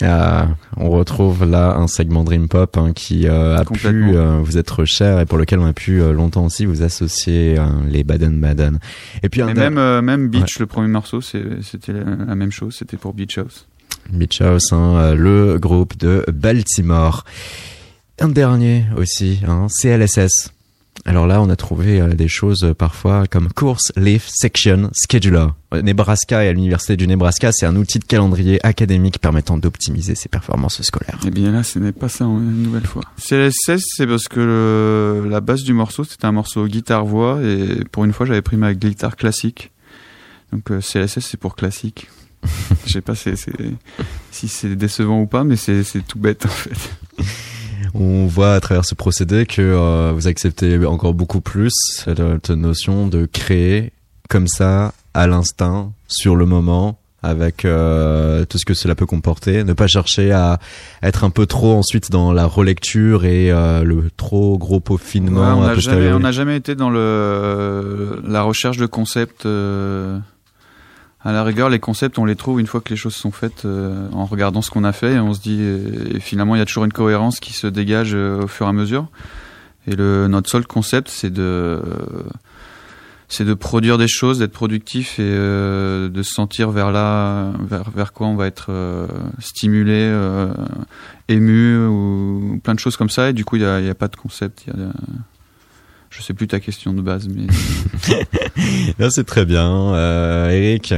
Ah, 0.00 0.46
on 0.76 0.90
retrouve 0.90 1.44
là 1.44 1.74
un 1.74 1.88
segment 1.88 2.22
Dream 2.22 2.46
Pop 2.48 2.76
hein, 2.76 2.92
qui 2.94 3.26
euh, 3.26 3.56
a 3.58 3.64
pu 3.64 4.14
euh, 4.14 4.38
vous 4.40 4.56
être 4.56 4.84
cher 4.84 5.18
et 5.18 5.26
pour 5.26 5.38
lequel 5.38 5.58
on 5.58 5.66
a 5.66 5.72
pu 5.72 6.00
euh, 6.00 6.12
longtemps 6.12 6.44
aussi 6.44 6.66
vous 6.66 6.84
associer 6.84 7.56
les 7.88 8.04
Baden 8.04 8.40
Baden. 8.40 8.78
Et 9.24 9.28
puis 9.28 9.42
un 9.42 9.48
Et 9.48 9.54
même 9.54 10.00
même 10.00 10.28
Beach, 10.28 10.60
le 10.60 10.66
premier 10.66 10.86
morceau, 10.88 11.20
c'était 11.20 11.92
la, 11.92 12.04
la 12.28 12.34
même 12.36 12.52
chose. 12.52 12.76
C'était 12.78 12.96
pour 12.96 13.12
Beach 13.12 13.38
House. 13.38 13.66
Beach 14.12 14.40
House, 14.40 14.72
hein, 14.72 15.14
le 15.16 15.58
groupe 15.58 15.98
de 15.98 16.24
Baltimore. 16.32 17.24
Un 18.20 18.28
dernier 18.28 18.84
aussi, 18.96 19.40
hein, 19.46 19.66
CLSS. 19.68 20.52
Alors 21.04 21.26
là, 21.26 21.40
on 21.40 21.48
a 21.48 21.56
trouvé 21.56 22.00
euh, 22.00 22.14
des 22.14 22.28
choses 22.28 22.64
euh, 22.64 22.74
parfois 22.74 23.26
comme 23.26 23.48
Course 23.52 23.92
Leaf 23.96 24.28
Section 24.28 24.90
Scheduler. 24.92 25.46
Euh, 25.72 25.80
Nebraska 25.82 26.44
et 26.44 26.48
à 26.48 26.52
l'université 26.52 26.96
du 26.96 27.06
Nebraska, 27.06 27.50
c'est 27.52 27.66
un 27.66 27.76
outil 27.76 27.98
de 27.98 28.04
calendrier 28.04 28.58
académique 28.66 29.18
permettant 29.18 29.56
d'optimiser 29.56 30.14
ses 30.14 30.28
performances 30.28 30.82
scolaires. 30.82 31.18
Eh 31.26 31.30
bien 31.30 31.50
là, 31.52 31.62
ce 31.62 31.78
n'est 31.78 31.92
pas 31.92 32.08
ça 32.08 32.24
une 32.24 32.62
nouvelle 32.62 32.86
fois. 32.86 33.02
CLSS, 33.16 33.82
c'est 33.96 34.06
parce 34.06 34.28
que 34.28 34.40
le- 34.40 35.28
la 35.30 35.40
base 35.40 35.62
du 35.62 35.72
morceau, 35.72 36.04
c'était 36.04 36.26
un 36.26 36.32
morceau 36.32 36.66
guitare-voix, 36.66 37.40
et 37.42 37.84
pour 37.90 38.04
une 38.04 38.12
fois, 38.12 38.26
j'avais 38.26 38.42
pris 38.42 38.56
ma 38.56 38.74
guitare 38.74 39.16
classique. 39.16 39.70
Donc 40.52 40.70
euh, 40.70 40.80
CLSS, 40.80 41.20
c'est 41.20 41.38
pour 41.40 41.56
classique. 41.56 42.08
Je 42.86 42.92
sais 42.92 43.00
pas 43.00 43.14
si 43.14 44.48
c'est 44.48 44.74
décevant 44.76 45.20
ou 45.20 45.26
pas, 45.26 45.44
mais 45.44 45.56
c'est 45.56 45.84
tout 46.06 46.18
bête 46.18 46.44
en 46.46 46.50
fait. 46.50 46.90
On 47.94 48.26
voit 48.26 48.54
à 48.54 48.60
travers 48.60 48.84
ce 48.84 48.94
procédé 48.94 49.46
que 49.46 49.62
euh, 49.62 50.12
vous 50.14 50.28
acceptez 50.28 50.84
encore 50.86 51.14
beaucoup 51.14 51.40
plus 51.40 51.72
cette, 51.74 52.18
cette 52.18 52.50
notion 52.50 53.06
de 53.08 53.26
créer 53.26 53.92
comme 54.28 54.46
ça, 54.48 54.92
à 55.14 55.26
l'instinct, 55.26 55.92
sur 56.06 56.36
le 56.36 56.44
moment, 56.44 56.98
avec 57.22 57.64
euh, 57.64 58.44
tout 58.44 58.58
ce 58.58 58.64
que 58.66 58.74
cela 58.74 58.94
peut 58.94 59.06
comporter. 59.06 59.64
Ne 59.64 59.72
pas 59.72 59.86
chercher 59.86 60.32
à 60.32 60.58
être 61.02 61.24
un 61.24 61.30
peu 61.30 61.46
trop 61.46 61.74
ensuite 61.74 62.10
dans 62.12 62.32
la 62.32 62.44
relecture 62.46 63.24
et 63.24 63.50
euh, 63.50 63.82
le 63.84 64.10
trop 64.16 64.58
gros 64.58 64.74
Ouais, 64.76 64.80
peaufinement 64.80 65.40
on 65.58 65.62
a 65.62 65.68
n'a 65.68 65.74
posteriori. 65.74 66.04
jamais, 66.04 66.16
on 66.16 66.20
n'a 66.20 66.32
jamais 66.32 66.56
été 66.56 66.74
dans 66.74 66.90
le 66.90 68.20
la 68.26 68.42
recherche 68.42 68.76
de 68.76 68.86
concepts. 68.86 69.46
euh, 69.46 70.18
à 71.20 71.32
la 71.32 71.42
rigueur, 71.42 71.68
les 71.68 71.80
concepts, 71.80 72.18
on 72.18 72.24
les 72.24 72.36
trouve 72.36 72.60
une 72.60 72.66
fois 72.66 72.80
que 72.80 72.90
les 72.90 72.96
choses 72.96 73.14
sont 73.14 73.32
faites, 73.32 73.64
euh, 73.64 74.08
en 74.12 74.24
regardant 74.24 74.62
ce 74.62 74.70
qu'on 74.70 74.84
a 74.84 74.92
fait, 74.92 75.14
et 75.14 75.20
on 75.20 75.34
se 75.34 75.40
dit, 75.40 75.58
euh, 75.60 76.14
et 76.14 76.20
finalement, 76.20 76.54
il 76.54 76.58
y 76.58 76.62
a 76.62 76.64
toujours 76.64 76.84
une 76.84 76.92
cohérence 76.92 77.40
qui 77.40 77.52
se 77.52 77.66
dégage 77.66 78.14
euh, 78.14 78.42
au 78.42 78.46
fur 78.46 78.66
et 78.66 78.68
à 78.68 78.72
mesure. 78.72 79.08
Et 79.86 79.96
le 79.96 80.28
notre 80.28 80.48
seul 80.50 80.66
concept, 80.66 81.08
c'est 81.08 81.30
de 81.30 81.80
c'est 83.28 83.44
de 83.44 83.54
produire 83.54 83.98
des 83.98 84.08
choses, 84.08 84.38
d'être 84.38 84.52
productif 84.52 85.18
et 85.18 85.22
euh, 85.22 86.08
de 86.08 86.22
se 86.22 86.32
sentir 86.32 86.70
vers 86.70 86.90
là, 86.90 87.52
vers, 87.60 87.90
vers 87.90 88.12
quoi 88.12 88.26
on 88.26 88.36
va 88.36 88.46
être 88.46 88.68
euh, 88.70 89.06
stimulé, 89.38 90.00
euh, 90.00 90.50
ému 91.28 91.76
ou 91.86 92.58
plein 92.64 92.74
de 92.74 92.80
choses 92.80 92.96
comme 92.96 93.10
ça. 93.10 93.28
Et 93.28 93.32
du 93.34 93.44
coup, 93.44 93.56
il 93.56 93.62
y 93.62 93.66
a, 93.66 93.76
a 93.76 93.94
pas 93.94 94.08
de 94.08 94.16
concept. 94.16 94.66
Y 94.66 94.70
a, 94.70 94.74
je 96.10 96.22
sais 96.22 96.34
plus 96.34 96.46
ta 96.48 96.60
question 96.60 96.92
de 96.92 97.02
base, 97.02 97.28
mais 97.28 97.46
Là, 98.98 99.10
c'est 99.10 99.24
très 99.24 99.44
bien. 99.44 99.94
Euh, 99.94 100.50
Eric, 100.50 100.94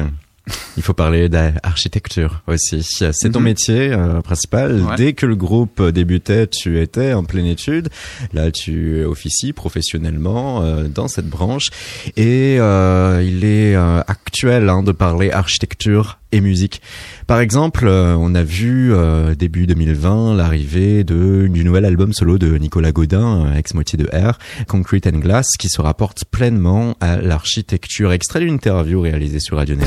il 0.76 0.82
faut 0.82 0.94
parler 0.94 1.28
d'architecture 1.28 2.42
aussi. 2.46 2.82
C'est 2.82 3.12
ton 3.30 3.40
Mhm. 3.40 3.44
métier 3.44 3.92
euh, 3.92 4.20
principal. 4.20 4.80
Ouais. 4.82 4.96
Dès 4.96 5.12
que 5.12 5.26
le 5.26 5.36
groupe 5.36 5.82
débutait, 5.82 6.46
tu 6.46 6.80
étais 6.80 7.12
en 7.12 7.24
pleine 7.24 7.46
étude. 7.46 7.88
Là, 8.32 8.50
tu 8.50 9.04
officies 9.04 9.52
professionnellement 9.52 10.62
euh, 10.62 10.84
dans 10.88 11.08
cette 11.08 11.28
branche. 11.28 11.68
Et 12.16 12.56
euh, 12.58 13.22
il 13.24 13.44
est 13.44 13.74
euh, 13.76 14.00
actuel 14.06 14.68
hein, 14.68 14.82
de 14.82 14.92
parler 14.92 15.30
architecture 15.30 16.18
et 16.32 16.40
musique. 16.40 16.80
Par 17.26 17.40
exemple, 17.40 17.86
euh, 17.86 18.16
on 18.18 18.34
a 18.34 18.42
vu 18.42 18.92
euh, 18.92 19.34
début 19.34 19.66
2020 19.66 20.34
l'arrivée 20.34 21.04
du 21.04 21.64
nouvel 21.64 21.84
album 21.84 22.12
solo 22.12 22.38
de 22.38 22.56
Nicolas 22.56 22.92
Godin, 22.92 23.46
euh, 23.46 23.56
ex-moitié 23.56 23.98
de 23.98 24.06
R, 24.06 24.38
Concrete 24.66 25.06
and 25.06 25.18
Glass, 25.18 25.46
qui 25.58 25.68
se 25.68 25.80
rapporte 25.80 26.24
pleinement 26.24 26.94
à 27.00 27.16
l'architecture. 27.16 28.12
Extrait 28.12 28.40
d'une 28.40 28.54
interview 28.54 29.00
réalisée 29.00 29.40
sur 29.40 29.56
Radio 29.56 29.76
Neo. 29.76 29.86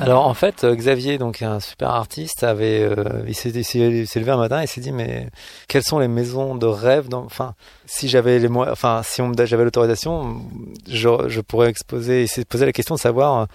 Alors 0.00 0.26
en 0.26 0.34
fait, 0.34 0.66
Xavier, 0.66 1.16
donc 1.16 1.42
un 1.42 1.60
super 1.60 1.90
artiste, 1.90 2.42
avait, 2.42 2.90
il 3.28 3.34
s'est 3.34 4.18
levé 4.18 4.32
un 4.32 4.36
matin 4.36 4.60
et 4.60 4.66
s'est 4.66 4.80
dit 4.80 4.90
mais 4.90 5.28
quelles 5.68 5.84
sont 5.84 6.00
les 6.00 6.08
maisons 6.08 6.56
de 6.56 6.66
rêve 6.66 7.06
Enfin, 7.12 7.54
si 7.86 8.08
j'avais 8.08 8.40
les 8.40 8.48
enfin 8.48 9.02
si 9.04 9.22
on 9.22 9.32
j'avais 9.44 9.62
l'autorisation, 9.62 10.42
je, 10.90 11.08
je 11.28 11.40
pourrais 11.40 11.68
exposer. 11.68 12.22
Il 12.22 12.28
s'est 12.28 12.44
posé 12.44 12.66
la 12.66 12.72
question 12.72 12.96
de 12.96 13.00
savoir 13.00 13.46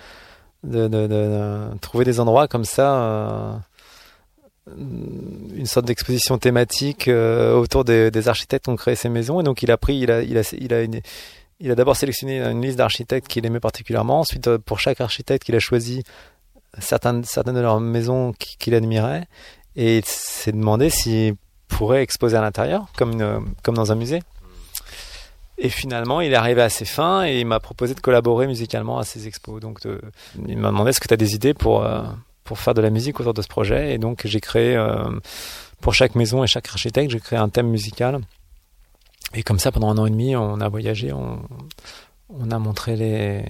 de, 0.68 1.78
trouver 1.82 2.06
des 2.06 2.20
endroits 2.20 2.48
comme 2.48 2.66
ça. 2.66 3.02
euh, 3.02 3.54
une 5.56 5.66
sorte 5.66 5.86
d'exposition 5.86 6.38
thématique 6.38 7.08
euh, 7.08 7.56
autour 7.56 7.86
des, 7.86 8.12
des 8.12 8.28
architectes 8.28 8.66
qui 8.66 8.70
ont 8.72 8.76
créé 8.76 8.96
ces 8.96 9.08
maisons 9.08 9.40
et 9.40 9.44
donc 9.44 9.64
il 9.64 9.72
a 9.72 9.78
pris 9.78 9.98
il 9.98 10.12
a 10.12 10.22
il 10.22 10.38
a 10.38 10.42
il 10.60 10.74
a 10.74 10.84
il 11.60 11.72
a 11.72 11.76
d'abord 11.76 11.96
sélectionné 11.96 12.42
une 12.42 12.62
liste 12.62 12.78
d'architectes 12.78 13.28
qu'il 13.28 13.44
aimait 13.46 13.60
particulièrement. 13.62 14.20
Ensuite, 14.20 14.48
euh, 14.48 14.58
pour 14.60 14.80
chaque 14.80 15.02
architecte 15.02 15.44
qu'il 15.46 15.56
a 15.56 15.60
choisi, 15.60 16.04
certaines, 16.78 17.24
certaines 17.24 17.56
de 17.56 17.62
leurs 17.62 17.80
maisons 17.80 18.32
qui- 18.38 18.58
qu'il 18.58 18.76
admirait. 18.76 19.26
Et 19.76 19.98
il 19.98 20.06
s'est 20.06 20.52
demandé 20.52 20.92
s'il 20.92 21.34
pourrait 21.68 22.04
exposer 22.04 22.38
à 22.38 22.42
l'intérieur, 22.42 22.86
comme, 22.96 23.14
une- 23.14 23.44
comme 23.64 23.74
dans 23.76 23.92
un 23.92 23.96
musée. 23.96 24.22
Et 25.60 25.70
finalement, 25.70 26.22
il 26.22 26.32
est 26.32 26.36
arrivé 26.36 26.62
à 26.62 26.70
ses 26.70 26.86
fins 26.86 27.26
et 27.26 27.40
il 27.40 27.46
m'a 27.48 27.60
proposé 27.60 27.96
de 27.96 28.00
collaborer 28.00 28.46
musicalement 28.46 29.00
à 29.00 29.04
ces 29.04 29.28
expos. 29.28 29.60
Donc, 29.60 29.82
de- 29.82 30.00
il 30.48 30.58
m'a 30.58 30.68
demandé 30.70 30.92
est-ce 30.92 31.00
que 31.00 31.08
tu 31.08 31.14
as 31.14 31.18
des 31.18 31.34
idées 31.34 31.56
pour, 31.56 31.84
euh, 31.84 32.04
pour 32.44 32.60
faire 32.60 32.76
de 32.76 32.82
la 32.82 32.92
musique 32.92 33.20
autour 33.20 33.34
de 33.34 33.42
ce 33.42 33.48
projet? 33.48 33.94
Et 33.94 33.98
donc, 33.98 34.22
j'ai 34.26 34.40
créé, 34.40 34.76
euh, 34.76 35.10
pour 35.82 35.96
chaque 35.96 36.14
maison 36.14 36.44
et 36.44 36.48
chaque 36.48 36.68
architecte, 36.70 37.10
j'ai 37.12 37.20
créé 37.20 37.40
un 37.40 37.50
thème 37.50 37.70
musical. 37.70 38.20
Et 39.34 39.42
comme 39.42 39.58
ça, 39.58 39.72
pendant 39.72 39.90
un 39.90 39.98
an 39.98 40.06
et 40.06 40.12
demi, 40.12 40.36
on 40.36 40.62
a 40.62 40.70
voyagé, 40.70 41.12
on, 41.12 41.40
a 42.52 42.60
montré 42.60 42.96
les. 42.96 43.44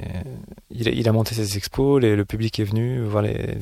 Il, 0.72 1.08
a- 1.10 1.12
monté 1.12 1.36
ses 1.36 1.58
expos, 1.58 2.02
le 2.02 2.24
public 2.26 2.60
est 2.60 2.64
venu 2.64 3.02
voir 3.02 3.22
les, 3.22 3.58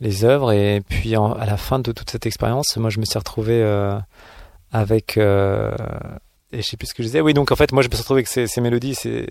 les, 0.00 0.24
œuvres. 0.24 0.52
Et 0.52 0.82
puis, 0.86 1.14
à 1.16 1.44
la 1.46 1.56
fin 1.56 1.78
de 1.78 1.90
toute 1.92 2.10
cette 2.10 2.26
expérience, 2.26 2.76
moi, 2.76 2.90
je 2.90 3.00
me 3.00 3.04
suis 3.06 3.18
retrouvé 3.18 3.54
euh, 3.62 3.98
avec. 4.72 5.18
Euh, 6.52 6.56
et 6.58 6.62
je 6.62 6.66
sais 6.68 6.76
plus 6.76 6.86
ce 6.88 6.94
que 6.94 7.02
je 7.02 7.08
disais. 7.08 7.20
Oui, 7.20 7.34
donc 7.34 7.52
en 7.52 7.56
fait, 7.56 7.72
moi, 7.72 7.82
je 7.82 7.88
me 7.88 7.94
suis 7.94 8.00
retrouvé 8.02 8.18
avec 8.20 8.28
ces, 8.28 8.60
mélodies. 8.60 8.96
Je, 9.04 9.24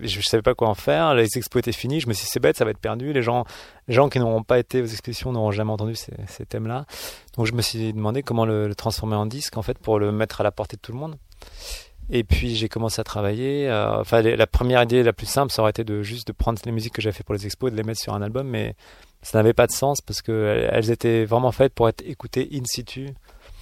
je 0.00 0.20
savais 0.22 0.42
pas 0.42 0.54
quoi 0.54 0.68
en 0.68 0.74
faire. 0.74 1.14
Les 1.14 1.26
expos 1.36 1.60
étaient 1.60 1.72
finis. 1.72 2.00
Je 2.00 2.08
me 2.08 2.12
suis 2.12 2.24
dit, 2.24 2.30
c'est 2.30 2.40
bête, 2.40 2.56
ça 2.56 2.64
va 2.64 2.70
être 2.70 2.78
perdu. 2.78 3.12
Les 3.12 3.22
gens, 3.22 3.44
les 3.88 3.94
gens 3.94 4.08
qui 4.08 4.18
n'auront 4.18 4.42
pas 4.42 4.58
été 4.58 4.80
aux 4.82 4.86
expositions 4.86 5.32
n'auront 5.32 5.50
jamais 5.50 5.72
entendu 5.72 5.94
ces, 5.94 6.46
thèmes-là. 6.46 6.86
Donc, 7.36 7.46
je 7.46 7.52
me 7.52 7.62
suis 7.62 7.92
demandé 7.92 8.22
comment 8.22 8.44
le, 8.44 8.74
transformer 8.74 9.16
en 9.16 9.26
disque, 9.26 9.56
en 9.56 9.62
fait, 9.62 9.78
pour 9.78 9.98
le 9.98 10.12
mettre 10.12 10.40
à 10.40 10.44
la 10.44 10.50
portée 10.52 10.76
de 10.76 10.82
tout 10.82 10.92
le 10.92 10.98
monde. 10.98 11.16
Et 12.12 12.24
puis 12.24 12.56
j'ai 12.56 12.68
commencé 12.68 13.00
à 13.00 13.04
travailler. 13.04 13.68
euh, 13.68 14.00
enfin, 14.00 14.20
la 14.20 14.46
première 14.48 14.82
idée 14.82 15.04
la 15.04 15.12
plus 15.12 15.26
simple, 15.26 15.52
ça 15.52 15.62
aurait 15.62 15.70
été 15.70 15.84
de 15.84 16.02
juste 16.02 16.26
de 16.26 16.32
prendre 16.32 16.58
les 16.64 16.72
musiques 16.72 16.92
que 16.94 17.00
j'avais 17.00 17.12
fait 17.16 17.22
pour 17.22 17.34
les 17.36 17.46
expos 17.46 17.68
et 17.68 17.70
de 17.70 17.76
les 17.76 17.84
mettre 17.84 18.00
sur 18.00 18.14
un 18.14 18.20
album, 18.20 18.48
mais 18.48 18.74
ça 19.22 19.38
n'avait 19.38 19.52
pas 19.52 19.68
de 19.68 19.72
sens 19.72 20.00
parce 20.00 20.20
que 20.20 20.32
elles- 20.32 20.70
elles 20.72 20.90
étaient 20.90 21.24
vraiment 21.24 21.52
faites 21.52 21.72
pour 21.72 21.88
être 21.88 22.02
écoutées 22.04 22.48
in 22.52 22.62
situ. 22.64 23.10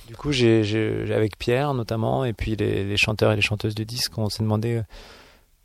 Du 0.09 0.17
coup, 0.17 0.33
j'ai, 0.33 1.13
avec 1.13 1.39
Pierre 1.39 1.75
notamment, 1.75 2.25
et 2.25 2.33
puis 2.33 2.57
les, 2.57 2.97
chanteurs 2.97 3.31
et 3.33 3.37
les 3.37 3.43
chanteuses 3.43 3.75
du 3.75 3.85
disque, 3.85 4.17
on 4.17 4.31
s'est 4.31 4.43
demandé 4.43 4.77
euh, 4.77 4.83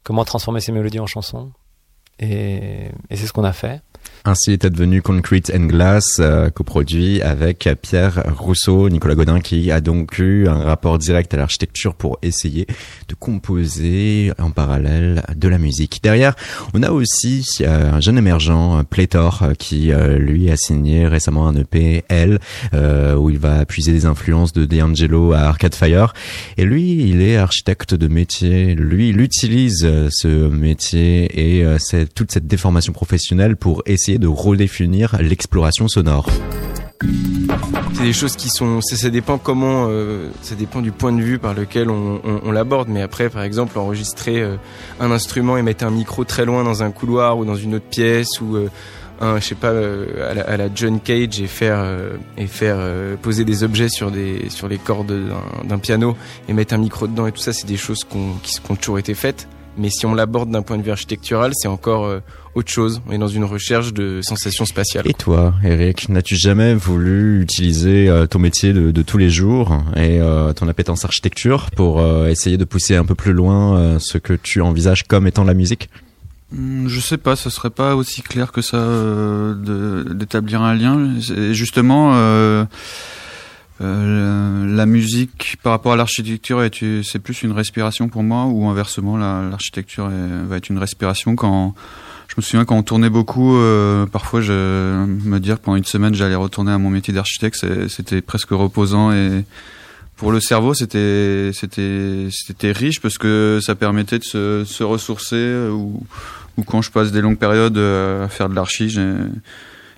comment 0.04 0.26
transformer 0.26 0.60
ces 0.60 0.74
mélodies 0.74 1.00
en 1.00 1.08
chansons. 1.08 1.52
Et 2.20 2.90
c'est 3.10 3.26
ce 3.26 3.32
qu'on 3.32 3.46
a 3.46 3.54
fait. 3.54 3.82
Ainsi 4.26 4.52
est 4.52 4.66
devenu 4.66 5.02
Concrete 5.02 5.52
and 5.54 5.66
Glass, 5.66 6.06
euh, 6.22 6.50
coproduit 6.50 7.22
avec 7.22 7.68
Pierre 7.82 8.24
Rousseau, 8.38 8.88
Nicolas 8.88 9.16
Godin, 9.16 9.42
qui 9.42 9.70
a 9.70 9.82
donc 9.82 10.18
eu 10.18 10.48
un 10.48 10.64
rapport 10.64 10.98
direct 10.98 11.34
à 11.34 11.38
l'architecture 11.38 11.94
pour 11.94 12.20
essayer 12.22 12.66
de 13.10 13.16
composer 13.16 14.32
en 14.40 14.52
parallèle 14.52 15.24
de 15.36 15.48
la 15.50 15.58
musique. 15.58 16.00
Derrière, 16.02 16.36
on 16.74 16.84
a 16.84 16.92
aussi 16.92 17.46
euh, 17.60 17.92
un 17.92 18.00
jeune 18.00 18.18
émergent, 18.18 18.86
Pléthore, 18.90 19.44
euh, 19.44 19.54
qui 19.56 19.92
lui 20.18 20.50
a 20.50 20.56
signé 20.56 21.06
récemment 21.06 21.50
un 21.50 21.56
EP, 21.58 22.06
L, 22.08 22.40
où 23.18 23.30
il 23.30 23.38
va 23.38 23.66
puiser 23.66 23.92
des 23.92 24.06
influences 24.06 24.54
de 24.54 24.66
D'Angelo 24.66 25.34
à 25.34 25.40
Arcade 25.42 25.76
Fire. 25.76 26.14
Et 26.58 26.64
lui, 26.64 27.10
il 27.10 27.22
est 27.22 27.36
architecte 27.36 27.94
de 27.94 28.08
métier. 28.08 28.76
Lui, 28.76 29.10
il 29.10 29.20
utilise 29.20 29.88
ce 30.10 30.48
métier 30.48 31.60
et 31.60 31.66
toute 32.16 32.32
cette 32.32 32.48
déformation 32.48 32.94
professionnelle 32.94 33.58
pour 33.58 33.84
essayer 33.94 34.18
de 34.20 34.28
redéfinir 34.28 35.16
l'exploration 35.20 35.88
sonore. 35.88 36.30
C'est 37.94 38.04
des 38.04 38.14
choses 38.14 38.36
qui 38.36 38.50
sont, 38.50 38.82
ça, 38.82 39.10
dépend 39.10 39.38
comment, 39.38 39.88
euh, 39.90 40.30
ça 40.42 40.56
dépend 40.56 40.82
du 40.82 40.92
point 40.92 41.12
de 41.12 41.22
vue 41.22 41.38
par 41.40 41.54
lequel 41.54 41.90
on, 41.90 42.52
l'aborde. 42.52 42.90
Mais 42.90 43.02
après, 43.02 43.30
par 43.30 43.44
exemple, 43.44 43.78
enregistrer 43.78 44.42
euh, 44.42 44.56
un 45.00 45.12
instrument 45.12 45.58
et 45.58 45.62
mettre 45.62 45.86
un 45.86 45.92
micro 45.92 46.24
très 46.24 46.46
loin 46.46 46.64
dans 46.64 46.84
un 46.84 46.92
couloir 46.92 47.38
ou 47.38 47.46
dans 47.46 47.56
une 47.56 47.76
autre 47.76 47.86
pièce 47.86 48.42
ou 48.42 48.56
euh, 48.56 48.70
un, 49.22 49.40
je 49.40 49.46
sais 49.46 49.56
pas, 49.56 49.70
euh, 49.70 50.44
à, 50.48 50.58
la, 50.58 50.70
John 50.74 51.00
Cage 51.00 51.40
et 51.40 51.48
faire 51.48 51.86
et 52.38 52.48
faire 52.48 52.80
poser 53.22 53.46
des 53.46 53.64
objets 53.64 53.90
sur 53.90 54.12
des 54.12 54.50
sur 54.50 54.68
les 54.68 54.80
cordes 54.80 55.14
d'un- 55.64 55.78
piano 55.78 56.18
et 56.50 56.54
mettre 56.54 56.74
un 56.74 56.80
micro 56.80 57.08
dedans 57.08 57.28
et 57.28 57.32
tout 57.32 57.42
ça, 57.42 57.54
c'est 57.54 57.68
des 57.68 57.78
choses 57.78 58.04
qui, 58.04 58.18
ont 58.70 58.76
toujours 58.76 59.00
été 59.00 59.14
faites. 59.14 59.48
Mais 59.78 59.90
si 59.90 60.06
on 60.06 60.14
l'aborde 60.14 60.50
d'un 60.50 60.62
point 60.62 60.78
de 60.78 60.84
vue 60.84 60.92
architectural, 60.92 61.52
c'est 61.56 61.68
encore 61.68 62.12
autre 62.56 62.72
chose. 62.72 63.02
Est 63.12 63.18
dans 63.18 63.28
une 63.28 63.44
recherche 63.46 63.94
de 63.94 64.20
sensations 64.22 64.66
spatiales. 64.66 65.08
Et 65.08 65.14
toi, 65.14 65.54
Eric, 65.64 66.10
n'as-tu 66.10 66.36
jamais 66.36 66.74
voulu 66.76 67.42
utiliser 67.42 68.08
euh, 68.10 68.26
ton 68.28 68.40
métier 68.40 68.74
de, 68.74 68.92
de 68.92 69.02
tous 69.02 69.18
les 69.18 69.30
jours 69.30 69.78
et 69.96 70.20
euh, 70.22 70.54
ton 70.54 70.68
appétence 70.68 71.04
architecture 71.06 71.70
pour 71.76 72.00
euh, 72.00 72.28
essayer 72.30 72.58
de 72.58 72.66
pousser 72.66 72.96
un 72.96 73.06
peu 73.06 73.16
plus 73.16 73.34
loin 73.34 73.78
euh, 73.78 74.00
ce 74.00 74.18
que 74.18 74.34
tu 74.34 74.62
envisages 74.62 75.04
comme 75.04 75.26
étant 75.28 75.44
la 75.44 75.54
musique? 75.54 75.90
Hmm, 76.52 76.88
Je 76.88 77.00
sais 77.00 77.18
pas, 77.18 77.36
ce 77.36 77.50
serait 77.50 77.72
pas 77.72 77.96
aussi 77.96 78.22
clair 78.22 78.52
que 78.52 78.62
ça 78.62 78.78
euh, 78.78 80.04
d'établir 80.14 80.62
un 80.62 80.76
lien. 80.76 81.10
Et 81.36 81.54
justement, 81.56 82.12
euh, 82.14 82.66
euh, 83.82 84.76
la 84.76 84.86
musique 84.86 85.58
par 85.64 85.72
rapport 85.72 85.94
à 85.94 85.96
l'architecture, 85.96 86.62
est- 86.64 87.04
c'est 87.04 87.20
plus 87.20 87.42
une 87.44 87.52
respiration 87.52 88.08
pour 88.08 88.24
moi, 88.24 88.46
ou 88.46 88.68
inversement, 88.68 89.18
la- 89.18 89.48
l'architecture 89.50 90.10
va 90.48 90.58
être 90.58 90.70
une 90.70 90.78
respiration. 90.78 91.36
Quand 91.36 91.74
je 92.28 92.36
me 92.38 92.42
souviens 92.42 92.66
quand 92.66 92.76
on 92.76 92.84
tournait 92.84 93.10
beaucoup, 93.10 93.56
euh, 93.58 94.06
parfois 94.06 94.42
je 94.42 95.06
me 95.06 95.40
dire 95.40 95.60
pendant 95.60 95.78
une 95.78 95.86
semaine 95.86 96.16
j'allais 96.16 96.36
retourner 96.36 96.72
à 96.72 96.78
mon 96.78 96.90
métier 96.90 97.14
d'architecte, 97.14 97.66
c'était 97.90 98.22
presque 98.22 98.50
reposant 98.50 99.12
et 99.12 99.46
pour 100.16 100.32
le 100.32 100.40
cerveau, 100.40 100.74
c'était 100.74 101.52
c'était 101.54 102.28
c'était 102.32 102.72
riche 102.72 103.02
parce 103.02 103.18
que 103.18 103.60
ça 103.62 103.76
permettait 103.76 104.20
de 104.20 104.24
se, 104.24 104.64
se 104.64 104.84
ressourcer 104.84 105.36
euh, 105.36 105.72
ou 105.72 106.02
ou 106.58 106.64
quand 106.64 106.82
je 106.82 106.92
passe 106.92 107.12
des 107.12 107.22
longues 107.22 107.40
périodes 107.40 107.78
euh, 107.78 108.26
à 108.26 108.28
faire 108.28 108.48
de 108.48 108.56
l'archi, 108.56 108.90
j'ai 108.90 109.14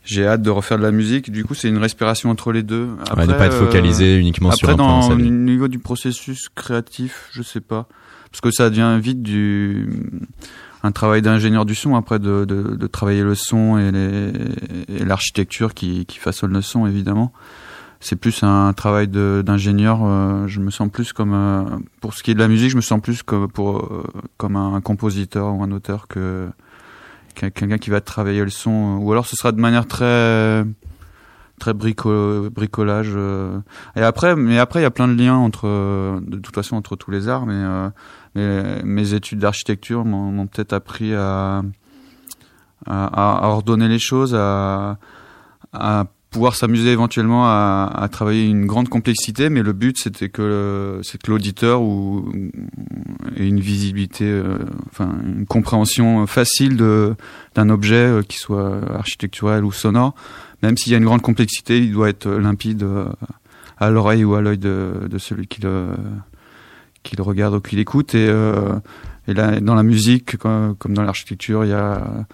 j'ai 0.05 0.25
hâte 0.25 0.41
de 0.41 0.49
refaire 0.49 0.77
de 0.77 0.83
la 0.83 0.91
musique. 0.91 1.31
Du 1.31 1.43
coup, 1.43 1.53
c'est 1.53 1.67
une 1.67 1.79
respiration 1.79 2.29
entre 2.29 2.51
les 2.51 2.63
deux. 2.63 2.87
Ouais, 3.15 3.25
Ne 3.25 3.33
pas 3.33 3.47
être 3.47 3.55
euh, 3.55 3.65
focalisé 3.65 4.17
uniquement 4.17 4.51
sur 4.51 4.69
après, 4.69 4.73
un 4.73 4.77
point 4.77 4.87
dans 4.87 4.99
dans 5.01 5.09
sa 5.09 5.15
le 5.15 5.25
niveau 5.25 5.67
du 5.67 5.79
processus 5.79 6.47
créatif, 6.53 7.27
je 7.31 7.41
sais 7.41 7.61
pas, 7.61 7.87
parce 8.31 8.41
que 8.41 8.51
ça 8.51 8.69
devient 8.69 8.97
vite 9.01 9.21
du 9.21 9.89
un 10.85 10.91
travail 10.91 11.21
d'ingénieur 11.21 11.65
du 11.65 11.73
son 11.75 11.95
après 11.95 12.19
de, 12.19 12.45
de, 12.45 12.87
travailler 12.87 13.23
le 13.23 13.33
son 13.35 13.77
et 13.77 15.03
l'architecture 15.03 15.73
qui 15.73 16.05
qui 16.05 16.19
façonne 16.19 16.53
le 16.53 16.61
son 16.61 16.85
évidemment. 16.87 17.33
C'est 18.01 18.17
plus 18.17 18.43
un 18.43 18.71
travail 18.73 19.07
d'ingénieur. 19.07 20.01
euh, 20.03 20.45
je 20.47 20.59
me 20.59 20.69
sens 20.69 20.89
plus 20.91 21.11
comme 21.13 21.81
pour 22.01 22.13
ce 22.13 22.21
qui 22.21 22.31
est 22.31 22.35
de 22.35 22.39
la 22.39 22.47
musique, 22.47 22.69
je 22.69 22.75
me 22.75 22.81
sens 22.81 23.01
plus 23.01 23.23
comme 23.23 23.47
pour 23.49 23.77
euh, 23.85 24.03
comme 24.37 24.55
un 24.57 24.79
compositeur 24.81 25.53
ou 25.55 25.63
un 25.63 25.71
auteur 25.71 26.07
que 26.07 26.47
qu'un- 27.33 27.49
quelqu'un 27.49 27.77
qui 27.79 27.89
va 27.89 28.01
travailler 28.01 28.43
le 28.43 28.51
son. 28.51 28.99
Ou 29.01 29.11
alors 29.11 29.25
ce 29.25 29.35
sera 29.35 29.51
de 29.51 29.59
manière 29.59 29.87
très 29.87 30.63
très 31.57 31.73
brico 31.73 32.49
bricolage. 32.51 33.13
euh. 33.15 33.57
Et 33.95 34.01
après, 34.01 34.35
mais 34.35 34.59
après 34.59 34.81
il 34.81 34.83
y 34.83 34.85
a 34.85 34.91
plein 34.91 35.07
de 35.07 35.15
liens 35.15 35.35
entre 35.37 35.65
de 36.21 36.37
toute 36.37 36.53
façon 36.53 36.75
entre 36.75 36.95
tous 36.95 37.09
les 37.11 37.27
arts. 37.27 37.45
Mais, 37.47 37.89
mes 38.35 39.13
études 39.13 39.39
d'architecture 39.39 40.05
m'ont 40.05 40.47
peut-être 40.47 40.73
appris 40.73 41.13
à, 41.13 41.61
ordonner 42.87 43.87
les 43.87 43.99
choses, 43.99 44.35
à 44.35 44.97
pouvoir 46.35 46.55
s'amuser 46.55 46.91
éventuellement 46.91 47.45
à, 47.47 48.09
travailler 48.11 48.45
une 48.45 48.65
grande 48.65 48.89
complexité, 48.89 49.49
mais 49.49 49.63
le 49.63 49.71
but 49.71 49.97
c'était 49.97 50.27
que 50.27 50.99
c'est 51.01 51.21
que 51.21 51.31
l'auditeur 51.31 51.79
ait 53.37 53.47
une 53.47 53.61
visibilité, 53.61 54.25
euh, 54.25 54.57
enfin 54.87 55.15
une 55.25 55.45
compréhension 55.45 56.27
facile 56.27 56.75
d'un 56.75 57.69
objet 57.69 57.95
euh, 57.95 58.21
qui 58.21 58.37
soit 58.37 58.81
architectural 58.93 59.63
ou 59.63 59.71
sonore. 59.71 60.13
Même 60.61 60.75
s'il 60.75 60.91
y 60.91 60.95
a 60.95 60.97
une 60.97 61.05
grande 61.05 61.21
complexité, 61.21 61.79
il 61.79 61.93
doit 61.93 62.09
être 62.09 62.29
limpide 62.29 62.83
euh, 62.83 63.05
à 63.77 63.89
l'oreille 63.89 64.25
ou 64.25 64.35
à 64.35 64.41
l'œil 64.41 64.57
de 64.57 65.17
celui 65.17 65.47
qui 65.47 65.61
le 65.61 65.87
qui 67.05 67.15
le 67.15 67.23
regarde 67.23 67.55
ou 67.55 67.61
qui 67.61 67.75
l'écoute. 67.77 68.15
Et, 68.15 68.27
euh, 68.27 68.75
et 69.27 69.33
là, 69.33 69.59
dans 69.61 69.75
la 69.75 69.83
musique, 69.83 70.37
comme, 70.37 70.75
dans 70.89 71.03
l'architecture, 71.03 71.63
il 71.63 71.69
y 71.69 71.73
a 71.73 72.25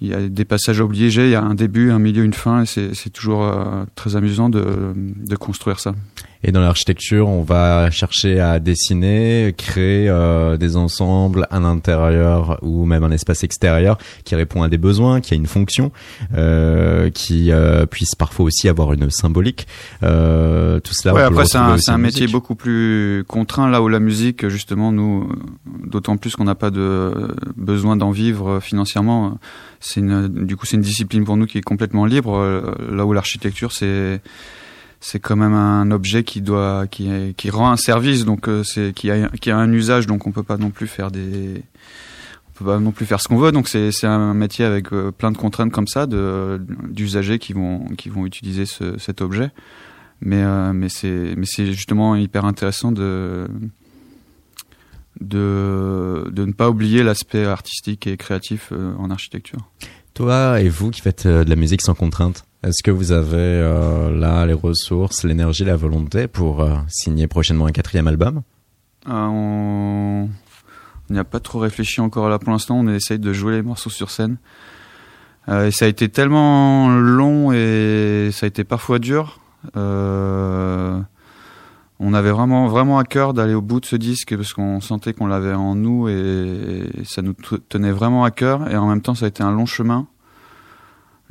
y 0.00 0.14
a 0.14 0.28
des 0.28 0.44
passages 0.44 0.80
obligés, 0.80 1.26
il 1.26 1.30
y 1.30 1.36
a 1.36 1.42
un 1.42 1.54
début, 1.54 1.92
un 1.92 2.00
milieu, 2.00 2.24
une 2.24 2.32
fin, 2.32 2.62
et 2.62 2.66
c'est 2.66 2.92
c'est 2.92 3.10
toujours 3.10 3.44
euh, 3.44 3.84
très 3.94 4.16
amusant 4.16 4.48
de, 4.48 4.92
de 4.96 5.36
construire 5.36 5.78
ça. 5.78 5.94
Et 6.44 6.52
dans 6.52 6.60
l'architecture, 6.60 7.28
on 7.28 7.42
va 7.42 7.90
chercher 7.90 8.40
à 8.40 8.58
dessiner, 8.58 9.54
créer 9.56 10.08
euh, 10.08 10.56
des 10.56 10.76
ensembles, 10.76 11.46
un 11.50 11.64
intérieur 11.64 12.58
ou 12.62 12.84
même 12.84 13.04
un 13.04 13.10
espace 13.10 13.44
extérieur 13.44 13.98
qui 14.24 14.34
répond 14.34 14.62
à 14.62 14.68
des 14.68 14.78
besoins, 14.78 15.20
qui 15.20 15.34
a 15.34 15.36
une 15.36 15.46
fonction, 15.46 15.92
euh, 16.34 17.10
qui 17.10 17.52
euh, 17.52 17.86
puisse 17.86 18.14
parfois 18.14 18.46
aussi 18.46 18.68
avoir 18.68 18.92
une 18.92 19.10
symbolique. 19.10 19.66
Euh, 20.02 20.80
tout 20.80 20.94
cela. 20.94 21.14
Ouais, 21.14 21.22
après 21.22 21.46
c'est 21.46 21.58
un, 21.58 21.76
un 21.86 21.98
métier 21.98 22.26
beaucoup 22.26 22.54
plus 22.54 23.24
contraint 23.28 23.68
là 23.70 23.82
où 23.82 23.88
la 23.88 24.00
musique 24.00 24.48
justement 24.48 24.92
nous 24.92 25.30
d'autant 25.86 26.16
plus 26.16 26.36
qu'on 26.36 26.44
n'a 26.44 26.54
pas 26.54 26.70
de 26.70 27.34
besoin 27.56 27.96
d'en 27.96 28.10
vivre 28.10 28.60
financièrement 28.60 29.38
c'est 29.82 30.00
une 30.00 30.28
du 30.28 30.56
coup 30.56 30.64
c'est 30.64 30.76
une 30.76 30.82
discipline 30.82 31.24
pour 31.24 31.36
nous 31.36 31.46
qui 31.46 31.58
est 31.58 31.62
complètement 31.62 32.06
libre 32.06 32.36
euh, 32.36 32.72
là 32.90 33.04
où 33.04 33.12
l'architecture 33.12 33.72
c'est 33.72 34.20
c'est 35.02 35.18
quand 35.18 35.34
même 35.34 35.52
un 35.52 35.90
objet 35.90 36.22
qui 36.22 36.40
doit 36.40 36.86
qui 36.86 37.34
qui 37.36 37.50
rend 37.50 37.70
un 37.70 37.76
service 37.76 38.24
donc 38.24 38.48
euh, 38.48 38.62
c'est 38.62 38.94
qui 38.94 39.10
a 39.10 39.28
qui 39.28 39.50
a 39.50 39.58
un 39.58 39.70
usage 39.72 40.06
donc 40.06 40.28
on 40.28 40.32
peut 40.32 40.44
pas 40.44 40.56
non 40.56 40.70
plus 40.70 40.86
faire 40.86 41.10
des 41.10 41.62
on 42.48 42.58
peut 42.58 42.64
pas 42.64 42.78
non 42.78 42.92
plus 42.92 43.04
faire 43.04 43.20
ce 43.20 43.26
qu'on 43.26 43.36
veut 43.36 43.50
donc 43.50 43.68
c'est 43.68 43.90
c'est 43.90 44.06
un 44.06 44.32
métier 44.32 44.64
avec 44.64 44.92
euh, 44.92 45.10
plein 45.10 45.32
de 45.32 45.36
contraintes 45.36 45.72
comme 45.72 45.88
ça 45.88 46.06
de 46.06 46.64
d'usagers 46.88 47.40
qui 47.40 47.52
vont 47.52 47.86
qui 47.98 48.10
vont 48.10 48.24
utiliser 48.26 48.64
ce, 48.64 48.96
cet 48.96 49.20
objet 49.22 49.50
mais 50.20 50.40
euh, 50.40 50.72
mais 50.72 50.88
c'est 50.88 51.34
mais 51.36 51.46
c'est 51.46 51.66
justement 51.72 52.14
hyper 52.14 52.44
intéressant 52.44 52.92
de 52.92 53.48
de 55.20 56.30
de 56.30 56.44
ne 56.44 56.52
pas 56.52 56.70
oublier 56.70 57.02
l'aspect 57.02 57.44
artistique 57.44 58.06
et 58.06 58.16
créatif 58.16 58.68
euh, 58.70 58.94
en 58.98 59.10
architecture. 59.10 59.58
Toi 60.14 60.60
et 60.60 60.68
vous 60.68 60.90
qui 60.90 61.00
faites 61.00 61.26
de 61.26 61.48
la 61.48 61.56
musique 61.56 61.82
sans 61.82 61.94
contrainte, 61.94 62.44
est-ce 62.62 62.82
que 62.82 62.92
vous 62.92 63.10
avez 63.10 63.36
euh, 63.36 64.10
là 64.16 64.46
les 64.46 64.52
ressources, 64.52 65.24
l'énergie, 65.24 65.64
la 65.64 65.76
volonté 65.76 66.28
pour 66.28 66.60
euh, 66.60 66.76
signer 66.88 67.26
prochainement 67.26 67.66
un 67.66 67.72
quatrième 67.72 68.06
album? 68.06 68.42
Euh, 69.08 69.12
on 69.12 70.28
n'y 71.10 71.18
a 71.18 71.24
pas 71.24 71.40
trop 71.40 71.58
réfléchi 71.58 72.00
encore 72.00 72.28
là 72.28 72.38
pour 72.38 72.52
l'instant. 72.52 72.76
On 72.78 72.86
essaye 72.86 73.18
de 73.18 73.32
jouer 73.32 73.54
les 73.54 73.62
morceaux 73.62 73.90
sur 73.90 74.10
scène. 74.10 74.36
Euh, 75.48 75.66
et 75.66 75.70
ça 75.72 75.86
a 75.86 75.88
été 75.88 76.08
tellement 76.08 76.88
long 76.88 77.52
et 77.52 78.30
ça 78.32 78.46
a 78.46 78.48
été 78.48 78.62
parfois 78.62 79.00
dur. 79.00 79.40
On 82.04 82.14
avait 82.14 82.32
vraiment 82.32 82.98
à 82.98 83.04
cœur 83.04 83.34
d'aller 83.34 83.54
au 83.54 83.62
bout 83.62 83.80
de 83.80 83.86
ce 83.86 83.96
disque 83.96 84.36
parce 84.36 84.52
qu'on 84.52 84.80
sentait 84.80 85.14
qu'on 85.14 85.26
l'avait 85.26 85.54
en 85.54 85.74
nous 85.74 86.08
et, 86.08 86.84
ça 87.04 87.22
nous 87.22 87.34
tenait 87.68 87.92
vraiment 87.92 88.22
à 88.22 88.30
cœur. 88.30 88.70
Et 88.70 88.76
en 88.76 88.88
même 88.88 89.02
temps, 89.02 89.14
ça 89.16 89.24
a 89.24 89.28
été 89.28 89.42
un 89.42 89.52
long 89.52 89.66
chemin. 89.66 90.06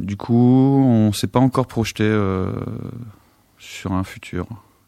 Du 0.01 0.17
coup, 0.17 0.33
on 0.33 1.11
s'est 1.11 1.27
pas 1.27 1.39
encore 1.39 1.67
projeté 1.67 2.03
euh, 2.03 2.51
sur 3.59 3.93
un 3.93 4.03
futur 4.03 4.47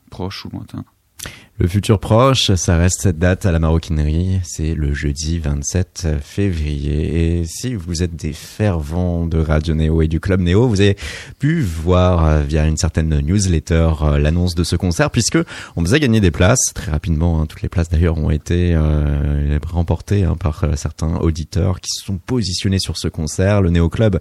proche 0.09 0.45
ou 0.45 0.49
lointain. 0.49 0.85
Le 1.59 1.67
futur 1.67 1.99
proche, 1.99 2.51
ça 2.55 2.77
reste 2.77 3.01
cette 3.01 3.19
date 3.19 3.45
à 3.45 3.51
la 3.51 3.59
maroquinerie, 3.59 4.39
c'est 4.43 4.73
le 4.73 4.91
jeudi 4.91 5.37
27 5.37 6.07
février. 6.19 7.39
Et 7.39 7.45
si 7.45 7.75
vous 7.75 8.01
êtes 8.01 8.15
des 8.15 8.33
fervents 8.33 9.27
de 9.27 9.37
Radio 9.37 9.75
Néo 9.75 10.01
et 10.01 10.07
du 10.07 10.19
Club 10.19 10.41
Néo, 10.41 10.67
vous 10.67 10.81
avez 10.81 10.97
pu 11.37 11.61
voir 11.61 12.25
euh, 12.25 12.41
via 12.41 12.65
une 12.65 12.75
certaine 12.75 13.19
newsletter 13.19 13.91
euh, 14.01 14.17
l'annonce 14.17 14.55
de 14.55 14.63
ce 14.63 14.75
concert, 14.75 15.11
puisque 15.11 15.37
on 15.75 15.83
vous 15.83 15.93
a 15.93 15.99
gagné 15.99 16.19
des 16.19 16.31
places 16.31 16.73
très 16.73 16.91
rapidement. 16.91 17.39
hein. 17.39 17.45
toutes 17.45 17.61
les 17.61 17.69
places 17.69 17.87
d'ailleurs 17.87 18.17
ont 18.17 18.31
été 18.31 18.73
euh, 18.73 19.59
remportées 19.63 20.23
hein, 20.23 20.35
par 20.35 20.65
certains 20.75 21.17
auditeurs 21.17 21.81
qui 21.81 21.91
se 21.91 22.03
sont 22.03 22.17
positionnés 22.17 22.79
sur 22.79 22.97
ce 22.97 23.07
concert. 23.07 23.61
Le 23.61 23.69
Néo 23.69 23.89
Club, 23.89 24.19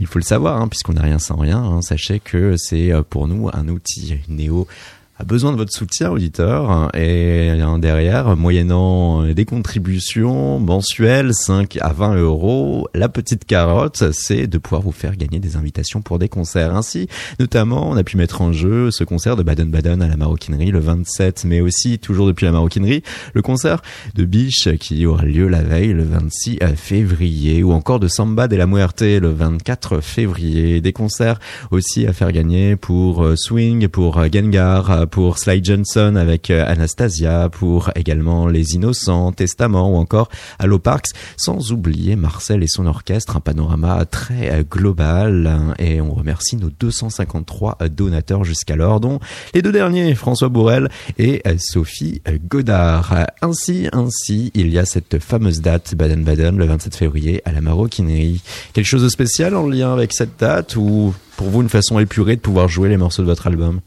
il 0.00 0.06
faut 0.06 0.18
le 0.18 0.24
savoir, 0.24 0.60
hein, 0.60 0.68
puisqu'on 0.68 0.92
n'a 0.92 1.02
rien 1.02 1.18
sans 1.18 1.36
rien. 1.36 1.80
sachez 1.80 2.20
que 2.20 2.56
c'est 2.58 2.92
pour 3.08 3.26
nous 3.26 3.48
un 3.54 3.68
outil 3.68 4.16
Néo 4.28 4.68
a 5.16 5.24
besoin 5.24 5.52
de 5.52 5.56
votre 5.56 5.72
soutien 5.72 6.10
auditeur 6.10 6.90
et 6.94 7.52
derrière 7.78 8.36
moyennant 8.36 9.22
des 9.24 9.44
contributions 9.44 10.58
mensuelles 10.58 11.32
5 11.32 11.78
à 11.80 11.92
20 11.92 12.16
euros 12.16 12.88
la 12.94 13.08
petite 13.08 13.44
carotte 13.44 14.12
c'est 14.12 14.46
de 14.46 14.58
pouvoir 14.58 14.82
vous 14.82 14.92
faire 14.92 15.16
gagner 15.16 15.38
des 15.38 15.56
invitations 15.56 16.02
pour 16.02 16.18
des 16.18 16.28
concerts. 16.28 16.74
Ainsi 16.74 17.08
notamment 17.38 17.90
on 17.90 17.96
a 17.96 18.04
pu 18.04 18.16
mettre 18.16 18.40
en 18.42 18.52
jeu 18.52 18.90
ce 18.90 19.04
concert 19.04 19.36
de 19.36 19.42
Baden-Baden 19.42 20.02
à 20.02 20.08
la 20.08 20.16
maroquinerie 20.16 20.70
le 20.70 20.80
27 20.80 21.44
mais 21.44 21.60
aussi 21.60 21.98
toujours 21.98 22.26
depuis 22.26 22.46
la 22.46 22.52
maroquinerie 22.52 23.02
le 23.34 23.42
concert 23.42 23.82
de 24.14 24.24
Biche 24.24 24.68
qui 24.78 25.06
aura 25.06 25.24
lieu 25.24 25.48
la 25.48 25.62
veille 25.62 25.92
le 25.92 26.04
26 26.04 26.58
février 26.76 27.62
ou 27.62 27.72
encore 27.72 28.00
de 28.00 28.08
Samba 28.08 28.48
de 28.48 28.56
la 28.56 28.66
Muerte 28.66 29.02
le 29.02 29.30
24 29.30 30.00
février. 30.00 30.80
Des 30.80 30.92
concerts 30.92 31.38
aussi 31.70 32.06
à 32.06 32.12
faire 32.12 32.32
gagner 32.32 32.76
pour 32.76 33.24
euh, 33.24 33.36
Swing, 33.36 33.88
pour 33.88 34.18
euh, 34.18 34.28
Gengar, 34.32 34.90
euh, 34.90 35.03
pour 35.10 35.38
Sly 35.38 35.62
Johnson 35.62 36.16
avec 36.16 36.50
euh, 36.50 36.64
Anastasia, 36.66 37.48
pour 37.50 37.90
également 37.94 38.46
Les 38.46 38.74
Innocents, 38.74 39.32
Testament 39.32 39.92
ou 39.92 39.96
encore 39.96 40.28
Allo 40.58 40.78
Parks, 40.78 41.10
sans 41.36 41.72
oublier 41.72 42.16
Marcel 42.16 42.62
et 42.62 42.68
son 42.68 42.86
orchestre, 42.86 43.36
un 43.36 43.40
panorama 43.40 44.04
très 44.04 44.52
euh, 44.52 44.62
global 44.68 45.74
et 45.78 46.00
on 46.00 46.14
remercie 46.14 46.56
nos 46.56 46.70
253 46.70 47.78
donateurs 47.90 48.44
jusqu'alors, 48.44 49.00
dont 49.00 49.20
les 49.54 49.62
deux 49.62 49.72
derniers, 49.72 50.14
François 50.14 50.48
Bourrel 50.48 50.88
et 51.18 51.42
euh, 51.46 51.56
Sophie 51.58 52.22
euh, 52.28 52.38
Godard. 52.48 53.12
Euh, 53.12 53.24
Ainsi, 53.42 53.88
ainsi, 53.92 54.50
il 54.54 54.68
y 54.68 54.78
a 54.78 54.84
cette 54.84 55.18
fameuse 55.18 55.60
date 55.60 55.94
Baden-Baden 55.94 56.56
le 56.56 56.64
27 56.64 56.96
février 56.96 57.42
à 57.44 57.52
la 57.52 57.60
Maroquinerie. 57.60 58.42
Quelque 58.72 58.86
chose 58.86 59.02
de 59.02 59.08
spécial 59.08 59.54
en 59.54 59.66
lien 59.66 59.92
avec 59.92 60.12
cette 60.12 60.38
date 60.38 60.76
ou 60.76 61.14
pour 61.36 61.48
vous 61.48 61.62
une 61.62 61.68
façon 61.68 61.98
épurée 61.98 62.36
de 62.36 62.40
pouvoir 62.40 62.68
jouer 62.68 62.88
les 62.88 62.96
morceaux 62.96 63.22
de 63.22 63.26
votre 63.26 63.46
album? 63.46 63.80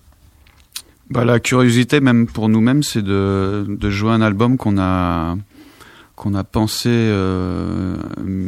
Bah, 1.09 1.23
la 1.23 1.39
curiosité, 1.39 2.01
même 2.01 2.27
pour 2.27 2.49
nous-mêmes, 2.49 2.83
c'est 2.83 3.01
de, 3.01 3.65
de 3.67 3.89
jouer 3.89 4.11
un 4.11 4.21
album 4.21 4.57
qu'on 4.57 4.77
a 4.77 5.37
qu'on 6.17 6.33
a 6.33 6.43
pensé 6.43 6.89
euh, 6.89 7.95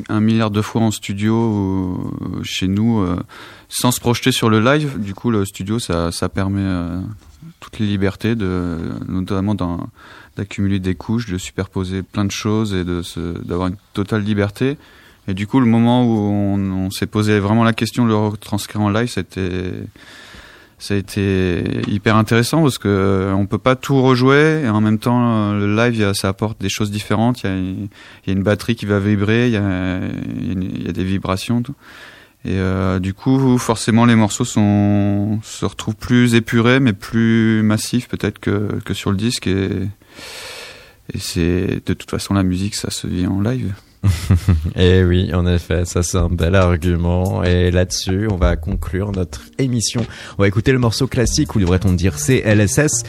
un 0.10 0.20
milliard 0.20 0.50
de 0.50 0.60
fois 0.60 0.82
en 0.82 0.90
studio 0.90 1.36
euh, 1.38 2.42
chez 2.44 2.68
nous, 2.68 3.00
euh, 3.00 3.16
sans 3.70 3.92
se 3.92 4.00
projeter 4.00 4.32
sur 4.32 4.50
le 4.50 4.60
live. 4.60 5.00
Du 5.00 5.14
coup, 5.14 5.30
le 5.30 5.46
studio, 5.46 5.78
ça, 5.78 6.12
ça 6.12 6.30
permet 6.30 6.64
euh, 6.64 7.00
toutes 7.60 7.78
les 7.78 7.86
libertés, 7.86 8.34
de, 8.34 8.76
notamment 9.08 9.56
d'accumuler 10.36 10.80
des 10.80 10.96
couches, 10.96 11.28
de 11.28 11.38
superposer 11.38 12.02
plein 12.02 12.26
de 12.26 12.32
choses 12.32 12.74
et 12.74 12.84
d'avoir 12.84 13.68
une 13.68 13.78
totale 13.94 14.24
liberté. 14.24 14.80
Et 15.28 15.36
du 15.36 15.46
coup, 15.46 15.60
le 15.60 15.68
moment 15.68 16.04
où 16.06 16.18
on, 16.18 16.58
on 16.72 16.90
s'est 16.90 17.06
posé 17.06 17.40
vraiment 17.40 17.64
la 17.64 17.74
question 17.74 18.04
de 18.04 18.10
le 18.10 18.16
retranscrire 18.16 18.82
en 18.82 18.90
live, 18.90 19.10
c'était 19.10 19.74
ça 20.80 20.94
a 20.94 20.98
été 20.98 21.82
hyper 21.88 22.16
intéressant 22.16 22.62
parce 22.62 22.78
que 22.78 22.88
euh, 22.88 23.34
on 23.34 23.46
peut 23.46 23.58
pas 23.58 23.76
tout 23.76 24.02
rejouer 24.02 24.62
et 24.64 24.70
en 24.70 24.80
même 24.80 24.98
temps 24.98 25.52
euh, 25.52 25.60
le 25.60 25.76
live 25.76 26.14
ça 26.14 26.30
apporte 26.30 26.62
des 26.62 26.70
choses 26.70 26.90
différentes. 26.90 27.44
Il 27.44 27.90
y 28.28 28.30
a, 28.30 28.34
une 28.34 28.44
batterie 28.44 28.76
qui 28.76 28.86
va 28.86 28.98
vibrer, 29.00 29.48
il 29.48 29.54
y 29.54 29.58
a, 29.58 30.92
des 30.94 31.04
vibrations. 31.04 31.62
Et 32.46 32.58
euh, 32.58 33.00
du 33.00 33.14
coup, 33.14 33.58
forcément, 33.58 34.06
les 34.06 34.16
morceaux 34.16 34.46
sont 34.46 35.40
se 35.44 35.66
retrouvent 35.66 35.98
plus 35.98 36.36
épurés, 36.36 36.80
mais 36.80 36.94
plus 36.94 37.62
massifs 37.62 38.08
peut-être 38.08 38.40
que, 38.40 38.94
sur 38.94 39.12
le 39.12 39.18
disque. 39.18 39.48
Et 39.48 39.90
c'est 41.20 41.86
de 41.86 41.94
toute 41.94 42.10
façon 42.10 42.34
la 42.34 42.44
musique, 42.44 42.76
ça 42.76 42.90
se 42.90 43.06
vit 43.06 43.28
en 43.28 43.42
live. 43.42 43.74
Eh 44.76 45.04
oui, 45.04 45.34
en 45.34 45.46
effet, 45.48 45.84
ça 45.86 46.04
c'est 46.04 46.18
un 46.18 46.30
bel 46.30 46.56
argument. 46.56 47.44
Et 47.44 47.72
là-dessus, 47.72 48.28
on 48.32 48.38
va 48.38 48.56
conclure 48.56 49.12
notre 49.12 49.42
émission. 49.58 50.02
On 50.38 50.42
va 50.44 50.48
écouter 50.48 50.72
le 50.72 50.80
morceau 50.80 51.08
classique, 51.08 51.56
ou 51.56 51.60
devrait-on 51.60 51.92
dire 51.94 52.16
CLSS, 52.16 53.04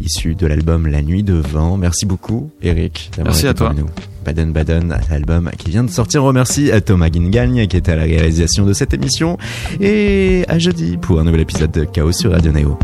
issu 0.00 0.34
de 0.34 0.46
l'album 0.46 0.86
La 0.86 1.02
Nuit 1.02 1.22
de 1.22 1.34
Vent. 1.34 1.76
Merci 1.76 2.06
beaucoup, 2.06 2.50
Eric, 2.62 3.10
Merci 3.22 3.40
été 3.40 3.48
à 3.48 3.54
toi. 3.54 3.72
nous. 3.76 3.86
Baden 4.24 4.52
Baden, 4.52 4.96
l'album 5.10 5.50
qui 5.58 5.70
vient 5.70 5.84
de 5.84 5.90
sortir. 5.90 6.22
On 6.24 6.26
remercie 6.26 6.70
à 6.72 6.80
Thomas 6.80 7.08
Guingagne 7.08 7.66
qui 7.66 7.76
était 7.76 7.92
à 7.92 7.96
la 7.96 8.02
réalisation 8.04 8.66
de 8.66 8.72
cette 8.72 8.92
émission. 8.94 9.38
Et 9.80 10.44
à 10.48 10.58
jeudi 10.58 10.96
pour 10.98 11.20
un 11.20 11.24
nouvel 11.24 11.40
épisode 11.40 11.70
de 11.70 11.84
Chaos 11.84 12.12
sur 12.12 12.32
Radio 12.32 12.52
Néo. 12.52 12.78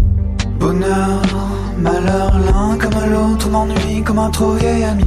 Bonheur, 0.59 1.23
malheur, 1.79 2.39
l'un 2.39 2.79
comme 2.79 3.11
l'autre 3.11 3.51
m'ennuie 3.51 4.03
comme 4.03 4.19
un 4.19 4.31
trop 4.31 4.55
vieil 4.55 4.85
ami. 4.85 5.05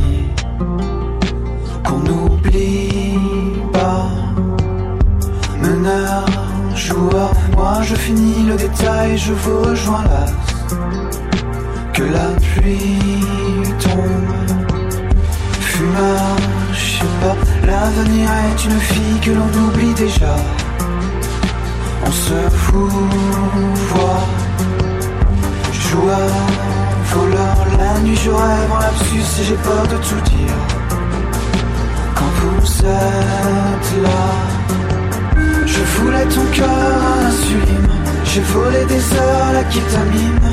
Qu'on 1.84 2.00
n'oublie 2.00 3.20
pas. 3.74 4.10
Meneur, 5.62 6.26
joueur, 6.76 7.32
moi 7.56 7.82
je 7.84 7.96
finis 7.96 8.46
le 8.48 8.56
détail, 8.56 9.18
je 9.18 9.34
vous 9.34 9.62
rejoins 9.62 10.04
là. 10.04 10.26
Que 11.94 12.04
la 12.04 12.30
pluie 12.48 13.64
tombe. 13.80 14.60
Fumeur, 15.60 16.36
je 16.74 16.86
sais 16.98 17.14
pas, 17.22 17.36
l'avenir 17.66 18.30
est 18.48 18.66
une 18.66 18.80
fille 18.80 19.20
que 19.22 19.32
l'on 19.32 19.68
oublie 19.68 19.94
déjà. 19.94 20.36
On 22.06 22.12
se 22.12 22.50
fout. 22.50 23.10
Joueur, 25.90 26.30
voleur, 27.14 27.58
la 27.80 28.00
nuit 28.02 28.16
je 28.16 28.30
rêve 28.30 28.72
en 28.72 28.80
lapsus 28.80 29.42
et 29.42 29.44
j'ai 29.44 29.56
peur 29.56 29.84
de 29.88 29.98
tout 29.98 30.22
dire. 30.30 30.79
Vous 32.42 32.86
êtes 32.86 33.92
là, 34.04 34.24
je 35.66 35.82
voulais 35.96 36.26
ton 36.26 36.46
cœur 36.54 36.70
à 36.70 37.24
l'insuline. 37.24 37.90
J'ai 38.24 38.42
volé 38.42 38.86
des 38.86 39.04
heures 39.18 39.54
la 39.54 39.64
kétamine. 39.64 40.50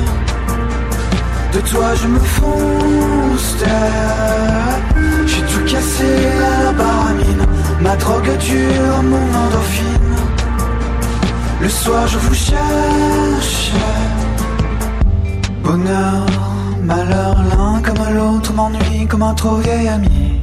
De 1.53 1.59
toi 1.69 1.95
je 1.95 2.07
me 2.07 2.19
fonce 2.19 3.55
J'ai 5.25 5.41
tout 5.51 5.63
cassé 5.71 6.11
à 6.49 6.63
la 6.65 6.71
baramine. 6.73 7.45
Ma 7.81 7.95
drogue 7.95 8.37
dure, 8.37 9.03
mon 9.03 9.27
endorphine. 9.43 10.15
Le 11.61 11.69
soir 11.69 12.07
je 12.07 12.17
vous 12.17 12.35
cherche 12.35 13.71
Bonheur, 15.63 16.25
malheur, 16.83 17.37
l'un 17.51 17.81
comme 17.81 18.03
l'autre 18.15 18.53
m'ennuie 18.53 19.07
comme 19.07 19.23
un 19.23 19.33
trop 19.33 19.55
vieil 19.57 19.87
ami 19.87 20.41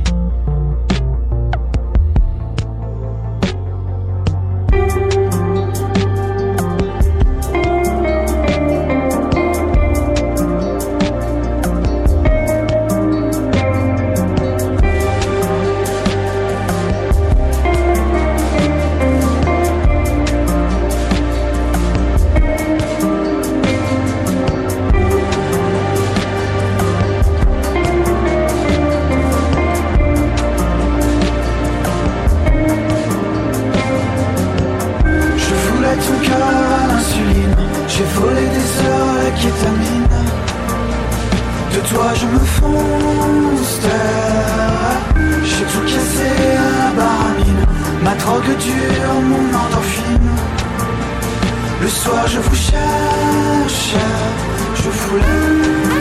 je 54.74 54.90
voulais 54.90 55.93